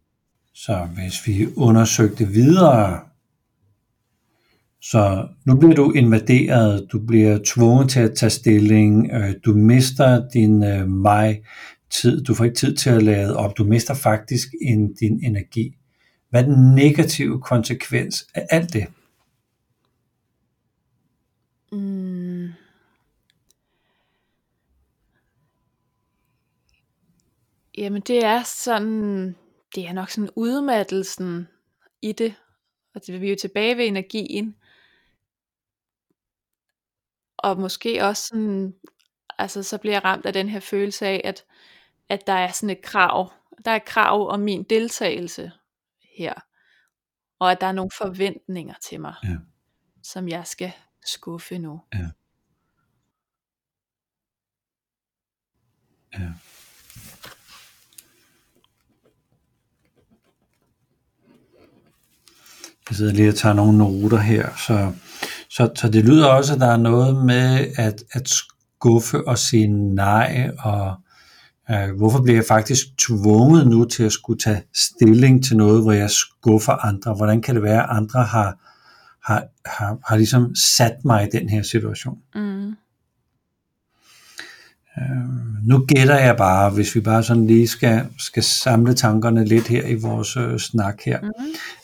Så 0.55 0.89
hvis 0.95 1.27
vi 1.27 1.47
undersøgte 1.57 2.29
videre, 2.29 3.01
så 4.83 5.29
nu 5.47 5.57
bliver 5.57 5.75
du 5.75 5.93
invaderet, 5.93 6.87
du 6.93 7.07
bliver 7.07 7.39
tvunget 7.45 7.91
til 7.91 8.01
at 8.01 8.15
tage 8.15 8.31
stilling, 8.31 9.13
øh, 9.13 9.35
du 9.45 9.55
mister 9.55 10.29
din 10.29 10.65
øh, 10.65 10.89
mig 10.89 11.43
tid, 11.91 12.25
du 12.25 12.35
får 12.35 12.45
ikke 12.45 12.57
tid 12.57 12.77
til 12.77 12.91
at 12.91 13.03
lade 13.03 13.37
op, 13.37 13.59
du 13.59 13.65
mister 13.65 13.95
faktisk 13.95 14.49
en, 14.61 14.95
din 14.95 15.25
energi. 15.25 15.77
Hvad 16.31 16.43
er 16.43 16.47
den 16.47 16.75
negative 16.75 17.41
konsekvens 17.41 18.27
af 18.35 18.47
alt 18.51 18.73
det? 18.73 18.87
Mm. 21.73 22.49
Jamen 27.79 28.03
det 28.07 28.25
er 28.25 28.43
sådan, 28.43 29.37
det 29.75 29.89
er 29.89 29.93
nok 29.93 30.11
sådan 30.11 30.31
udmattelsen 30.37 31.49
i 32.03 32.13
det. 32.13 32.35
Og 32.95 33.01
det, 33.07 33.21
vi 33.21 33.31
jo 33.31 33.37
tilbage 33.41 33.77
ved 33.77 33.85
energien 33.85 34.55
og 37.43 37.61
måske 37.61 38.05
også 38.05 38.27
sådan, 38.27 38.75
altså 39.39 39.63
så 39.63 39.79
bliver 39.79 39.95
jeg 39.95 40.05
ramt 40.05 40.27
af 40.27 40.33
den 40.33 40.49
her 40.49 40.61
følelse 40.61 41.07
af, 41.07 41.21
at, 41.25 41.45
at 42.09 42.27
der 42.27 42.33
er 42.33 42.53
sådan 42.53 42.71
et 42.71 42.83
krav, 42.83 43.33
der 43.65 43.71
er 43.71 43.77
et 43.77 43.85
krav 43.85 44.29
om 44.29 44.41
min 44.41 44.63
deltagelse 44.63 45.53
her, 46.19 46.35
og 47.39 47.53
at 47.53 47.61
der 47.61 47.67
er 47.67 47.73
nogle 47.73 47.91
forventninger 47.99 48.75
til 48.83 49.01
mig, 49.01 49.15
ja. 49.25 49.37
som 50.03 50.29
jeg 50.29 50.47
skal 50.47 50.73
skuffe 51.07 51.59
nu. 51.59 51.81
Ja. 51.95 52.09
Ja. 56.19 56.33
Jeg 62.89 62.97
sidder 62.97 63.13
lige 63.13 63.29
og 63.29 63.35
tager 63.35 63.55
nogle 63.55 63.79
noter 63.79 64.19
her, 64.19 64.57
så 64.57 64.93
så, 65.55 65.71
så 65.75 65.89
det 65.89 66.05
lyder 66.05 66.27
også, 66.27 66.55
at 66.55 66.61
der 66.61 66.67
er 66.67 66.77
noget 66.77 67.27
med 67.27 67.67
at, 67.77 68.05
at 68.13 68.29
skuffe 68.29 69.29
og 69.29 69.39
sige 69.39 69.67
nej, 69.95 70.51
og 70.59 70.95
øh, 71.71 71.97
hvorfor 71.97 72.23
bliver 72.23 72.37
jeg 72.37 72.45
faktisk 72.49 72.85
tvunget 72.99 73.67
nu 73.67 73.85
til 73.85 74.03
at 74.03 74.13
skulle 74.13 74.39
tage 74.39 74.63
stilling 74.75 75.45
til 75.45 75.57
noget, 75.57 75.83
hvor 75.83 75.93
jeg 75.93 76.11
skuffer 76.11 76.87
andre? 76.87 77.15
Hvordan 77.15 77.43
kan 77.43 77.55
det 77.55 77.63
være, 77.63 77.83
at 77.83 77.97
andre 77.97 78.23
har, 78.25 78.59
har, 79.25 79.45
har, 79.67 79.99
har 80.07 80.17
ligesom 80.17 80.55
sat 80.55 81.05
mig 81.05 81.25
i 81.27 81.39
den 81.39 81.49
her 81.49 81.63
situation? 81.63 82.19
Mm. 82.35 82.69
Øh, 84.99 85.67
nu 85.69 85.87
gætter 85.89 86.19
jeg 86.19 86.37
bare, 86.37 86.71
hvis 86.71 86.95
vi 86.95 87.01
bare 87.01 87.23
sådan 87.23 87.47
lige 87.47 87.69
skal, 87.69 88.07
skal 88.19 88.43
samle 88.43 88.95
tankerne 88.95 89.45
lidt 89.45 89.69
her 89.69 89.87
i 89.87 89.95
vores 89.95 90.37
øh, 90.37 90.59
snak 90.59 91.01
her, 91.05 91.21
mm. 91.23 91.29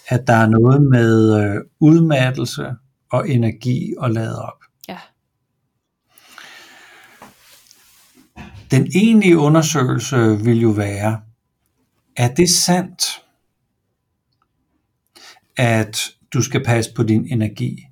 at 0.08 0.26
der 0.26 0.34
er 0.34 0.46
noget 0.46 0.82
med 0.82 1.42
øh, 1.42 1.60
udmattelse 1.80 2.66
og 3.11 3.28
energi 3.28 3.94
og 3.98 4.11
lade 4.11 4.42
op. 4.42 4.64
Ja. 4.88 4.98
Den 8.70 8.86
egentlige 8.94 9.38
undersøgelse 9.38 10.38
vil 10.44 10.61
jo 10.61 10.70
være, 10.70 11.20
er 12.16 12.34
det 12.34 12.50
sandt, 12.50 13.02
at 15.56 15.98
du 16.32 16.42
skal 16.42 16.64
passe 16.64 16.94
på 16.94 17.02
din 17.02 17.26
energi? 17.30 17.86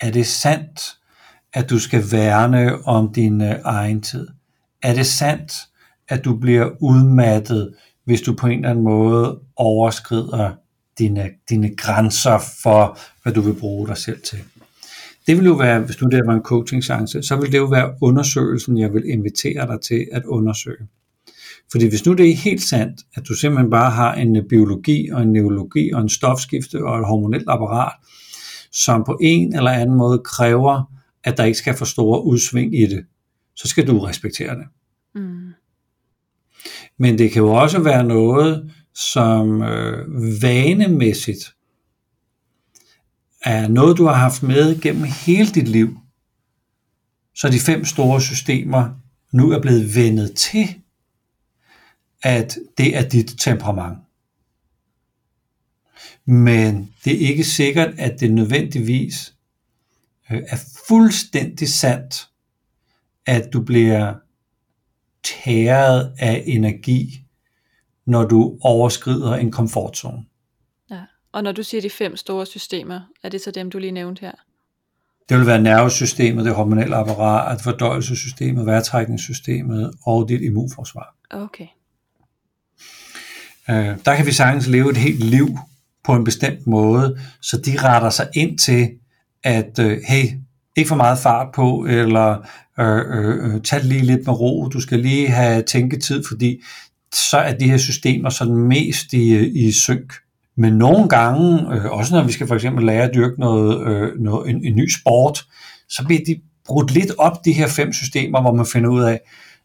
Er 0.00 0.10
det 0.10 0.26
sandt, 0.26 0.98
at 1.52 1.70
du 1.70 1.78
skal 1.78 2.04
værne 2.12 2.86
om 2.86 3.12
din 3.12 3.40
øh, 3.40 3.54
egen 3.64 4.02
tid? 4.02 4.28
Er 4.82 4.94
det 4.94 5.06
sandt, 5.06 5.52
at 6.08 6.24
du 6.24 6.36
bliver 6.36 6.70
udmattet, 6.80 7.74
hvis 8.04 8.20
du 8.20 8.34
på 8.34 8.46
en 8.46 8.58
eller 8.58 8.70
anden 8.70 8.84
måde 8.84 9.40
overskrider 9.56 10.54
dine, 10.98 11.30
dine 11.50 11.76
grænser 11.76 12.38
for, 12.62 12.98
hvad 13.22 13.32
du 13.32 13.40
vil 13.40 13.54
bruge 13.54 13.88
dig 13.88 13.96
selv 13.96 14.22
til? 14.22 14.38
Det 15.26 15.36
vil 15.36 15.44
jo 15.44 15.52
være, 15.52 15.80
hvis 15.80 16.00
nu 16.00 16.08
det 16.08 16.26
var 16.26 16.34
en 16.34 16.42
coaching 16.42 16.84
chance, 16.84 17.22
så 17.22 17.36
vil 17.36 17.52
det 17.52 17.58
jo 17.58 17.64
være 17.64 17.94
undersøgelsen, 18.02 18.78
jeg 18.78 18.94
vil 18.94 19.10
invitere 19.10 19.66
dig 19.66 19.80
til 19.80 20.06
at 20.12 20.24
undersøge. 20.24 20.86
Fordi 21.70 21.88
hvis 21.88 22.06
nu 22.06 22.12
det 22.12 22.30
er 22.30 22.34
helt 22.34 22.62
sandt, 22.62 23.00
at 23.14 23.28
du 23.28 23.34
simpelthen 23.34 23.70
bare 23.70 23.90
har 23.90 24.14
en 24.14 24.48
biologi 24.48 25.08
og 25.08 25.22
en 25.22 25.32
neurologi 25.32 25.90
og 25.90 26.00
en 26.00 26.08
stofskifte 26.08 26.84
og 26.84 26.98
et 26.98 27.06
hormonelt 27.06 27.44
apparat, 27.48 27.92
som 28.72 29.04
på 29.04 29.18
en 29.20 29.56
eller 29.56 29.70
anden 29.70 29.96
måde 29.96 30.22
kræver, 30.24 30.92
at 31.24 31.36
der 31.36 31.44
ikke 31.44 31.58
skal 31.58 31.74
for 31.74 31.84
store 31.84 32.24
udsving 32.24 32.78
i 32.80 32.86
det, 32.86 33.04
så 33.56 33.68
skal 33.68 33.86
du 33.86 33.98
respektere 33.98 34.54
det. 34.54 34.66
Mm. 35.14 35.52
Men 36.98 37.18
det 37.18 37.30
kan 37.30 37.42
jo 37.42 37.52
også 37.52 37.78
være 37.78 38.04
noget, 38.04 38.70
som 38.96 39.62
øh, 39.62 40.42
vanemæssigt 40.42 41.56
er 43.42 43.68
noget, 43.68 43.98
du 43.98 44.04
har 44.04 44.14
haft 44.14 44.42
med 44.42 44.80
gennem 44.80 45.04
hele 45.04 45.50
dit 45.50 45.68
liv. 45.68 45.98
Så 47.34 47.48
de 47.48 47.60
fem 47.60 47.84
store 47.84 48.20
systemer 48.20 48.90
nu 49.32 49.50
er 49.50 49.60
blevet 49.60 49.94
vendet 49.94 50.36
til, 50.36 50.74
at 52.22 52.58
det 52.78 52.96
er 52.96 53.08
dit 53.08 53.34
temperament. 53.38 53.98
Men 56.24 56.94
det 57.04 57.24
er 57.24 57.28
ikke 57.28 57.44
sikkert, 57.44 57.94
at 57.98 58.20
det 58.20 58.32
nødvendigvis 58.32 59.34
øh, 60.30 60.42
er 60.48 60.58
fuldstændig 60.88 61.68
sandt, 61.68 62.28
at 63.26 63.52
du 63.52 63.62
bliver 63.62 64.14
tæret 65.24 66.14
af 66.18 66.42
energi, 66.46 67.25
når 68.06 68.24
du 68.24 68.58
overskrider 68.60 69.34
en 69.34 69.50
komfortzone. 69.50 70.24
Ja. 70.90 71.00
Og 71.32 71.42
når 71.42 71.52
du 71.52 71.62
siger 71.62 71.80
de 71.80 71.90
fem 71.90 72.16
store 72.16 72.46
systemer, 72.46 73.00
er 73.22 73.28
det 73.28 73.40
så 73.40 73.50
dem, 73.50 73.70
du 73.70 73.78
lige 73.78 73.92
nævnte 73.92 74.20
her? 74.20 74.32
Det 75.28 75.38
vil 75.38 75.46
være 75.46 75.62
nervesystemet, 75.62 76.44
det 76.44 76.54
hormonelle 76.54 76.96
apparat, 76.96 77.60
fordøjelsessystemet, 77.60 78.66
vejrtrækningssystemet 78.66 79.94
og 80.06 80.28
dit 80.28 80.42
immunforsvar. 80.42 81.16
Okay. 81.30 81.66
Øh, 83.70 83.98
der 84.04 84.16
kan 84.16 84.26
vi 84.26 84.32
sagtens 84.32 84.66
leve 84.66 84.90
et 84.90 84.96
helt 84.96 85.24
liv 85.24 85.48
på 86.04 86.12
en 86.12 86.24
bestemt 86.24 86.66
måde, 86.66 87.18
så 87.40 87.56
de 87.56 87.78
retter 87.78 88.10
sig 88.10 88.28
ind 88.34 88.58
til, 88.58 88.90
at 89.44 89.78
øh, 89.78 89.98
hey, 90.08 90.24
ikke 90.76 90.88
for 90.88 90.96
meget 90.96 91.18
fart 91.18 91.54
på, 91.54 91.86
eller 91.88 92.46
øh, 92.78 92.98
øh, 92.98 93.54
øh, 93.54 93.62
tag 93.62 93.84
lige 93.84 94.02
lidt 94.02 94.26
med 94.26 94.34
ro, 94.34 94.68
du 94.68 94.80
skal 94.80 94.98
lige 94.98 95.28
have 95.28 95.62
tænketid, 95.62 96.24
fordi 96.28 96.62
så 97.14 97.36
er 97.36 97.54
de 97.54 97.70
her 97.70 97.76
systemer 97.76 98.30
sådan 98.30 98.54
mest 98.54 99.12
i, 99.12 99.48
i 99.66 99.72
synk. 99.72 100.12
Men 100.56 100.72
nogle 100.72 101.08
gange, 101.08 101.74
øh, 101.74 101.84
også 101.84 102.14
når 102.14 102.24
vi 102.24 102.32
skal 102.32 102.46
for 102.46 102.54
eksempel 102.54 102.86
lære 102.86 103.02
at 103.02 103.14
dyrke 103.14 103.40
noget, 103.40 103.86
øh, 103.86 104.20
noget, 104.20 104.50
en, 104.50 104.64
en 104.64 104.76
ny 104.76 104.88
sport, 104.88 105.46
så 105.88 106.04
bliver 106.06 106.20
de 106.26 106.40
brudt 106.66 106.90
lidt 106.90 107.12
op, 107.18 107.44
de 107.44 107.52
her 107.52 107.68
fem 107.68 107.92
systemer, 107.92 108.40
hvor 108.40 108.54
man 108.54 108.66
finder 108.66 108.90
ud 108.90 109.02
af, 109.02 109.20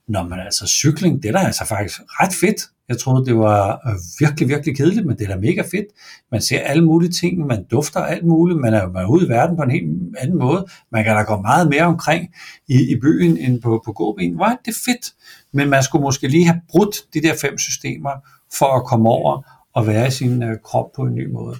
når 0.07 0.27
man 0.27 0.39
altså 0.39 0.67
cykling, 0.67 1.23
det 1.23 1.29
er 1.29 1.33
da 1.33 1.45
altså 1.45 1.65
faktisk 1.65 1.99
ret 2.01 2.33
fedt. 2.33 2.61
Jeg 2.89 2.99
troede, 2.99 3.25
det 3.25 3.37
var 3.37 3.81
øh, 3.87 3.95
virkelig, 4.19 4.49
virkelig 4.49 4.77
kedeligt, 4.77 5.05
men 5.05 5.17
det 5.17 5.23
er 5.23 5.35
da 5.35 5.41
mega 5.41 5.61
fedt. 5.61 5.85
Man 6.31 6.41
ser 6.41 6.59
alle 6.59 6.85
mulige 6.85 7.11
ting, 7.11 7.47
man 7.47 7.65
dufter 7.71 7.99
alt 7.99 8.25
muligt, 8.25 8.59
man 8.59 8.73
er, 8.73 8.87
man 8.87 9.03
er 9.03 9.07
ude 9.07 9.25
i 9.25 9.29
verden 9.29 9.57
på 9.57 9.63
en 9.63 9.71
helt 9.71 9.89
anden 10.17 10.37
måde. 10.37 10.65
Man 10.91 11.03
kan 11.03 11.15
da 11.15 11.21
gå 11.21 11.41
meget 11.41 11.69
mere 11.69 11.83
omkring 11.83 12.29
i, 12.67 12.91
i 12.91 12.99
byen 13.01 13.37
end 13.37 13.61
på, 13.61 13.81
på 13.85 13.91
gåben. 13.91 14.35
Hvor 14.35 14.59
det 14.65 14.75
fedt. 14.85 15.13
Men 15.53 15.69
man 15.69 15.83
skulle 15.83 16.01
måske 16.01 16.27
lige 16.27 16.45
have 16.45 16.61
brudt 16.69 16.95
de 17.13 17.21
der 17.21 17.35
fem 17.41 17.57
systemer 17.57 18.11
for 18.57 18.77
at 18.77 18.85
komme 18.85 19.09
over 19.09 19.41
og 19.73 19.87
være 19.87 20.07
i 20.07 20.11
sin 20.11 20.43
øh, 20.43 20.57
krop 20.63 20.91
på 20.95 21.01
en 21.01 21.15
ny 21.15 21.31
måde. 21.31 21.55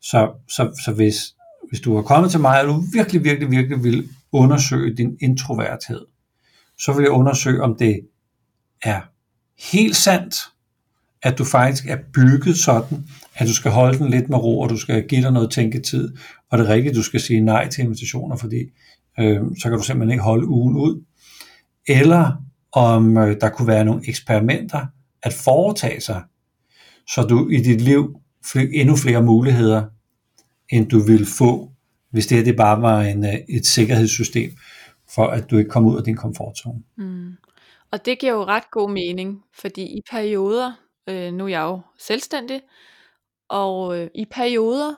Så, 0.00 0.30
så, 0.48 0.80
så 0.84 0.92
hvis, 0.92 1.34
hvis 1.68 1.80
du 1.80 1.94
har 1.94 2.02
kommet 2.02 2.30
til 2.30 2.40
mig, 2.40 2.60
og 2.60 2.66
du 2.66 2.82
virkelig, 2.92 3.24
virkelig, 3.24 3.50
virkelig 3.50 3.84
vil 3.84 4.08
undersøge 4.32 4.96
din 4.96 5.16
introverthed, 5.20 6.06
så 6.78 6.92
vil 6.92 7.02
jeg 7.02 7.10
undersøge, 7.10 7.62
om 7.62 7.76
det 7.76 8.00
er 8.82 9.00
helt 9.72 9.96
sandt, 9.96 10.34
at 11.22 11.38
du 11.38 11.44
faktisk 11.44 11.86
er 11.86 11.98
bygget 12.12 12.58
sådan, 12.58 13.08
at 13.34 13.48
du 13.48 13.54
skal 13.54 13.70
holde 13.70 13.98
den 13.98 14.10
lidt 14.10 14.28
med 14.28 14.38
ro, 14.38 14.60
og 14.60 14.70
du 14.70 14.76
skal 14.76 15.08
give 15.08 15.22
dig 15.22 15.32
noget 15.32 15.50
tænketid, 15.50 16.16
og 16.50 16.58
det 16.58 16.68
er 16.68 16.74
rigtigt, 16.74 16.96
du 16.96 17.02
skal 17.02 17.20
sige 17.20 17.40
nej 17.40 17.68
til 17.68 17.84
invitationer, 17.84 18.36
fordi 18.36 18.70
øh, 19.18 19.40
så 19.58 19.68
kan 19.68 19.78
du 19.78 19.84
simpelthen 19.84 20.12
ikke 20.12 20.24
holde 20.24 20.46
ugen 20.46 20.76
ud. 20.76 21.04
Eller 21.86 22.47
om 22.72 23.18
øh, 23.18 23.36
der 23.40 23.48
kunne 23.48 23.68
være 23.68 23.84
nogle 23.84 24.08
eksperimenter 24.08 24.86
at 25.22 25.32
foretage 25.32 26.00
sig, 26.00 26.22
så 27.08 27.22
du 27.22 27.48
i 27.48 27.56
dit 27.56 27.80
liv 27.80 28.20
fik 28.52 28.68
endnu 28.72 28.96
flere 28.96 29.22
muligheder, 29.22 29.84
end 30.72 30.88
du 30.88 30.98
ville 30.98 31.26
få, 31.38 31.72
hvis 32.10 32.26
det 32.26 32.36
her 32.36 32.44
det 32.44 32.56
bare 32.56 32.82
var 32.82 33.00
en, 33.00 33.24
øh, 33.24 33.34
et 33.48 33.66
sikkerhedssystem, 33.66 34.50
for 35.14 35.26
at 35.26 35.50
du 35.50 35.58
ikke 35.58 35.70
kommer 35.70 35.90
ud 35.90 35.98
af 35.98 36.04
din 36.04 36.16
komfortzone. 36.16 36.82
Mm. 36.96 37.32
Og 37.90 38.04
det 38.04 38.18
giver 38.18 38.32
jo 38.32 38.44
ret 38.44 38.70
god 38.70 38.90
mening, 38.90 39.44
fordi 39.54 39.82
i 39.82 40.02
perioder, 40.10 40.72
øh, 41.08 41.32
nu 41.32 41.44
er 41.44 41.48
jeg 41.48 41.62
jo 41.62 41.80
selvstændig, 41.98 42.60
og 43.48 43.98
øh, 43.98 44.10
i 44.14 44.24
perioder, 44.30 44.94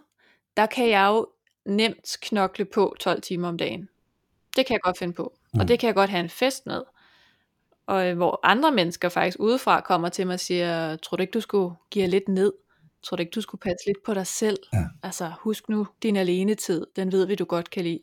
der 0.57 0.67
kan 0.67 0.89
jeg 0.89 1.09
jo 1.09 1.27
nemt 1.67 2.17
knokle 2.23 2.65
på 2.65 2.97
12 3.01 3.23
timer 3.23 3.49
om 3.49 3.59
dagen. 3.59 3.89
Det 4.57 4.67
kan 4.67 4.75
jeg 4.75 4.81
godt 4.81 4.99
finde 4.99 5.13
på. 5.13 5.33
Mm. 5.55 5.61
Og 5.61 5.69
det 5.69 5.79
kan 5.79 5.87
jeg 5.87 5.95
godt 5.95 6.11
have 6.11 6.23
en 6.23 6.29
fest 6.29 6.67
med. 6.67 6.83
Og 7.91 8.09
øh, 8.09 8.17
hvor 8.17 8.41
andre 8.43 8.73
mennesker 8.73 9.09
faktisk 9.09 9.37
udefra 9.41 9.81
kommer 9.81 10.09
til 10.09 10.27
mig 10.27 10.35
og 10.35 10.41
siger, 10.41 10.97
tror 10.97 11.17
du 11.17 11.21
ikke, 11.21 11.31
du 11.31 11.41
skulle 11.41 11.75
give 11.91 12.07
lidt 12.07 12.29
ned? 12.29 12.53
Tror 13.03 13.17
du 13.17 13.21
ikke, 13.21 13.31
du 13.31 13.41
skulle 13.41 13.61
passe 13.61 13.87
lidt 13.87 14.03
på 14.05 14.15
dig 14.15 14.27
selv? 14.27 14.59
Ja. 14.73 14.85
Altså, 15.03 15.33
husk 15.41 15.69
nu 15.69 15.87
din 16.03 16.17
alene 16.17 16.55
tid. 16.55 16.87
Den 16.97 17.13
ved 17.13 17.27
vi, 17.27 17.35
du 17.35 17.45
godt 17.45 17.71
kan 17.71 17.85
lide. 17.85 18.01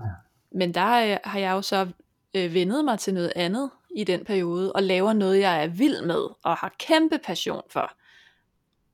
Ja. 0.00 0.10
Men 0.52 0.74
der 0.74 1.12
øh, 1.12 1.18
har 1.24 1.38
jeg 1.38 1.52
jo 1.52 1.62
så 1.62 1.88
øh, 2.34 2.54
vendet 2.54 2.84
mig 2.84 2.98
til 2.98 3.14
noget 3.14 3.32
andet 3.36 3.70
i 3.90 4.04
den 4.04 4.24
periode, 4.24 4.72
og 4.72 4.82
laver 4.82 5.12
noget, 5.12 5.40
jeg 5.40 5.62
er 5.62 5.66
vild 5.66 6.06
med, 6.06 6.28
og 6.42 6.56
har 6.56 6.74
kæmpe 6.78 7.18
passion 7.18 7.62
for. 7.70 7.92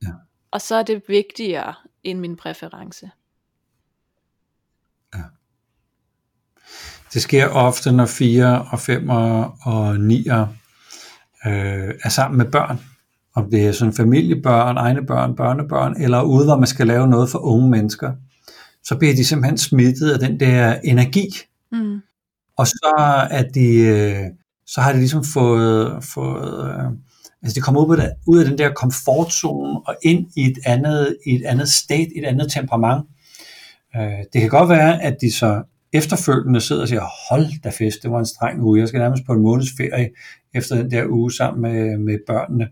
Ja. 0.03 0.13
Og 0.51 0.61
så 0.61 0.75
er 0.75 0.83
det 0.83 1.03
vigtigere 1.07 1.73
end 2.03 2.19
min 2.19 2.35
præference. 2.37 3.11
Det 7.15 7.23
sker 7.23 7.47
ofte, 7.47 7.91
når 7.91 8.05
fire 8.05 8.65
og 8.71 8.79
fem 8.79 9.09
og 9.61 9.99
nier 9.99 10.47
øh, 11.45 11.93
er 12.03 12.09
sammen 12.09 12.37
med 12.37 12.45
børn. 12.45 12.79
Om 13.35 13.49
det 13.51 13.67
er 13.67 13.71
sådan 13.71 13.93
familiebørn, 13.93 14.77
egne 14.77 15.05
børn, 15.05 15.35
børnebørn, 15.35 16.01
eller 16.01 16.21
ude, 16.21 16.45
hvor 16.45 16.57
man 16.57 16.67
skal 16.67 16.87
lave 16.87 17.07
noget 17.07 17.29
for 17.29 17.39
unge 17.39 17.69
mennesker, 17.69 18.11
så 18.83 18.95
bliver 18.95 19.15
de 19.15 19.25
simpelthen 19.25 19.57
smittet 19.57 20.11
af 20.11 20.19
den 20.19 20.39
der 20.39 20.79
energi. 20.83 21.27
Mm. 21.71 21.99
Og 22.57 22.67
så 22.67 22.93
er 23.31 23.43
de, 23.43 23.75
øh, 23.75 24.25
så 24.67 24.81
har 24.81 24.91
de 24.91 24.97
ligesom 24.97 25.23
fået, 25.23 26.03
fået 26.03 26.69
øh, 26.69 26.91
altså 27.43 27.55
de 27.55 27.61
kommer 27.61 27.85
ud, 27.85 27.97
det, 27.97 28.13
ud 28.27 28.39
af 28.39 28.45
den 28.45 28.57
der 28.57 28.73
komfortzone 28.73 29.79
og 29.87 29.95
ind 30.03 30.27
i 30.35 30.41
et 30.41 30.57
andet, 30.65 31.17
i 31.25 31.35
et 31.35 31.45
andet 31.45 31.69
state, 31.69 32.17
et 32.17 32.25
andet 32.25 32.51
temperament. 32.51 33.05
Øh, 33.95 34.19
det 34.33 34.41
kan 34.41 34.49
godt 34.49 34.69
være, 34.69 35.03
at 35.03 35.17
de 35.21 35.31
så 35.33 35.63
efterfølgende 35.97 36.61
sidder 36.61 36.81
og 36.81 36.87
siger, 36.87 37.01
hold 37.29 37.61
da 37.63 37.69
fest, 37.69 38.03
det 38.03 38.11
var 38.11 38.19
en 38.19 38.25
streng 38.25 38.61
uge, 38.61 38.79
jeg 38.79 38.87
skal 38.87 38.99
nærmest 38.99 39.25
på 39.25 39.33
en 39.33 39.41
måneds 39.41 39.69
ferie 39.77 40.09
efter 40.53 40.75
den 40.75 40.91
der 40.91 41.05
uge 41.07 41.31
sammen 41.31 41.61
med, 41.61 41.97
med 41.97 42.17
børnene. 42.27 42.67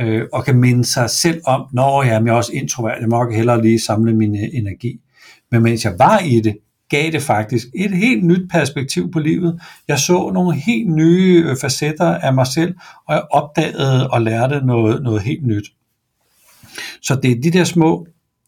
øh, 0.00 0.24
og 0.32 0.44
kan 0.44 0.56
minde 0.56 0.84
sig 0.84 1.10
selv 1.10 1.40
om, 1.46 1.66
når 1.72 2.02
jeg 2.02 2.22
er 2.22 2.32
også 2.32 2.52
introvert, 2.54 3.00
jeg 3.00 3.08
må 3.08 3.30
hellere 3.30 3.62
lige 3.62 3.80
samle 3.80 4.16
min 4.16 4.36
øh, 4.36 4.48
energi. 4.52 5.00
Men 5.50 5.62
mens 5.62 5.84
jeg 5.84 5.94
var 5.98 6.18
i 6.18 6.40
det, 6.40 6.56
gav 6.90 7.12
det 7.12 7.22
faktisk 7.22 7.66
et 7.74 7.90
helt 7.90 8.24
nyt 8.24 8.50
perspektiv 8.50 9.10
på 9.10 9.18
livet. 9.18 9.60
Jeg 9.88 9.98
så 9.98 10.30
nogle 10.34 10.54
helt 10.56 10.90
nye 10.90 11.44
øh, 11.46 11.56
facetter 11.56 12.14
af 12.14 12.34
mig 12.34 12.46
selv, 12.46 12.74
og 13.08 13.14
jeg 13.14 13.22
opdagede 13.30 14.10
og 14.10 14.22
lærte 14.22 14.66
noget, 14.66 15.02
noget 15.02 15.22
helt 15.22 15.46
nyt. 15.46 15.64
Så 17.02 17.20
det 17.22 17.30
er 17.30 17.40
de 17.42 17.50
der 17.50 17.64
små 17.64 18.06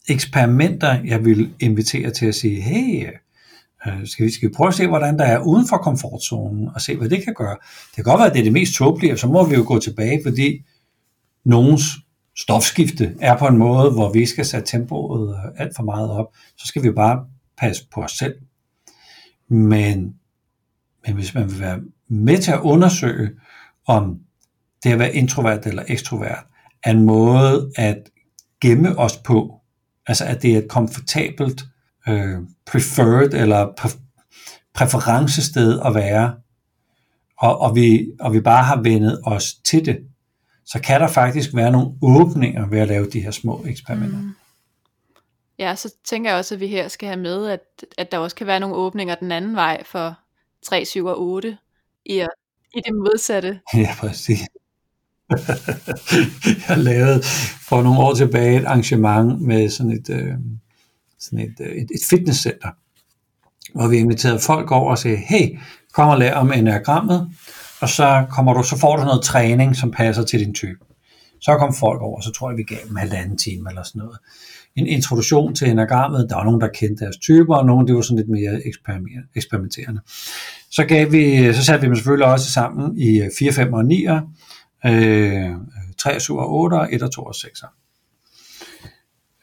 eksperimenter, 0.09 0.99
jeg 1.05 1.25
vil 1.25 1.51
invitere 1.61 2.11
til 2.11 2.27
at 2.27 2.35
sige, 2.35 2.61
hey, 2.61 3.07
øh, 3.07 3.13
Øh, 3.89 4.07
skal 4.07 4.27
vi, 4.27 4.31
skal 4.31 4.49
vi 4.49 4.55
prøve 4.57 4.69
at 4.69 4.75
se, 4.75 4.87
hvordan 4.87 5.19
der 5.19 5.25
er 5.25 5.39
uden 5.39 5.69
for 5.69 5.77
komfortzonen, 5.77 6.69
og 6.75 6.81
se, 6.81 6.97
hvad 6.97 7.09
det 7.09 7.25
kan 7.25 7.35
gøre. 7.35 7.57
Det 7.87 7.95
kan 7.95 8.05
godt 8.05 8.19
være, 8.19 8.27
at 8.27 8.33
det 8.33 8.41
er 8.41 8.45
det 8.45 8.53
mest 8.53 8.75
tåbelige, 8.75 9.13
og 9.13 9.19
så 9.19 9.27
må 9.27 9.47
vi 9.47 9.55
jo 9.55 9.65
gå 9.67 9.79
tilbage, 9.79 10.21
fordi 10.25 10.65
nogens 11.45 11.83
stofskifte 12.37 13.15
er 13.21 13.39
på 13.39 13.47
en 13.47 13.59
måde, 13.59 13.91
hvor 13.91 14.13
vi 14.13 14.27
skal 14.27 14.45
sætte 14.45 14.71
tempoet 14.71 15.31
øh, 15.31 15.63
alt 15.65 15.77
for 15.77 15.83
meget 15.83 16.11
op, 16.11 16.27
så 16.57 16.67
skal 16.67 16.83
vi 16.83 16.91
bare 16.91 17.25
passe 17.59 17.87
på 17.95 18.01
os 18.03 18.13
selv. 18.13 18.35
Men, 19.49 20.15
men 21.07 21.15
hvis 21.15 21.35
man 21.35 21.51
vil 21.51 21.61
være 21.61 21.81
med 22.09 22.39
til 22.39 22.53
at 22.53 22.61
undersøge, 22.61 23.31
om 23.87 24.19
det 24.85 24.93
at 24.93 24.99
være 24.99 25.15
introvert 25.15 25.67
eller 25.67 25.83
ekstrovert, 25.89 26.47
er 26.85 26.91
en 26.91 27.03
måde 27.03 27.73
at 27.77 27.99
gemme 28.61 28.99
os 28.99 29.17
på, 29.17 29.61
altså 30.07 30.25
at 30.25 30.43
det 30.43 30.55
er 30.55 30.59
et 30.59 30.69
komfortabelt, 30.69 31.65
øh, 32.09 32.39
preferred 32.67 33.35
eller 33.35 33.73
præ- 33.81 34.01
præferencested 34.75 35.81
at 35.85 35.95
være, 35.95 36.35
og, 37.39 37.61
og, 37.61 37.75
vi, 37.75 38.07
og 38.21 38.33
vi 38.33 38.41
bare 38.41 38.65
har 38.65 38.83
vendet 38.83 39.21
os 39.25 39.55
til 39.55 39.87
det, 39.87 39.99
så 40.67 40.81
kan 40.81 41.01
der 41.01 41.09
faktisk 41.09 41.55
være 41.55 41.71
nogle 41.71 41.91
åbninger 42.03 42.69
ved 42.69 42.79
at 42.79 42.89
lave 42.89 43.11
de 43.11 43.21
her 43.21 43.31
små 43.31 43.65
eksperimenter. 43.67 44.19
Mm. 44.19 44.35
Ja, 45.59 45.75
så 45.75 45.95
tænker 46.05 46.31
jeg 46.31 46.39
også, 46.39 46.55
at 46.55 46.61
vi 46.61 46.67
her 46.67 46.89
skal 46.89 47.09
have 47.09 47.21
med, 47.21 47.47
at, 47.47 47.61
at 47.99 48.13
der 48.13 48.19
også 48.19 48.37
kan 48.37 48.47
være 48.47 48.61
nogle 48.61 48.77
åbninger 48.77 49.15
den 49.15 49.33
anden 49.33 49.57
vej 49.57 49.85
for 49.85 50.19
3, 50.67 50.85
7 50.85 51.07
og 51.07 51.21
8 51.23 51.59
i, 52.05 52.25
i 52.75 52.81
det 52.87 52.95
modsatte. 52.95 53.61
Ja, 53.75 53.95
præcis. 53.99 54.41
jeg 56.69 56.79
lavede 56.79 57.23
for 57.69 57.83
nogle 57.83 57.99
år 58.01 58.15
tilbage 58.15 58.61
et 58.61 58.65
arrangement 58.65 59.41
med 59.43 59.69
sådan 59.69 59.93
et, 59.93 60.11
øh, 60.11 60.35
sådan 61.21 61.39
et, 61.39 61.55
øh, 61.61 61.67
et, 61.67 61.89
et 61.95 62.01
fitnesscenter, 62.11 62.69
hvor 63.75 63.89
vi 63.89 63.97
inviterede 63.97 64.39
folk 64.39 64.71
over 64.71 64.91
og 64.91 64.99
sagde, 64.99 65.17
hey, 65.17 65.59
kom 65.93 66.09
og 66.09 66.19
lær 66.19 66.35
om 66.35 66.53
enagrammet, 66.53 67.31
og 67.81 67.89
så, 67.89 68.27
kommer 68.31 68.53
du, 68.53 68.63
så 68.63 68.79
får 68.79 68.97
du 68.97 69.05
noget 69.05 69.23
træning, 69.23 69.77
som 69.77 69.91
passer 69.91 70.25
til 70.25 70.41
din 70.41 70.55
type. 70.55 70.79
Så 71.41 71.57
kom 71.59 71.75
folk 71.75 72.03
over, 72.03 72.21
så 72.21 72.33
tror 72.33 72.51
jeg, 72.51 72.57
vi 72.57 72.63
gav 72.63 72.79
dem 72.89 72.97
halvanden 72.97 73.39
time 73.39 73.71
eller 73.71 73.83
sådan 73.83 73.99
noget. 73.99 74.19
En 74.77 74.87
introduktion 74.87 75.55
til 75.55 75.71
enagrammet, 75.71 76.27
der 76.31 76.37
var 76.37 76.45
nogen, 76.45 76.61
der 76.61 76.69
kendte 76.69 77.05
deres 77.05 77.17
typer, 77.17 77.57
og 77.57 77.67
nogen, 77.67 77.87
det 77.87 77.95
var 77.95 78.01
sådan 78.01 78.17
lidt 78.17 78.29
mere 78.29 78.61
eksperimenterende. 79.35 80.01
Så, 80.71 80.85
gav 80.85 81.13
vi, 81.13 81.53
så 81.53 81.65
satte 81.65 81.81
vi 81.81 81.87
dem 81.87 81.95
selvfølgelig 81.95 82.27
også 82.27 82.53
sammen 82.53 82.99
i 82.99 83.29
4, 83.39 83.53
5 83.53 83.73
og 83.73 83.85
9, 83.85 84.07
øh, 84.87 85.51
3, 85.99 86.21
7 86.21 86.37
og 86.37 86.53
8, 86.53 86.77
1 86.91 87.03
og 87.03 87.13
2 87.13 87.23
og 87.23 87.35
6. 87.35 87.63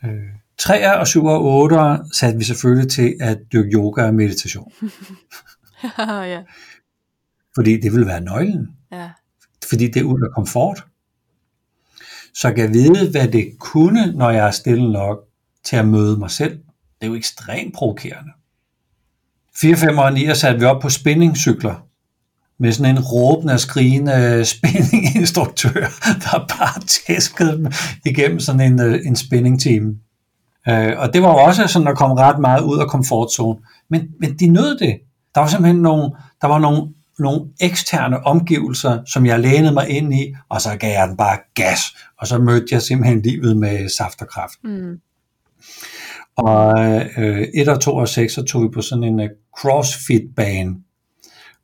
Øh, 0.03 0.09
3 0.57 0.99
og 0.99 1.07
7 1.07 1.25
og 1.25 1.45
8 1.45 1.77
satte 2.13 2.37
vi 2.37 2.43
selvfølgelig 2.43 2.91
til 2.91 3.15
at 3.21 3.37
dyrke 3.53 3.69
yoga 3.73 4.07
og 4.07 4.13
meditation. 4.13 4.71
ja. 6.33 6.41
Fordi 7.55 7.81
det 7.81 7.93
vil 7.93 8.07
være 8.07 8.21
nøglen. 8.21 8.67
Ja. 8.91 9.09
Fordi 9.69 9.87
det 9.87 9.97
er 9.97 10.03
ud 10.03 10.21
af 10.21 10.35
komfort. 10.35 10.85
Så 12.33 12.47
jeg 12.47 12.55
kan 12.55 12.73
vide, 12.73 13.11
hvad 13.11 13.27
det 13.27 13.55
kunne, 13.59 14.11
når 14.11 14.29
jeg 14.29 14.47
er 14.47 14.51
stille 14.51 14.91
nok 14.91 15.17
til 15.63 15.75
at 15.75 15.87
møde 15.87 16.17
mig 16.17 16.31
selv. 16.31 16.57
Det 16.99 17.01
er 17.01 17.07
jo 17.07 17.15
ekstremt 17.15 17.73
provokerende. 17.73 18.31
4, 19.61 19.75
5 19.75 19.97
og 19.97 20.13
9 20.13 20.35
satte 20.35 20.59
vi 20.59 20.65
op 20.65 20.81
på 20.81 20.89
spinningcykler 20.89 21.87
med 22.59 22.71
sådan 22.71 22.95
en 22.95 23.03
råbende 23.03 23.53
og 23.53 23.59
skrigende 23.59 24.45
spinninginstruktør, 24.55 25.81
der 26.05 26.47
bare 26.57 26.81
tæskede 26.81 27.51
dem 27.51 27.71
igennem 28.05 28.39
sådan 28.39 28.73
en, 28.73 28.81
øh, 28.81 28.99
en 29.05 29.15
spinning 29.15 29.61
team. 29.61 29.95
Øh, 30.69 30.93
og 30.97 31.13
det 31.13 31.21
var 31.21 31.29
jo 31.29 31.37
også 31.37 31.67
sådan 31.67 31.87
at 31.87 31.97
komme 31.97 32.15
ret 32.15 32.39
meget 32.39 32.61
ud 32.61 32.79
af 32.79 32.87
komfortzone. 32.87 33.59
Men, 33.89 34.07
men 34.19 34.39
de 34.39 34.47
nød 34.47 34.77
det. 34.77 34.99
Der 35.35 35.41
var 35.41 35.47
simpelthen 35.47 35.81
nogle, 35.81 36.11
der 36.41 36.47
var 36.47 36.59
nogle 36.59 36.87
nogle 37.19 37.41
eksterne 37.61 38.25
omgivelser, 38.25 38.99
som 39.05 39.25
jeg 39.25 39.39
lænede 39.39 39.73
mig 39.73 39.89
ind 39.89 40.13
i, 40.13 40.35
og 40.49 40.61
så 40.61 40.77
gav 40.77 40.91
jeg 40.91 41.07
den 41.07 41.17
bare 41.17 41.37
gas, 41.53 41.79
og 42.19 42.27
så 42.27 42.37
mødte 42.37 42.65
jeg 42.71 42.81
simpelthen 42.81 43.21
livet 43.21 43.57
med 43.57 43.89
saft 43.89 44.21
og 44.21 44.27
kraft. 44.27 44.63
Mm. 44.63 44.99
Og 46.37 46.79
øh, 47.17 47.47
1 47.53 47.67
og 47.67 47.81
2 47.81 47.95
og 47.95 48.07
6, 48.09 48.33
så 48.33 48.43
tog 48.43 48.63
vi 48.63 48.67
på 48.69 48.81
sådan 48.81 49.03
en 49.03 49.19
uh, 49.19 49.25
crossfit-bane, 49.57 50.75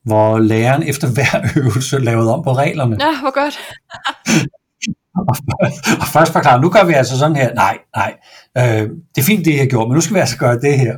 hvor 0.04 0.38
læreren 0.38 0.82
efter 0.82 1.08
hver 1.14 1.48
øvelse 1.56 1.98
lavede 1.98 2.34
om 2.34 2.44
på 2.44 2.52
reglerne. 2.52 2.96
Ja, 3.00 3.20
hvor 3.20 3.34
godt. 3.34 3.58
og, 5.28 5.36
og 6.02 6.06
først 6.06 6.32
forklare, 6.32 6.60
nu 6.60 6.68
gør 6.70 6.84
vi 6.84 6.92
altså 6.92 7.18
sådan 7.18 7.36
her. 7.36 7.54
Nej, 7.54 7.78
nej, 7.96 8.14
øh, 8.58 8.90
det 9.14 9.18
er 9.18 9.22
fint 9.22 9.44
det, 9.44 9.56
jeg 9.56 9.68
gjorde, 9.68 9.88
men 9.88 9.94
nu 9.94 10.00
skal 10.00 10.14
vi 10.14 10.20
altså 10.20 10.38
gøre 10.38 10.60
det 10.60 10.78
her. 10.78 10.96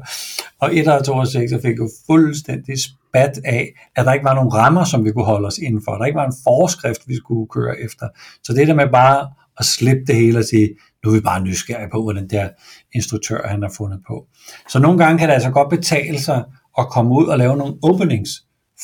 Og 0.61 0.77
et 0.77 0.89
og 0.89 1.05
to 1.05 1.13
og 1.13 1.29
seks 1.29 1.51
så 1.51 1.61
fik 1.63 1.79
jo 1.79 1.91
fuldstændig 2.07 2.75
spat 2.79 3.41
af, 3.45 3.69
at 3.97 4.07
der 4.07 4.13
ikke 4.13 4.25
var 4.25 4.35
nogen 4.35 4.55
rammer, 4.55 4.85
som 4.85 5.05
vi 5.05 5.13
kunne 5.13 5.25
holde 5.25 5.47
os 5.47 5.59
indenfor. 5.59 5.93
Der 5.93 6.05
ikke 6.05 6.17
var 6.17 6.27
en 6.27 6.37
forskrift, 6.45 7.01
vi 7.07 7.17
skulle 7.17 7.49
køre 7.49 7.81
efter. 7.81 8.09
Så 8.45 8.53
det 8.53 8.69
der 8.69 8.75
med 8.75 8.89
bare 8.93 9.29
at 9.59 9.65
slippe 9.65 10.03
det 10.07 10.17
hele 10.17 10.39
og 10.39 10.45
sige, 10.45 10.69
nu 11.05 11.11
er 11.11 11.15
vi 11.15 11.21
bare 11.21 11.41
nysgerrige 11.43 11.91
på, 11.93 12.05
hvad 12.05 12.15
den 12.15 12.31
der 12.31 12.49
instruktør 12.95 13.49
han 13.49 13.63
har 13.63 13.73
fundet 13.77 14.01
på. 14.07 14.27
Så 14.69 14.79
nogle 14.79 14.99
gange 14.99 15.19
kan 15.19 15.29
det 15.29 15.35
altså 15.35 15.51
godt 15.51 15.71
betale 15.71 16.21
sig 16.21 16.45
at 16.79 16.89
komme 16.89 17.15
ud 17.15 17.27
og 17.27 17.39
lave 17.39 17.57
nogle 17.57 17.75
openings, 17.83 18.31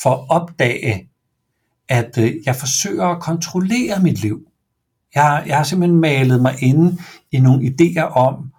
for 0.01 0.09
at 0.09 0.25
opdage, 0.29 1.09
at 1.89 2.17
øh, 2.17 2.33
jeg 2.45 2.55
forsøger 2.55 3.05
at 3.05 3.21
kontrollere 3.21 3.99
mit 4.01 4.21
liv. 4.21 4.39
Jeg, 5.15 5.43
jeg 5.47 5.57
har 5.57 5.63
simpelthen 5.63 5.99
malet 5.99 6.41
mig 6.41 6.55
inde 6.59 6.97
i 7.31 7.39
nogle 7.39 7.67
idéer 7.67 8.03
om, 8.03 8.50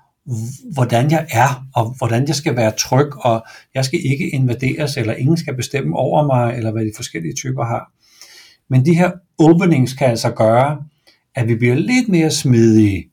hvordan 0.73 1.11
jeg 1.11 1.27
er, 1.31 1.66
og 1.75 1.95
hvordan 1.99 2.27
jeg 2.27 2.35
skal 2.35 2.57
være 2.57 2.73
tryg, 2.79 3.16
og 3.16 3.45
jeg 3.75 3.85
skal 3.85 4.01
ikke 4.05 4.31
invaderes, 4.31 4.97
eller 4.97 5.14
ingen 5.14 5.37
skal 5.37 5.57
bestemme 5.57 5.97
over 5.97 6.27
mig, 6.27 6.57
eller 6.57 6.70
hvad 6.70 6.85
de 6.85 6.93
forskellige 6.97 7.35
typer 7.35 7.64
har. 7.64 7.93
Men 8.68 8.87
de 8.87 8.95
her 8.95 9.11
openings 9.39 9.93
kan 9.93 10.07
altså 10.07 10.31
gøre, 10.31 10.85
at 11.35 11.49
vi 11.49 11.55
bliver 11.55 11.75
lidt 11.75 12.09
mere 12.09 12.31
smidige 12.31 13.11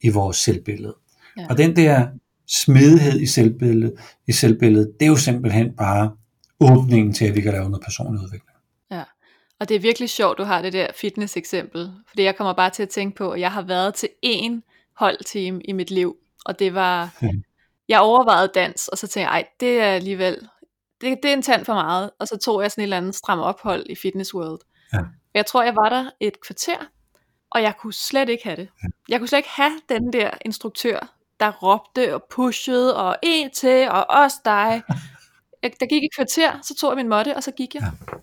i 0.00 0.08
vores 0.08 0.36
selvbillede. 0.36 0.94
Ja. 1.36 1.46
Og 1.50 1.58
den 1.58 1.76
der 1.76 2.06
smidighed 2.48 3.20
i 3.20 3.26
selvbilledet, 3.26 3.94
i 4.26 4.32
selvbilledet, 4.32 4.92
det 5.00 5.06
er 5.06 5.10
jo 5.10 5.16
simpelthen 5.16 5.72
bare 5.76 6.10
åbningen 6.60 7.12
til, 7.12 7.24
at 7.24 7.36
vi 7.36 7.40
kan 7.40 7.52
lave 7.52 7.70
noget 7.70 7.84
personlig 7.84 8.22
udvikling. 8.22 8.56
Ja, 8.90 9.02
og 9.60 9.68
det 9.68 9.74
er 9.74 9.80
virkelig 9.80 10.10
sjovt, 10.10 10.38
du 10.38 10.44
har 10.44 10.62
det 10.62 10.72
der 10.72 10.86
fitness 11.00 11.36
eksempel, 11.36 11.90
fordi 12.08 12.22
jeg 12.22 12.36
kommer 12.36 12.52
bare 12.52 12.70
til 12.70 12.82
at 12.82 12.88
tænke 12.88 13.16
på, 13.16 13.30
at 13.30 13.40
jeg 13.40 13.52
har 13.52 13.62
været 13.62 13.94
til 13.94 14.08
én 14.26 14.60
holdteam 14.96 15.60
i 15.64 15.72
mit 15.72 15.90
liv, 15.90 16.16
og 16.44 16.58
det 16.58 16.74
var, 16.74 17.18
jeg 17.88 18.00
overvejede 18.00 18.50
dans, 18.54 18.88
og 18.88 18.98
så 18.98 19.06
tænkte 19.06 19.30
jeg, 19.30 19.40
ej, 19.40 19.48
det 19.60 19.80
er 19.80 19.92
alligevel, 19.92 20.48
det, 21.00 21.18
det 21.22 21.28
er 21.28 21.32
en 21.32 21.42
tand 21.42 21.64
for 21.64 21.74
meget, 21.74 22.10
og 22.18 22.28
så 22.28 22.36
tog 22.36 22.62
jeg 22.62 22.70
sådan 22.70 22.82
et 22.82 22.84
eller 22.84 22.96
andet 22.96 23.14
stram 23.14 23.38
ophold 23.38 23.86
i 23.88 23.94
Fitness 23.94 24.34
World. 24.34 24.60
Ja. 24.92 24.98
Jeg 25.34 25.46
tror, 25.46 25.62
jeg 25.62 25.76
var 25.76 25.88
der 25.88 26.10
et 26.20 26.40
kvarter, 26.40 26.78
og 27.50 27.62
jeg 27.62 27.74
kunne 27.78 27.92
slet 27.92 28.28
ikke 28.28 28.44
have 28.44 28.56
det. 28.56 28.68
Ja. 28.82 28.88
Jeg 29.08 29.18
kunne 29.18 29.28
slet 29.28 29.38
ikke 29.38 29.48
have 29.48 29.80
den 29.88 30.12
der 30.12 30.30
instruktør, 30.44 31.14
der 31.40 31.52
råbte 31.52 32.14
og 32.14 32.24
pushede, 32.30 32.96
og 32.96 33.16
en 33.22 33.50
til, 33.50 33.88
og 33.88 34.06
også 34.10 34.36
dig. 34.44 34.82
Jeg, 35.62 35.72
der 35.80 35.86
gik 35.86 36.04
et 36.04 36.14
kvarter, 36.16 36.60
så 36.62 36.74
tog 36.74 36.90
jeg 36.90 36.96
min 36.96 37.08
måtte, 37.08 37.36
og 37.36 37.42
så 37.42 37.50
gik 37.50 37.74
jeg. 37.74 37.82
Ja. 37.82 38.18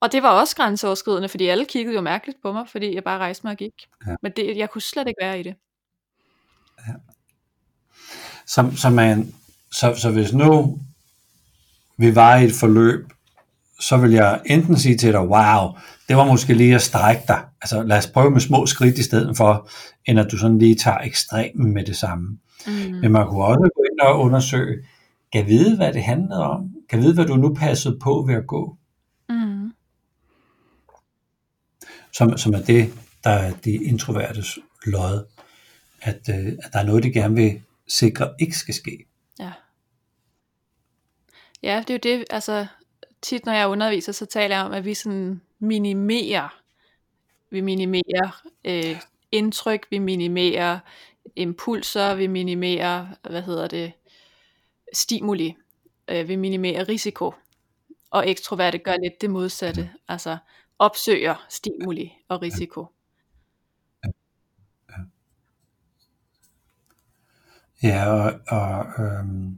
Og 0.00 0.12
det 0.12 0.22
var 0.22 0.40
også 0.40 0.56
grænseoverskridende, 0.56 1.28
fordi 1.28 1.46
alle 1.46 1.64
kiggede 1.64 1.94
jo 1.94 2.00
mærkeligt 2.00 2.42
på 2.42 2.52
mig, 2.52 2.68
fordi 2.68 2.94
jeg 2.94 3.04
bare 3.04 3.18
rejste 3.18 3.46
mig 3.46 3.50
og 3.50 3.56
gik. 3.56 3.72
Ja. 4.06 4.14
Men 4.22 4.32
det, 4.36 4.56
jeg 4.56 4.70
kunne 4.70 4.82
slet 4.82 5.08
ikke 5.08 5.22
være 5.22 5.40
i 5.40 5.42
det. 5.42 5.54
Ja. 6.86 6.92
Så, 8.46 8.70
så, 8.76 8.90
man, 8.90 9.32
så, 9.72 9.94
så 9.96 10.10
hvis 10.10 10.32
nu 10.32 10.78
vi 11.96 12.14
var 12.14 12.36
i 12.36 12.44
et 12.44 12.52
forløb, 12.52 13.12
så 13.80 13.96
vil 13.96 14.10
jeg 14.10 14.40
enten 14.46 14.76
sige 14.76 14.96
til 14.96 15.12
dig, 15.12 15.20
wow, 15.20 15.68
det 16.08 16.16
var 16.16 16.24
måske 16.24 16.54
lige 16.54 16.74
at 16.74 16.82
strække 16.82 17.22
dig. 17.28 17.44
Altså 17.62 17.82
lad 17.82 17.98
os 17.98 18.06
prøve 18.06 18.30
med 18.30 18.40
små 18.40 18.66
skridt 18.66 18.98
i 18.98 19.02
stedet 19.02 19.36
for, 19.36 19.68
end 20.04 20.20
at 20.20 20.28
du 20.30 20.38
sådan 20.38 20.58
lige 20.58 20.74
tager 20.74 20.98
ekstremen 20.98 21.74
med 21.74 21.84
det 21.84 21.96
samme. 21.96 22.38
Mm. 22.66 22.72
Men 22.72 23.12
man 23.12 23.26
kunne 23.26 23.44
også 23.44 23.70
gå 23.76 23.82
ind 23.92 24.00
og 24.00 24.20
undersøge, 24.20 24.84
kan 25.32 25.46
vide, 25.46 25.76
hvad 25.76 25.92
det 25.92 26.02
handlede 26.02 26.44
om? 26.44 26.70
Kan 26.90 27.02
vide, 27.02 27.14
hvad 27.14 27.26
du 27.26 27.36
nu 27.36 27.54
passede 27.54 27.98
på 27.98 28.24
ved 28.28 28.34
at 28.34 28.46
gå? 28.46 28.76
Mm. 29.28 29.72
Som, 32.12 32.36
som 32.36 32.54
er 32.54 32.62
det, 32.62 32.92
der 33.24 33.30
er 33.30 33.52
de 33.64 33.70
introvertes 33.70 34.58
lod 34.86 35.24
at, 36.00 36.28
øh, 36.28 36.46
at 36.62 36.72
der 36.72 36.78
er 36.78 36.84
noget, 36.84 37.02
de 37.02 37.12
gerne 37.12 37.34
vil 37.34 37.62
sikre 37.88 38.34
ikke 38.40 38.56
skal 38.58 38.74
ske. 38.74 39.06
Ja. 39.38 39.52
Ja, 41.62 41.84
det 41.88 41.90
er 41.90 42.10
jo 42.12 42.18
det, 42.18 42.24
altså 42.30 42.66
tit 43.22 43.46
når 43.46 43.52
jeg 43.52 43.68
underviser, 43.68 44.12
så 44.12 44.26
taler 44.26 44.56
jeg 44.56 44.64
om, 44.64 44.72
at 44.72 44.84
vi 44.84 44.94
sådan 44.94 45.40
minimerer 45.58 46.62
Vi 47.50 47.60
minimerer 47.60 48.42
øh, 48.64 49.00
indtryk, 49.32 49.86
vi 49.90 49.98
minimerer 49.98 50.78
impulser, 51.36 52.14
vi 52.14 52.26
minimerer, 52.26 53.06
hvad 53.30 53.42
hedder 53.42 53.68
det, 53.68 53.92
stimuli, 54.92 55.56
øh, 56.08 56.28
vi 56.28 56.36
minimerer 56.36 56.88
risiko. 56.88 57.32
Og 58.10 58.30
ekstroverte 58.30 58.78
gør 58.78 58.96
lidt 59.02 59.20
det 59.20 59.30
modsatte, 59.30 59.90
altså 60.08 60.36
opsøger 60.78 61.46
stimuli 61.48 62.12
og 62.28 62.42
risiko. 62.42 62.86
Ja, 67.82 68.06
og, 68.06 68.32
og 68.48 68.86
øhm, 68.98 69.56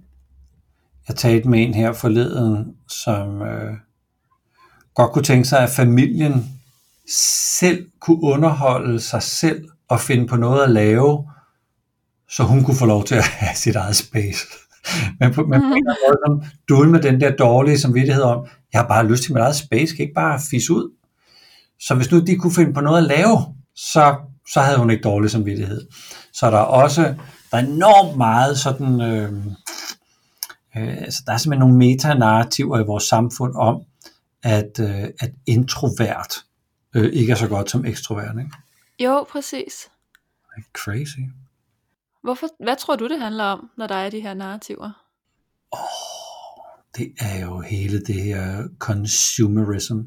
jeg 1.08 1.16
talte 1.16 1.48
med 1.48 1.62
en 1.62 1.74
her 1.74 1.92
forleden, 1.92 2.76
som 2.88 3.42
øh, 3.42 3.74
godt 4.94 5.12
kunne 5.12 5.24
tænke 5.24 5.48
sig, 5.48 5.58
at 5.58 5.70
familien 5.70 6.60
selv 7.56 7.86
kunne 8.00 8.22
underholde 8.22 9.00
sig 9.00 9.22
selv 9.22 9.68
og 9.88 10.00
finde 10.00 10.26
på 10.26 10.36
noget 10.36 10.62
at 10.62 10.70
lave, 10.70 11.30
så 12.30 12.42
hun 12.42 12.64
kunne 12.64 12.76
få 12.76 12.86
lov 12.86 13.04
til 13.04 13.14
at 13.14 13.24
have 13.40 13.56
sit 13.56 13.76
eget 13.76 13.96
space. 13.96 14.46
Men 15.20 15.34
på, 15.34 15.46
men 15.46 15.60
på 15.60 15.74
en 15.74 15.84
måde, 15.86 16.42
som 16.68 16.90
med 16.90 17.02
den 17.02 17.20
der 17.20 17.36
dårlige 17.36 17.78
samvittighed 17.78 18.22
om, 18.22 18.46
jeg 18.72 18.80
har 18.80 18.88
bare 18.88 19.06
lyst 19.06 19.22
til 19.22 19.32
mit 19.32 19.40
eget 19.40 19.56
space, 19.56 19.96
kan 19.96 20.02
ikke 20.02 20.14
bare 20.14 20.40
fisse 20.50 20.72
ud. 20.72 20.92
Så 21.80 21.94
hvis 21.94 22.10
nu 22.10 22.20
de 22.20 22.36
kunne 22.36 22.54
finde 22.54 22.72
på 22.72 22.80
noget 22.80 22.98
at 22.98 23.04
lave, 23.04 23.38
så, 23.76 24.16
så 24.52 24.60
havde 24.60 24.78
hun 24.78 24.90
ikke 24.90 25.02
dårlig 25.02 25.30
samvittighed. 25.30 25.86
Så 26.32 26.50
der 26.50 26.58
er 26.58 26.62
også 26.62 27.14
der 27.51 27.57
er 27.57 27.66
enormt 27.66 28.16
meget 28.16 28.59
sådan, 28.59 29.01
øh, 29.01 29.32
øh, 30.76 31.03
altså 31.03 31.22
der 31.26 31.32
er 31.32 31.36
simpelthen 31.36 31.68
nogle 31.68 31.76
metanarrativer 31.76 32.78
i 32.78 32.84
vores 32.84 33.05
samfund 33.05 33.55
om, 33.57 33.82
at, 34.42 34.80
øh, 34.80 35.09
at 35.20 35.32
introvert 35.46 36.44
øh, 36.94 37.12
ikke 37.12 37.32
er 37.32 37.36
så 37.36 37.48
godt 37.48 37.70
som 37.70 37.84
ekstrovert. 37.84 38.38
Ikke? 38.38 38.51
Jo, 38.98 39.26
præcis. 39.30 39.88
Crazy. 40.72 41.18
Hvorfor, 42.22 42.46
hvad 42.64 42.76
tror 42.76 42.96
du, 42.96 43.09
det 43.09 43.20
handler 43.20 43.44
om, 43.44 43.70
når 43.76 43.86
der 43.86 43.94
er 43.94 44.11
de 44.11 44.20
her 44.20 44.34
narrativer? 44.34 45.05
Oh, 45.72 45.80
det 46.96 47.14
er 47.20 47.40
jo 47.40 47.61
hele 47.61 48.01
det 48.01 48.22
her 48.22 48.68
consumerism, 48.78 49.98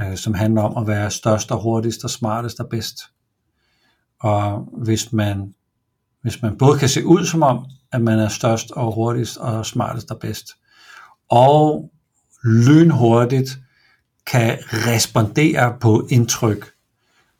øh, 0.00 0.16
som 0.16 0.34
handler 0.34 0.62
om 0.62 0.82
at 0.82 0.86
være 0.86 1.10
størst 1.10 1.52
og 1.52 1.62
hurtigst 1.62 2.04
og 2.04 2.10
smartest 2.10 2.60
og 2.60 2.68
bedst. 2.68 3.00
Og 4.20 4.68
hvis 4.72 5.12
man, 5.12 5.54
hvis 6.24 6.42
man 6.42 6.58
både 6.58 6.78
kan 6.78 6.88
se 6.88 7.06
ud 7.06 7.24
som 7.24 7.42
om, 7.42 7.64
at 7.92 8.02
man 8.02 8.18
er 8.18 8.28
størst 8.28 8.70
og 8.70 8.94
hurtigst 8.94 9.36
og 9.36 9.66
smartest 9.66 10.10
og 10.10 10.18
bedst, 10.18 10.50
og 11.30 11.90
lynhurtigt 12.44 13.58
kan 14.26 14.58
respondere 14.70 15.76
på 15.80 16.06
indtryk, 16.10 16.70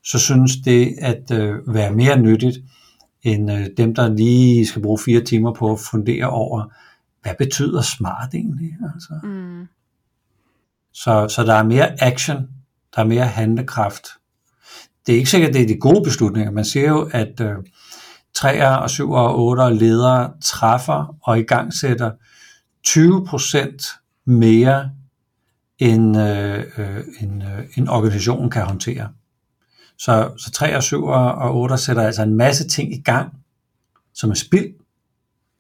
så 0.05 0.19
synes 0.19 0.53
det 0.65 0.95
at 0.99 1.31
øh, 1.31 1.75
være 1.75 1.93
mere 1.93 2.21
nyttigt, 2.21 2.59
end 3.23 3.53
øh, 3.53 3.67
dem, 3.77 3.95
der 3.95 4.09
lige 4.09 4.67
skal 4.67 4.83
bruge 4.83 4.99
fire 4.99 5.21
timer 5.21 5.55
på 5.55 5.73
at 5.73 5.81
fundere 5.81 6.31
over, 6.31 6.65
hvad 7.23 7.35
betyder 7.39 7.83
smart 7.83 8.35
egentlig? 8.35 8.77
Altså. 8.95 9.21
Mm. 9.23 9.67
Så, 10.93 11.29
så 11.29 11.45
der 11.45 11.55
er 11.55 11.63
mere 11.63 12.03
action, 12.03 12.37
der 12.97 13.03
er 13.03 13.07
mere 13.07 13.27
handlekraft. 13.27 14.07
Det 15.07 15.13
er 15.13 15.17
ikke 15.17 15.31
sikkert, 15.31 15.49
at 15.49 15.55
det 15.55 15.63
er 15.63 15.67
de 15.67 15.81
gode 15.81 16.05
beslutninger. 16.05 16.51
Man 16.51 16.65
siger 16.65 16.89
jo, 16.89 17.11
at 17.13 17.41
øh, 17.41 17.57
3'er 18.39 18.77
og 18.77 18.85
7'er 18.85 19.15
og 19.15 19.59
8'er 19.59 19.71
ledere 19.71 20.33
træffer 20.43 21.17
og 21.23 21.39
igangsætter 21.39 22.11
20% 22.89 24.25
mere, 24.25 24.91
end 25.79 26.19
øh, 26.19 26.65
øh, 26.79 27.05
en, 27.21 27.43
øh, 27.43 27.65
en 27.75 27.89
organisation 27.89 28.51
kan 28.51 28.63
håndtere. 28.63 29.09
Så, 29.99 30.33
så 30.37 30.51
3 30.51 30.77
og 30.77 30.83
7 30.83 31.05
og 31.05 31.61
8 31.61 31.79
sætter 31.79 32.03
altså 32.03 32.23
en 32.23 32.35
masse 32.35 32.69
ting 32.69 32.93
i 32.93 33.01
gang, 33.01 33.33
som 34.15 34.31
er 34.31 34.35
spild. 34.35 34.75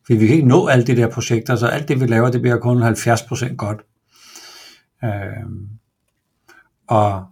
Fordi 0.06 0.18
vi 0.18 0.26
kan 0.26 0.36
ikke 0.36 0.48
nå 0.48 0.66
alle 0.66 0.86
de 0.86 0.96
der 0.96 1.08
projekter, 1.08 1.56
så 1.56 1.66
alt 1.66 1.88
det 1.88 2.00
vi 2.00 2.06
laver, 2.06 2.30
det 2.30 2.40
bliver 2.40 2.58
kun 2.58 2.82
70% 2.82 3.54
godt. 3.54 3.80
Øh, 5.04 5.10
og, 6.88 7.26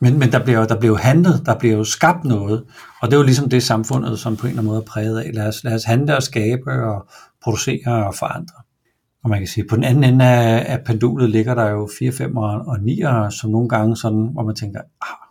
men, 0.00 0.18
men 0.18 0.32
der 0.32 0.44
bliver, 0.44 0.66
der 0.66 0.80
bliver 0.80 0.96
handlet, 0.96 1.42
der 1.46 1.58
bliver 1.58 1.76
jo 1.76 1.84
skabt 1.84 2.24
noget, 2.24 2.64
og 3.02 3.08
det 3.08 3.12
er 3.12 3.18
jo 3.18 3.24
ligesom 3.24 3.48
det 3.48 3.62
samfundet, 3.62 4.18
som 4.18 4.36
på 4.36 4.46
en 4.46 4.50
eller 4.50 4.60
anden 4.60 4.70
måde 4.70 4.80
er 4.80 4.84
præget 4.84 5.20
af. 5.20 5.30
Lad 5.34 5.46
os, 5.48 5.64
lad 5.64 5.74
os 5.74 5.84
handle 5.84 6.16
og 6.16 6.22
skabe 6.22 6.72
og 6.72 7.08
producere 7.42 8.06
og 8.06 8.14
forandre. 8.14 8.54
Og 9.24 9.30
man 9.30 9.38
kan 9.38 9.48
sige, 9.48 9.66
på 9.68 9.76
den 9.76 9.84
anden 9.84 10.04
ende 10.04 10.24
af, 10.24 10.72
af 10.72 10.84
pendulet 10.84 11.30
ligger 11.30 11.54
der 11.54 11.70
jo 11.70 11.88
4, 11.98 12.12
5 12.12 12.36
og 12.36 12.80
9, 12.80 13.02
som 13.30 13.50
nogle 13.50 13.68
gange 13.68 13.96
sådan, 13.96 14.28
hvor 14.32 14.42
man 14.42 14.54
tænker, 14.54 14.80
ah, 14.80 15.28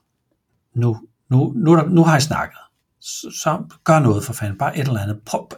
nu, 0.76 0.97
nu, 1.30 1.53
nu, 1.55 1.76
nu 1.76 2.03
har 2.03 2.13
jeg 2.13 2.22
snakket. 2.22 2.57
Så, 3.01 3.28
så 3.43 3.63
gør 3.84 3.99
noget 3.99 4.24
for 4.24 4.34
fanden. 4.34 4.57
Bare 4.57 4.78
et 4.78 4.88
eller 4.88 4.99
andet. 4.99 5.20
Prøv, 5.26 5.49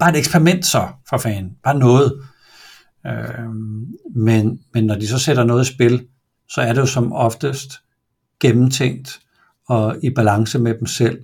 bare 0.00 0.10
et 0.10 0.18
eksperiment 0.18 0.66
så, 0.66 0.88
for 1.08 1.18
fanden. 1.18 1.52
Bare 1.62 1.78
noget. 1.78 2.20
Øh, 3.06 3.48
men, 4.16 4.60
men 4.74 4.84
når 4.84 4.94
de 4.94 5.08
så 5.08 5.18
sætter 5.18 5.44
noget 5.44 5.70
i 5.70 5.72
spil, 5.74 6.06
så 6.48 6.60
er 6.60 6.72
det 6.72 6.80
jo 6.80 6.86
som 6.86 7.12
oftest 7.12 7.83
gennemtænkt 8.40 9.20
og 9.66 9.96
i 10.02 10.10
balance 10.10 10.58
med 10.58 10.78
dem 10.78 10.86
selv 10.86 11.22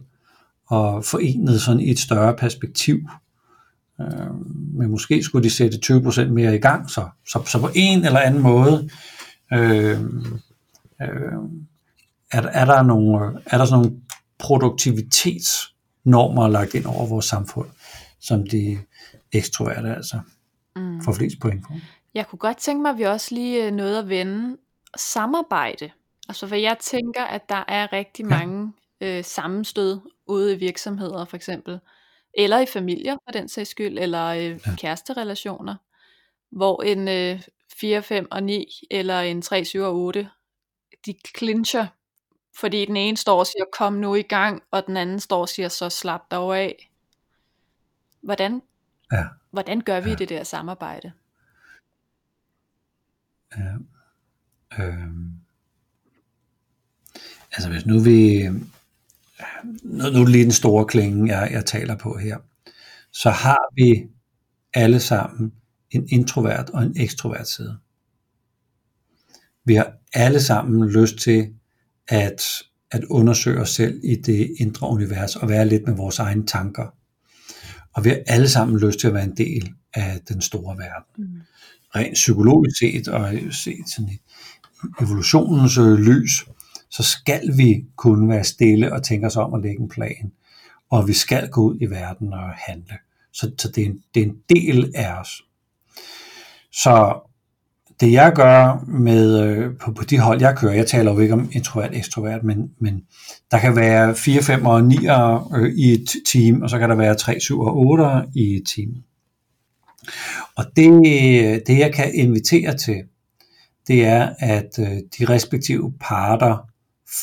og 0.66 1.04
forenet 1.04 1.62
sådan 1.62 1.80
i 1.80 1.90
et 1.90 1.98
større 1.98 2.36
perspektiv. 2.36 3.08
Øh, 4.00 4.34
men 4.74 4.90
måske 4.90 5.22
skulle 5.22 5.44
de 5.44 5.50
sætte 5.50 5.78
20% 5.84 6.24
mere 6.24 6.54
i 6.54 6.58
gang, 6.58 6.90
så, 6.90 7.08
så, 7.28 7.42
så 7.46 7.60
på 7.60 7.70
en 7.74 8.04
eller 8.04 8.20
anden 8.20 8.42
måde 8.42 8.90
øh, 9.52 10.00
øh, 11.02 11.32
er, 12.32 12.42
er, 12.42 12.64
der 12.64 12.82
nogle, 12.82 13.40
er 13.46 13.58
der 13.58 13.64
sådan 13.64 13.84
nogle 13.84 14.00
produktivitetsnormer 14.38 16.48
lagt 16.48 16.74
ind 16.74 16.86
over 16.86 17.06
vores 17.06 17.24
samfund, 17.24 17.68
som 18.20 18.48
de 18.48 18.78
ekstroverte 19.32 19.96
altså 19.96 20.20
mm. 20.76 21.02
får 21.02 21.12
flest 21.12 21.40
point 21.40 21.62
på. 21.62 21.72
Jeg 22.14 22.26
kunne 22.26 22.38
godt 22.38 22.56
tænke 22.56 22.82
mig, 22.82 22.90
at 22.90 22.98
vi 22.98 23.02
også 23.02 23.34
lige 23.34 23.66
øh, 23.66 23.72
nåede 23.72 23.98
at 23.98 24.08
vende 24.08 24.56
samarbejde. 24.96 25.90
Altså 26.28 26.48
for 26.48 26.56
jeg 26.56 26.76
tænker, 26.80 27.24
at 27.24 27.48
der 27.48 27.64
er 27.68 27.92
rigtig 27.92 28.22
ja. 28.22 28.28
mange 28.28 28.72
øh, 29.00 29.24
sammenstød 29.24 30.00
ude 30.26 30.54
i 30.54 30.56
virksomheder 30.56 31.24
for 31.24 31.36
eksempel, 31.36 31.80
eller 32.34 32.58
i 32.58 32.66
familier 32.66 33.16
for 33.24 33.32
den 33.32 33.48
sags 33.48 33.70
skyld, 33.70 33.98
eller 33.98 34.26
øh, 34.26 34.42
ja. 34.42 34.58
kæresterelationer, 34.78 35.74
hvor 36.50 36.82
en 36.82 37.08
øh, 37.08 37.42
4, 37.80 38.02
5 38.02 38.28
og 38.30 38.42
9, 38.42 38.66
eller 38.90 39.20
en 39.20 39.42
3, 39.42 39.64
7 39.64 39.80
og 39.80 39.94
8, 39.94 40.28
de 41.06 41.14
clincher 41.38 41.86
fordi 42.60 42.84
den 42.84 42.96
ene 42.96 43.16
står 43.16 43.38
og 43.38 43.46
siger, 43.46 43.64
kom 43.72 43.92
nu 43.92 44.14
i 44.14 44.22
gang, 44.22 44.62
og 44.70 44.86
den 44.86 44.96
anden 44.96 45.20
står 45.20 45.40
og 45.40 45.48
siger, 45.48 45.68
så 45.68 45.88
slap 45.88 46.30
dig 46.30 46.38
af. 46.38 46.90
Hvordan, 48.20 48.62
ja. 49.12 49.24
hvordan 49.50 49.80
gør 49.80 50.00
vi 50.00 50.10
ja. 50.10 50.16
det 50.16 50.28
der 50.28 50.44
samarbejde? 50.44 51.12
Ja. 53.56 53.74
Øhm. 54.78 55.29
Altså 57.52 57.70
hvis 57.70 57.86
nu 57.86 58.00
vi, 58.00 58.48
nu, 59.82 60.10
nu 60.10 60.20
er 60.20 60.24
det 60.24 60.28
lige 60.28 60.44
den 60.44 60.52
store 60.52 60.84
klinge, 60.86 61.38
jeg, 61.38 61.52
jeg 61.52 61.66
taler 61.66 61.96
på 61.96 62.18
her, 62.18 62.38
så 63.12 63.30
har 63.30 63.74
vi 63.74 64.08
alle 64.74 65.00
sammen 65.00 65.52
en 65.90 66.08
introvert 66.08 66.70
og 66.70 66.82
en 66.82 66.92
ekstrovert 66.96 67.48
side. 67.48 67.78
Vi 69.64 69.74
har 69.74 69.92
alle 70.12 70.40
sammen 70.40 70.90
lyst 70.90 71.16
til 71.16 71.54
at, 72.08 72.42
at 72.90 73.04
undersøge 73.04 73.60
os 73.60 73.70
selv 73.70 74.00
i 74.04 74.14
det 74.14 74.54
indre 74.58 74.88
univers 74.88 75.36
og 75.36 75.48
være 75.48 75.68
lidt 75.68 75.86
med 75.86 75.96
vores 75.96 76.18
egne 76.18 76.46
tanker. 76.46 76.94
Og 77.92 78.04
vi 78.04 78.08
har 78.08 78.18
alle 78.26 78.48
sammen 78.48 78.78
lyst 78.78 78.98
til 78.98 79.06
at 79.08 79.14
være 79.14 79.24
en 79.24 79.36
del 79.36 79.72
af 79.94 80.20
den 80.28 80.40
store 80.40 80.78
verden. 80.78 81.34
Mm. 81.34 81.40
Rent 81.96 82.14
psykologisk 82.14 82.78
set 82.78 83.08
og 83.08 83.34
set 83.50 83.84
sådan 83.94 84.10
i 84.10 84.18
evolutionens 85.00 85.78
øh, 85.78 85.98
lys, 85.98 86.46
så 86.90 87.02
skal 87.02 87.56
vi 87.56 87.84
kunne 87.96 88.28
være 88.28 88.44
stille 88.44 88.92
og 88.92 89.02
tænke 89.02 89.26
os 89.26 89.36
om 89.36 89.54
at 89.54 89.62
lægge 89.62 89.80
en 89.80 89.88
plan. 89.88 90.32
Og 90.90 91.08
vi 91.08 91.12
skal 91.12 91.48
gå 91.48 91.60
ud 91.60 91.78
i 91.80 91.86
verden 91.86 92.32
og 92.32 92.50
handle. 92.56 92.94
Så, 93.32 93.50
så 93.58 93.68
det, 93.68 93.82
er 93.82 93.86
en, 93.86 94.02
det 94.14 94.22
er 94.22 94.26
en 94.26 94.36
del 94.48 94.92
af 94.94 95.20
os. 95.20 95.42
Så 96.72 97.20
det 98.00 98.12
jeg 98.12 98.32
gør 98.32 98.84
med, 98.88 99.42
øh, 99.44 99.76
på, 99.80 99.92
på 99.92 100.04
de 100.04 100.18
hold, 100.18 100.40
jeg 100.40 100.56
kører, 100.56 100.74
jeg 100.74 100.86
taler 100.86 101.12
jo 101.12 101.18
ikke 101.18 101.34
om 101.34 101.50
introvert, 101.52 101.94
ekstrovert, 101.94 102.44
men, 102.44 102.70
men 102.78 103.02
der 103.50 103.58
kan 103.58 103.76
være 103.76 104.14
4, 104.14 104.42
5 104.42 104.66
og 104.66 104.84
9 104.84 104.96
øh, 105.56 105.72
i 105.76 105.92
et 105.92 106.10
team, 106.26 106.62
og 106.62 106.70
så 106.70 106.78
kan 106.78 106.90
der 106.90 106.96
være 106.96 107.14
3, 107.14 107.40
7 107.40 107.60
og 107.60 107.76
8 107.76 108.04
i 108.34 108.54
et 108.54 108.62
team. 108.76 108.90
Og 110.56 110.64
det, 110.76 110.92
det 111.66 111.78
jeg 111.78 111.94
kan 111.94 112.14
invitere 112.14 112.76
til, 112.76 113.02
det 113.88 114.04
er, 114.04 114.34
at 114.38 114.78
øh, 114.78 114.86
de 114.86 115.24
respektive 115.24 115.92
parter 116.00 116.69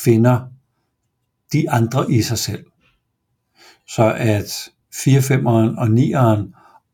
finder 0.04 0.40
de 1.52 1.70
andre 1.70 2.12
i 2.12 2.22
sig 2.22 2.38
selv. 2.38 2.64
Så 3.88 4.14
at 4.16 4.70
4, 5.04 5.22
5 5.22 5.46
og 5.46 5.90
9 5.90 6.12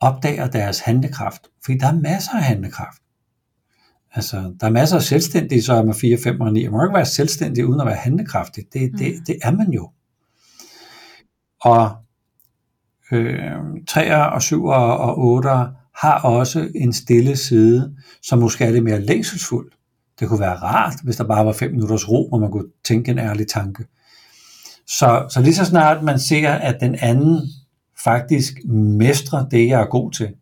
opdager 0.00 0.46
deres 0.46 0.80
handlekraft, 0.80 1.42
fordi 1.64 1.78
der 1.78 1.86
er 1.86 2.00
masser 2.00 2.32
af 2.32 2.42
handlekraft. 2.42 3.02
Altså, 4.14 4.54
der 4.60 4.66
er 4.66 4.70
masser 4.70 4.96
af 4.96 5.02
selvstændige, 5.02 5.62
så 5.62 5.74
er 5.74 5.84
man 5.84 5.94
4, 5.94 6.18
5 6.24 6.40
og 6.40 6.52
9. 6.52 6.62
Man 6.62 6.72
må 6.72 6.84
ikke 6.84 6.94
være 6.94 7.06
selvstændig 7.06 7.66
uden 7.66 7.80
at 7.80 7.86
være 7.86 7.96
handlekraftig. 7.96 8.64
Det, 8.72 8.92
mm. 8.92 8.98
det, 8.98 9.26
det 9.26 9.38
er 9.42 9.50
man 9.50 9.70
jo. 9.70 9.90
Og 11.60 11.96
øh, 13.12 13.52
3'er 13.90 14.14
og 14.14 14.36
7'er 14.36 14.74
og 14.98 15.44
8'er 15.44 15.66
har 15.94 16.20
også 16.22 16.70
en 16.74 16.92
stille 16.92 17.36
side, 17.36 17.96
som 18.22 18.38
måske 18.38 18.64
er 18.64 18.70
lidt 18.70 18.84
mere 18.84 19.00
længselsfuld. 19.00 19.72
Det 20.20 20.28
kunne 20.28 20.40
være 20.40 20.56
rart, 20.56 20.94
hvis 21.04 21.16
der 21.16 21.24
bare 21.24 21.46
var 21.46 21.52
5 21.52 21.70
minutters 21.70 22.08
ro, 22.08 22.28
hvor 22.28 22.38
man 22.38 22.50
kunne 22.50 22.68
tænke 22.84 23.10
en 23.10 23.18
ærlig 23.18 23.48
tanke. 23.48 23.84
Så, 24.86 25.26
så 25.30 25.40
lige 25.40 25.54
så 25.54 25.64
snart 25.64 26.04
man 26.04 26.18
ser, 26.18 26.50
at 26.52 26.76
den 26.80 26.94
anden 26.94 27.40
faktisk 28.04 28.54
mestrer 28.98 29.48
det, 29.48 29.68
jeg 29.68 29.80
er 29.80 29.86
god 29.86 30.12
til, 30.12 30.34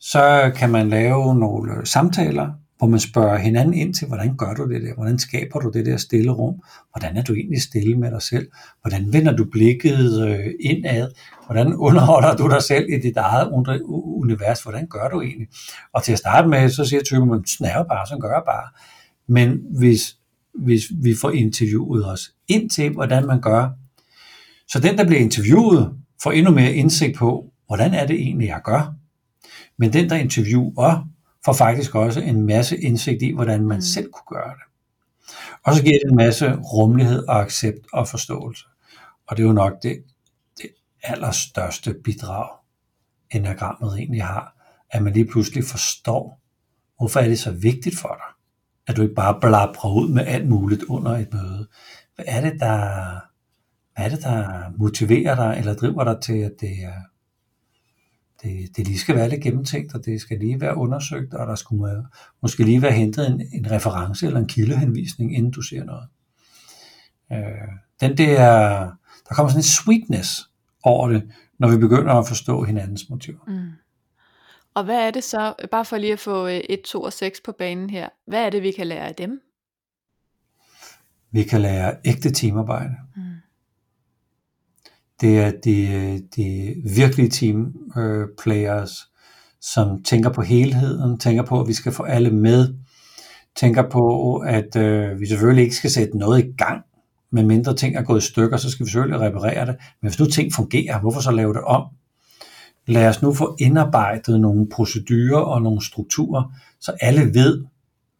så 0.00 0.52
kan 0.56 0.70
man 0.70 0.88
lave 0.88 1.34
nogle 1.34 1.86
samtaler, 1.86 2.52
hvor 2.78 2.86
man 2.86 3.00
spørger 3.00 3.38
hinanden 3.38 3.74
ind 3.74 3.94
til, 3.94 4.06
hvordan 4.06 4.36
gør 4.36 4.54
du 4.54 4.68
det 4.68 4.82
der? 4.82 4.94
Hvordan 4.94 5.18
skaber 5.18 5.60
du 5.60 5.70
det 5.70 5.86
der 5.86 5.96
stille 5.96 6.30
rum? 6.30 6.62
Hvordan 6.92 7.16
er 7.16 7.22
du 7.22 7.34
egentlig 7.34 7.62
stille 7.62 7.96
med 7.96 8.10
dig 8.10 8.22
selv? 8.22 8.48
Hvordan 8.82 9.12
vender 9.12 9.36
du 9.36 9.44
blikket 9.52 10.28
øh, 10.28 10.54
indad? 10.60 11.08
Hvordan 11.46 11.74
underholder 11.74 12.36
du 12.36 12.48
dig 12.48 12.62
selv 12.62 12.86
i 12.88 12.98
dit 12.98 13.16
eget 13.16 13.48
univers? 13.92 14.62
Hvordan 14.62 14.86
gør 14.86 15.08
du 15.08 15.20
egentlig? 15.20 15.48
Og 15.92 16.02
til 16.02 16.12
at 16.12 16.18
starte 16.18 16.48
med, 16.48 16.68
så 16.68 16.84
siger 16.84 17.02
typen, 17.02 17.28
man 17.28 17.44
sådan 17.46 17.86
bare, 17.88 18.06
så 18.06 18.18
gør 18.20 18.32
jeg 18.32 18.42
bare. 18.46 18.68
Men 19.28 19.60
hvis, 19.78 20.16
hvis 20.54 20.82
vi 21.02 21.14
får 21.20 21.30
interviewet 21.30 22.06
os 22.12 22.32
ind 22.48 22.70
til, 22.70 22.92
hvordan 22.92 23.26
man 23.26 23.40
gør, 23.40 23.68
så 24.68 24.80
den, 24.80 24.98
der 24.98 25.06
bliver 25.06 25.20
interviewet, 25.20 25.92
får 26.22 26.32
endnu 26.32 26.52
mere 26.52 26.72
indsigt 26.72 27.16
på, 27.16 27.44
hvordan 27.66 27.94
er 27.94 28.06
det 28.06 28.16
egentlig, 28.20 28.48
jeg 28.48 28.60
gør? 28.64 28.94
Men 29.78 29.92
den, 29.92 30.10
der 30.10 30.16
interviewer, 30.16 31.08
får 31.44 31.52
faktisk 31.52 31.94
også 31.94 32.20
en 32.20 32.46
masse 32.46 32.78
indsigt 32.78 33.22
i, 33.22 33.32
hvordan 33.34 33.66
man 33.66 33.76
mm. 33.76 33.82
selv 33.82 34.10
kunne 34.12 34.40
gøre 34.40 34.50
det. 34.50 34.62
Og 35.64 35.74
så 35.74 35.82
giver 35.82 35.98
det 36.04 36.10
en 36.10 36.16
masse 36.16 36.54
rummelighed 36.54 37.28
og 37.28 37.40
accept 37.40 37.86
og 37.92 38.08
forståelse. 38.08 38.64
Og 39.28 39.36
det 39.36 39.42
er 39.42 39.46
jo 39.46 39.52
nok 39.52 39.72
det, 39.82 40.04
det 40.58 40.70
allerstørste 41.02 41.94
bidrag, 42.04 42.48
enagrammet 43.30 43.98
egentlig 43.98 44.24
har, 44.24 44.54
at 44.90 45.02
man 45.02 45.12
lige 45.12 45.26
pludselig 45.26 45.64
forstår, 45.64 46.40
hvorfor 46.98 47.20
er 47.20 47.28
det 47.28 47.38
så 47.38 47.50
vigtigt 47.50 47.98
for 47.98 48.08
dig, 48.08 48.34
at 48.86 48.96
du 48.96 49.02
ikke 49.02 49.14
bare 49.14 49.40
blabrer 49.40 49.94
ud 49.94 50.08
med 50.08 50.26
alt 50.26 50.48
muligt 50.48 50.82
under 50.82 51.10
et 51.10 51.32
møde. 51.32 51.68
Hvad 52.14 52.24
er 52.28 52.40
det, 52.40 52.60
der, 52.60 52.80
hvad 53.94 54.04
er 54.04 54.08
det, 54.08 54.22
der 54.22 54.70
motiverer 54.78 55.34
dig, 55.34 55.58
eller 55.58 55.74
driver 55.74 56.04
dig 56.04 56.22
til, 56.22 56.38
at 56.38 56.52
det 56.60 56.84
er 56.84 57.02
det, 58.42 58.76
det 58.76 58.86
lige 58.86 58.98
skal 58.98 59.14
være 59.14 59.28
lidt 59.28 59.42
gennemtænkt, 59.42 59.94
og 59.94 60.04
det 60.04 60.20
skal 60.20 60.38
lige 60.38 60.60
være 60.60 60.76
undersøgt, 60.76 61.34
og 61.34 61.46
der 61.46 61.54
skulle 61.54 62.04
måske 62.42 62.64
lige 62.64 62.82
være 62.82 62.92
hentet 62.92 63.26
en, 63.26 63.42
en 63.52 63.70
reference 63.70 64.26
eller 64.26 64.40
en 64.40 64.48
kildehenvisning, 64.48 65.36
inden 65.36 65.50
du 65.50 65.62
ser 65.62 65.84
noget. 65.84 66.08
Øh, 67.32 67.68
den 68.00 68.18
der, 68.18 68.40
der 69.28 69.34
kommer 69.34 69.48
sådan 69.48 69.58
en 69.58 69.62
sweetness 69.62 70.50
over 70.82 71.08
det, 71.08 71.30
når 71.58 71.68
vi 71.68 71.78
begynder 71.78 72.14
at 72.14 72.28
forstå 72.28 72.62
hinandens 72.62 73.10
motiver. 73.10 73.44
Mm. 73.46 73.70
Og 74.74 74.84
hvad 74.84 75.06
er 75.06 75.10
det 75.10 75.24
så, 75.24 75.54
bare 75.70 75.84
for 75.84 75.96
lige 75.96 76.12
at 76.12 76.18
få 76.18 76.46
1, 76.46 76.62
øh, 76.70 76.78
2 76.84 77.02
og 77.02 77.12
6 77.12 77.40
på 77.44 77.52
banen 77.52 77.90
her, 77.90 78.08
hvad 78.26 78.46
er 78.46 78.50
det, 78.50 78.62
vi 78.62 78.72
kan 78.72 78.86
lære 78.86 79.08
af 79.08 79.14
dem? 79.14 79.40
Vi 81.30 81.42
kan 81.42 81.60
lære 81.60 81.96
ægte 82.04 82.30
teamarbejde. 82.30 82.96
Mm. 83.16 83.22
Det 85.20 85.38
er 85.38 85.52
de, 85.64 86.22
de 86.36 86.74
virkelige 86.96 87.30
team 87.30 87.74
øh, 87.96 88.26
players, 88.42 88.90
som 89.60 90.02
tænker 90.02 90.30
på 90.30 90.42
helheden, 90.42 91.18
tænker 91.18 91.42
på, 91.42 91.60
at 91.60 91.68
vi 91.68 91.72
skal 91.72 91.92
få 91.92 92.02
alle 92.02 92.30
med, 92.30 92.74
tænker 93.56 93.90
på, 93.90 94.36
at 94.36 94.76
øh, 94.76 95.20
vi 95.20 95.26
selvfølgelig 95.26 95.64
ikke 95.64 95.76
skal 95.76 95.90
sætte 95.90 96.18
noget 96.18 96.44
i 96.44 96.52
gang, 96.58 96.82
med 97.32 97.44
mindre 97.44 97.74
ting 97.74 97.96
er 97.96 98.02
gået 98.02 98.22
i 98.22 98.26
stykker, 98.26 98.56
så 98.56 98.70
skal 98.70 98.86
vi 98.86 98.90
selvfølgelig 98.90 99.20
reparere 99.20 99.66
det. 99.66 99.76
Men 100.02 100.10
hvis 100.10 100.18
nu 100.18 100.26
ting 100.26 100.52
fungerer, 100.54 101.00
hvorfor 101.00 101.20
så 101.20 101.30
lave 101.30 101.54
det 101.54 101.62
om? 101.62 101.84
Lad 102.86 103.08
os 103.08 103.22
nu 103.22 103.34
få 103.34 103.56
indarbejdet 103.60 104.40
nogle 104.40 104.66
procedurer 104.72 105.40
og 105.40 105.62
nogle 105.62 105.84
strukturer, 105.84 106.52
så 106.80 106.92
alle 107.00 107.34
ved, 107.34 107.64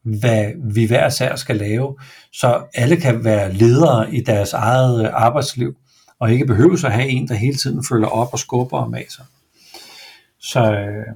hvad 0.02 0.52
vi 0.74 0.84
hver 0.84 1.08
sær 1.08 1.36
skal 1.36 1.56
lave, 1.56 1.96
så 2.32 2.64
alle 2.74 2.96
kan 2.96 3.24
være 3.24 3.52
ledere 3.52 4.14
i 4.14 4.20
deres 4.20 4.52
eget 4.52 5.04
øh, 5.04 5.10
arbejdsliv, 5.12 5.76
og 6.18 6.32
ikke 6.32 6.46
behøver 6.46 6.84
at 6.84 6.92
have 6.92 7.08
en, 7.08 7.28
der 7.28 7.34
hele 7.34 7.56
tiden 7.56 7.84
følger 7.84 8.08
op 8.08 8.32
og 8.32 8.38
skubber 8.38 8.78
og 8.78 8.90
maser. 8.90 9.22
Så 10.38 10.72
øh, 10.72 11.06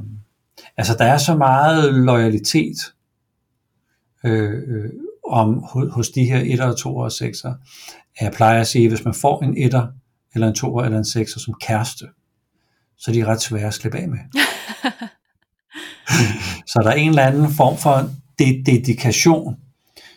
altså, 0.77 0.95
der 0.99 1.05
er 1.05 1.19
så 1.19 1.37
meget 1.37 1.95
loyalitet 1.95 2.77
øh, 4.25 4.53
øh, 4.53 4.91
om, 5.29 5.65
hos 5.93 6.11
de 6.11 6.25
her 6.25 6.41
1'er, 6.41 6.81
2'er 6.81 6.87
og 6.87 7.07
6'er, 7.07 7.55
at 8.17 8.25
jeg 8.25 8.33
plejer 8.33 8.61
at 8.61 8.67
sige, 8.67 8.85
at 8.85 8.91
hvis 8.91 9.05
man 9.05 9.15
får 9.15 9.43
en 9.43 9.57
1'er, 9.57 9.87
eller 10.35 10.49
en 10.49 10.55
2'er, 10.59 10.85
eller 10.85 10.99
en 10.99 11.05
6'er 11.05 11.45
som 11.45 11.55
kæreste, 11.61 12.07
så 12.99 13.11
er 13.11 13.15
de 13.15 13.25
ret 13.25 13.41
svære 13.41 13.67
at 13.67 13.75
slippe 13.75 13.99
af 13.99 14.09
med. 14.09 14.19
så 16.71 16.81
der 16.83 16.91
er 16.91 16.95
en 16.95 17.09
eller 17.09 17.23
anden 17.23 17.51
form 17.51 17.77
for 17.77 18.11
dedikation, 18.39 19.57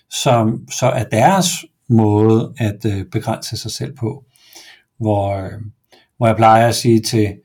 som 0.09 0.67
så 0.71 0.85
er 0.85 1.03
deres 1.03 1.65
måde 1.87 2.53
at 2.57 2.85
øh, 2.85 3.05
begrænse 3.05 3.57
sig 3.57 3.71
selv 3.71 3.95
på 3.95 4.25
hvor, 4.97 5.37
øh, 5.37 5.51
hvor 6.17 6.27
jeg 6.27 6.35
plejer 6.35 6.67
at 6.67 6.75
sige 6.75 7.01
til, 7.01 7.37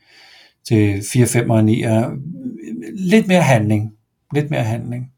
til 0.69 1.03
4, 1.13 1.27
5 1.27 1.51
og 1.51 1.65
9, 1.65 1.85
lidt 2.95 3.29
mere 3.29 3.43
handling, 3.43 3.93
lidt 4.35 4.51
mere 4.51 4.65
handling. 4.65 5.13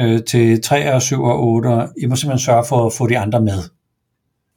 Øh, 0.00 0.24
til 0.24 0.62
3 0.62 0.94
og 0.94 1.02
7 1.02 1.22
og 1.22 1.42
8, 1.42 1.68
I 2.02 2.06
må 2.06 2.16
simpelthen 2.16 2.38
sørge 2.38 2.64
for 2.68 2.86
at 2.86 2.92
få 2.92 3.08
de 3.08 3.18
andre 3.18 3.40
med. 3.40 3.62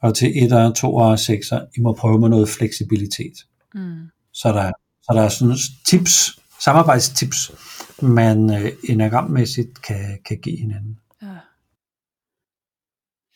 Og 0.02 0.16
til 0.16 0.44
1 0.54 0.76
2 0.76 0.96
og 0.96 1.20
6, 1.20 1.52
I 1.78 1.82
må 1.82 1.94
prøve 1.94 2.20
med 2.20 2.30
noget 2.30 2.50
fleksibilitet. 2.50 3.34
Mm. 3.74 4.08
Så, 4.34 4.52
der, 4.52 4.72
så 5.02 5.14
der 5.14 5.22
er 5.22 5.30
sådan 5.30 5.56
tips, 5.86 6.40
samarbejdstips, 6.64 7.52
man 8.02 8.54
øh, 8.54 8.72
enagrammæssigt 8.90 9.82
kan, 9.82 10.20
kan 10.26 10.38
give 10.38 10.58
hinanden. 10.58 11.00
Ja. 11.22 11.28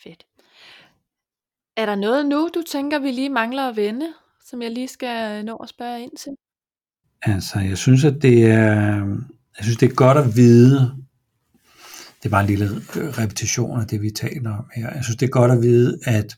Fedt. 0.04 0.26
Er 1.82 1.86
der 1.86 1.96
noget 1.96 2.26
nu, 2.26 2.50
du 2.56 2.64
tænker, 2.72 3.00
vi 3.00 3.12
lige 3.12 3.30
mangler 3.30 3.70
at 3.70 3.76
vende, 3.76 4.08
som 4.46 4.62
jeg 4.62 4.72
lige 4.72 4.88
skal 4.88 5.46
nå 5.46 5.56
at 5.56 5.70
spørge 5.70 6.02
ind 6.02 6.18
til? 6.18 6.32
Altså, 7.22 7.60
jeg 7.60 7.78
synes, 7.78 8.06
at 8.06 8.22
det 8.22 8.46
er, 8.46 8.96
jeg 9.58 9.62
synes, 9.62 9.78
det 9.78 9.90
er 9.90 9.94
godt 9.94 10.18
at 10.18 10.36
vide, 10.36 10.80
det 12.20 12.26
er 12.26 12.30
bare 12.30 12.42
en 12.42 12.48
lille 12.48 12.68
repetition 12.96 13.82
af 13.82 13.88
det, 13.88 14.02
vi 14.02 14.12
taler 14.12 14.58
om 14.58 14.66
her. 14.76 14.94
Jeg 14.94 15.04
synes, 15.04 15.18
det 15.18 15.26
er 15.26 15.30
godt 15.30 15.52
at 15.52 15.62
vide, 15.62 16.00
at 16.04 16.38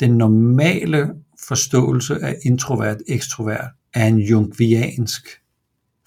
den 0.00 0.18
normale 0.18 1.14
forståelse 1.48 2.18
af 2.22 2.36
introvert, 2.42 2.98
ekstrovert, 3.08 3.70
er 3.94 4.06
en 4.06 4.18
jungviansk 4.18 5.28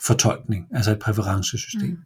fortolkning, 0.06 0.68
altså 0.72 0.92
et 0.92 1.00
præferencesystem. 1.00 1.90
Mm. 1.90 1.98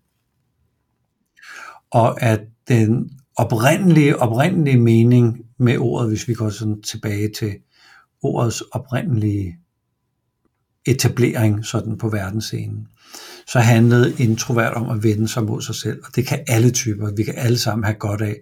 Og 1.92 2.22
at 2.22 2.42
den 2.68 3.20
oprindelige, 3.38 4.20
oprindelige 4.20 4.80
mening 4.80 5.46
med 5.60 5.78
ordet, 5.78 6.10
hvis 6.10 6.28
vi 6.28 6.34
går 6.34 6.50
sådan 6.50 6.82
tilbage 6.82 7.30
til 7.38 7.56
ordets 8.24 8.62
oprindelige 8.62 9.58
etablering 10.86 11.66
sådan 11.66 11.98
på 11.98 12.10
verdensscenen, 12.10 12.88
så 13.48 13.60
handlede 13.60 14.24
introvert 14.24 14.74
om 14.74 14.90
at 14.90 15.04
vende 15.04 15.28
sig 15.28 15.44
mod 15.44 15.62
sig 15.62 15.76
selv, 15.76 16.02
og 16.06 16.16
det 16.16 16.28
kan 16.28 16.44
alle 16.48 16.72
typer, 16.72 17.12
vi 17.18 17.24
kan 17.24 17.34
alle 17.38 17.58
sammen 17.58 17.84
have 17.84 17.98
godt 18.00 18.22
af 18.22 18.36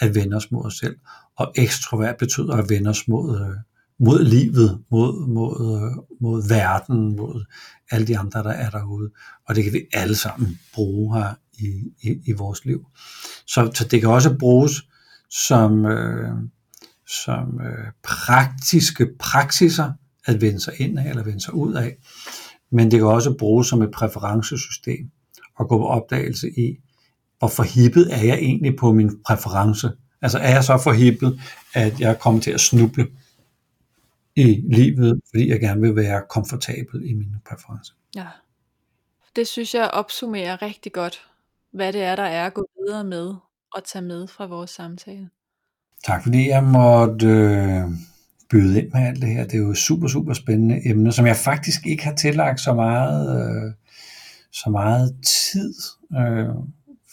at 0.00 0.14
vende 0.14 0.36
os 0.36 0.50
mod 0.50 0.64
os 0.64 0.74
selv, 0.74 0.96
og 1.36 1.52
ekstrovert 1.56 2.16
betyder 2.16 2.52
at 2.52 2.68
vende 2.68 2.90
os 2.90 3.08
mod, 3.08 3.40
øh, 3.40 3.56
mod 4.00 4.24
livet, 4.24 4.82
mod, 4.90 5.28
mod, 5.28 5.54
øh, 5.60 6.04
mod 6.20 6.48
verden, 6.48 7.16
mod 7.16 7.44
alle 7.90 8.06
de 8.06 8.18
andre, 8.18 8.42
der 8.42 8.50
er 8.50 8.70
derude, 8.70 9.10
og 9.48 9.54
det 9.54 9.64
kan 9.64 9.72
vi 9.72 9.80
alle 9.92 10.14
sammen 10.14 10.58
bruge 10.74 11.16
her 11.16 11.34
i, 11.52 11.92
i, 12.02 12.20
i 12.26 12.32
vores 12.32 12.64
liv. 12.64 12.86
Så, 13.46 13.70
så 13.74 13.84
det 13.84 14.00
kan 14.00 14.10
også 14.10 14.36
bruges 14.38 14.72
som, 15.30 15.86
øh, 15.86 16.30
som 17.24 17.60
øh, 17.60 17.92
praktiske 18.02 19.08
praksiser 19.18 19.92
at 20.24 20.40
vende 20.40 20.60
sig 20.60 20.74
ind 20.80 20.98
af 20.98 21.08
eller 21.08 21.24
vende 21.24 21.40
sig 21.40 21.54
ud 21.54 21.74
af, 21.74 21.96
men 22.72 22.90
det 22.90 22.98
kan 22.98 23.06
også 23.06 23.34
bruges 23.38 23.68
som 23.68 23.82
et 23.82 23.90
præferencesystem 23.90 25.10
og 25.58 25.68
gå 25.68 25.78
på 25.78 25.86
opdagelse 25.86 26.48
i, 26.48 26.76
hvor 27.38 27.48
forhippet 27.48 28.08
er 28.14 28.24
jeg 28.24 28.38
egentlig 28.38 28.76
på 28.76 28.92
min 28.92 29.10
præference. 29.26 29.90
Altså 30.22 30.38
er 30.38 30.50
jeg 30.50 30.64
så 30.64 30.78
forhippet, 30.78 31.40
at 31.74 32.00
jeg 32.00 32.18
kommer 32.18 32.40
til 32.40 32.50
at 32.50 32.60
snuble 32.60 33.06
i 34.36 34.64
livet, 34.72 35.20
fordi 35.30 35.48
jeg 35.48 35.60
gerne 35.60 35.80
vil 35.80 35.96
være 35.96 36.22
komfortabel 36.30 37.10
i 37.10 37.14
mine 37.14 37.40
præferencer. 37.48 37.94
Ja, 38.14 38.26
det 39.36 39.48
synes 39.48 39.74
jeg 39.74 39.90
opsummerer 39.92 40.62
rigtig 40.62 40.92
godt, 40.92 41.26
hvad 41.72 41.92
det 41.92 42.02
er, 42.02 42.16
der 42.16 42.22
er 42.22 42.46
at 42.46 42.54
gå 42.54 42.66
videre 42.78 43.04
med 43.04 43.34
og 43.74 43.84
tage 43.84 44.02
med 44.02 44.26
fra 44.26 44.46
vores 44.46 44.70
samtale. 44.70 45.30
Tak 46.04 46.22
fordi 46.22 46.48
jeg 46.48 46.64
måtte 46.64 47.26
øh, 47.26 47.82
byde 48.50 48.82
ind 48.82 48.92
med 48.92 49.00
alt 49.00 49.22
det 49.22 49.28
her. 49.28 49.44
Det 49.44 49.54
er 49.54 49.62
jo 49.62 49.74
super, 49.74 50.08
super 50.08 50.34
spændende 50.34 50.88
emne, 50.88 51.12
som 51.12 51.26
jeg 51.26 51.36
faktisk 51.36 51.86
ikke 51.86 52.04
har 52.04 52.14
tillagt 52.14 52.60
så 52.60 52.74
meget, 52.74 53.40
øh, 53.40 53.72
så 54.52 54.70
meget 54.70 55.16
tid. 55.52 55.74
Øh, 56.18 56.48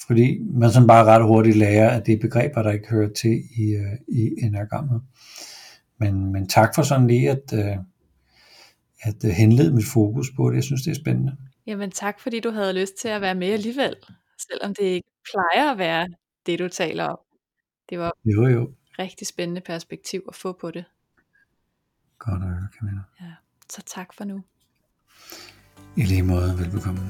fordi 0.08 0.40
man 0.54 0.72
sådan 0.72 0.88
bare 0.88 1.06
ret 1.06 1.24
hurtigt 1.24 1.58
lærer, 1.58 1.90
at 1.90 2.06
det 2.06 2.14
er 2.14 2.20
begreber, 2.20 2.64
der 2.64 2.72
ikke 2.72 2.90
hører 2.90 3.10
til 3.14 3.44
i, 3.58 3.76
øh, 3.76 3.98
i 4.08 4.30
enagrammet. 4.44 5.02
Men, 5.98 6.32
men 6.32 6.48
tak 6.48 6.76
for 6.76 6.84
sådan 6.84 7.08
lige 7.08 7.30
at, 7.30 7.54
øh, 7.54 7.78
at 9.02 9.26
øh, 9.26 9.32
henlede 9.32 9.76
mit 9.76 9.86
fokus 9.94 10.32
på 10.36 10.50
det. 10.50 10.56
Jeg 10.56 10.64
synes, 10.64 10.82
det 10.82 10.92
er 10.92 10.96
spændende. 10.96 11.38
Jamen 11.66 11.92
tak, 11.92 12.20
fordi 12.20 12.40
du 12.40 12.52
havde 12.52 12.74
lyst 12.74 12.96
til 12.96 13.08
at 13.08 13.22
være 13.22 13.36
med 13.36 13.48
alligevel, 13.48 13.96
selvom 14.50 14.76
det 14.76 14.84
ikke 14.84 15.10
plejer 15.32 15.72
at 15.72 15.78
være 15.78 16.08
det, 16.46 16.60
du 16.60 16.68
taler 16.68 17.04
om. 17.04 17.18
Det 17.90 18.00
var 18.00 18.12
jo, 18.26 18.48
jo. 18.48 18.72
rigtig 19.00 19.28
spændende 19.28 19.62
perspektiv 19.62 20.26
at 20.28 20.36
få 20.36 20.54
på 20.54 20.72
det. 20.72 20.86
Godt 22.20 22.44
at 22.44 22.50
høre, 22.50 22.68
Camilla. 22.80 23.02
Ja. 23.22 23.32
Så 23.70 23.82
tak 23.86 24.14
for 24.14 24.24
nu. 24.24 24.44
I 25.98 26.04
lige 26.04 26.24
måde, 26.24 26.60
velbekomme. 26.60 27.02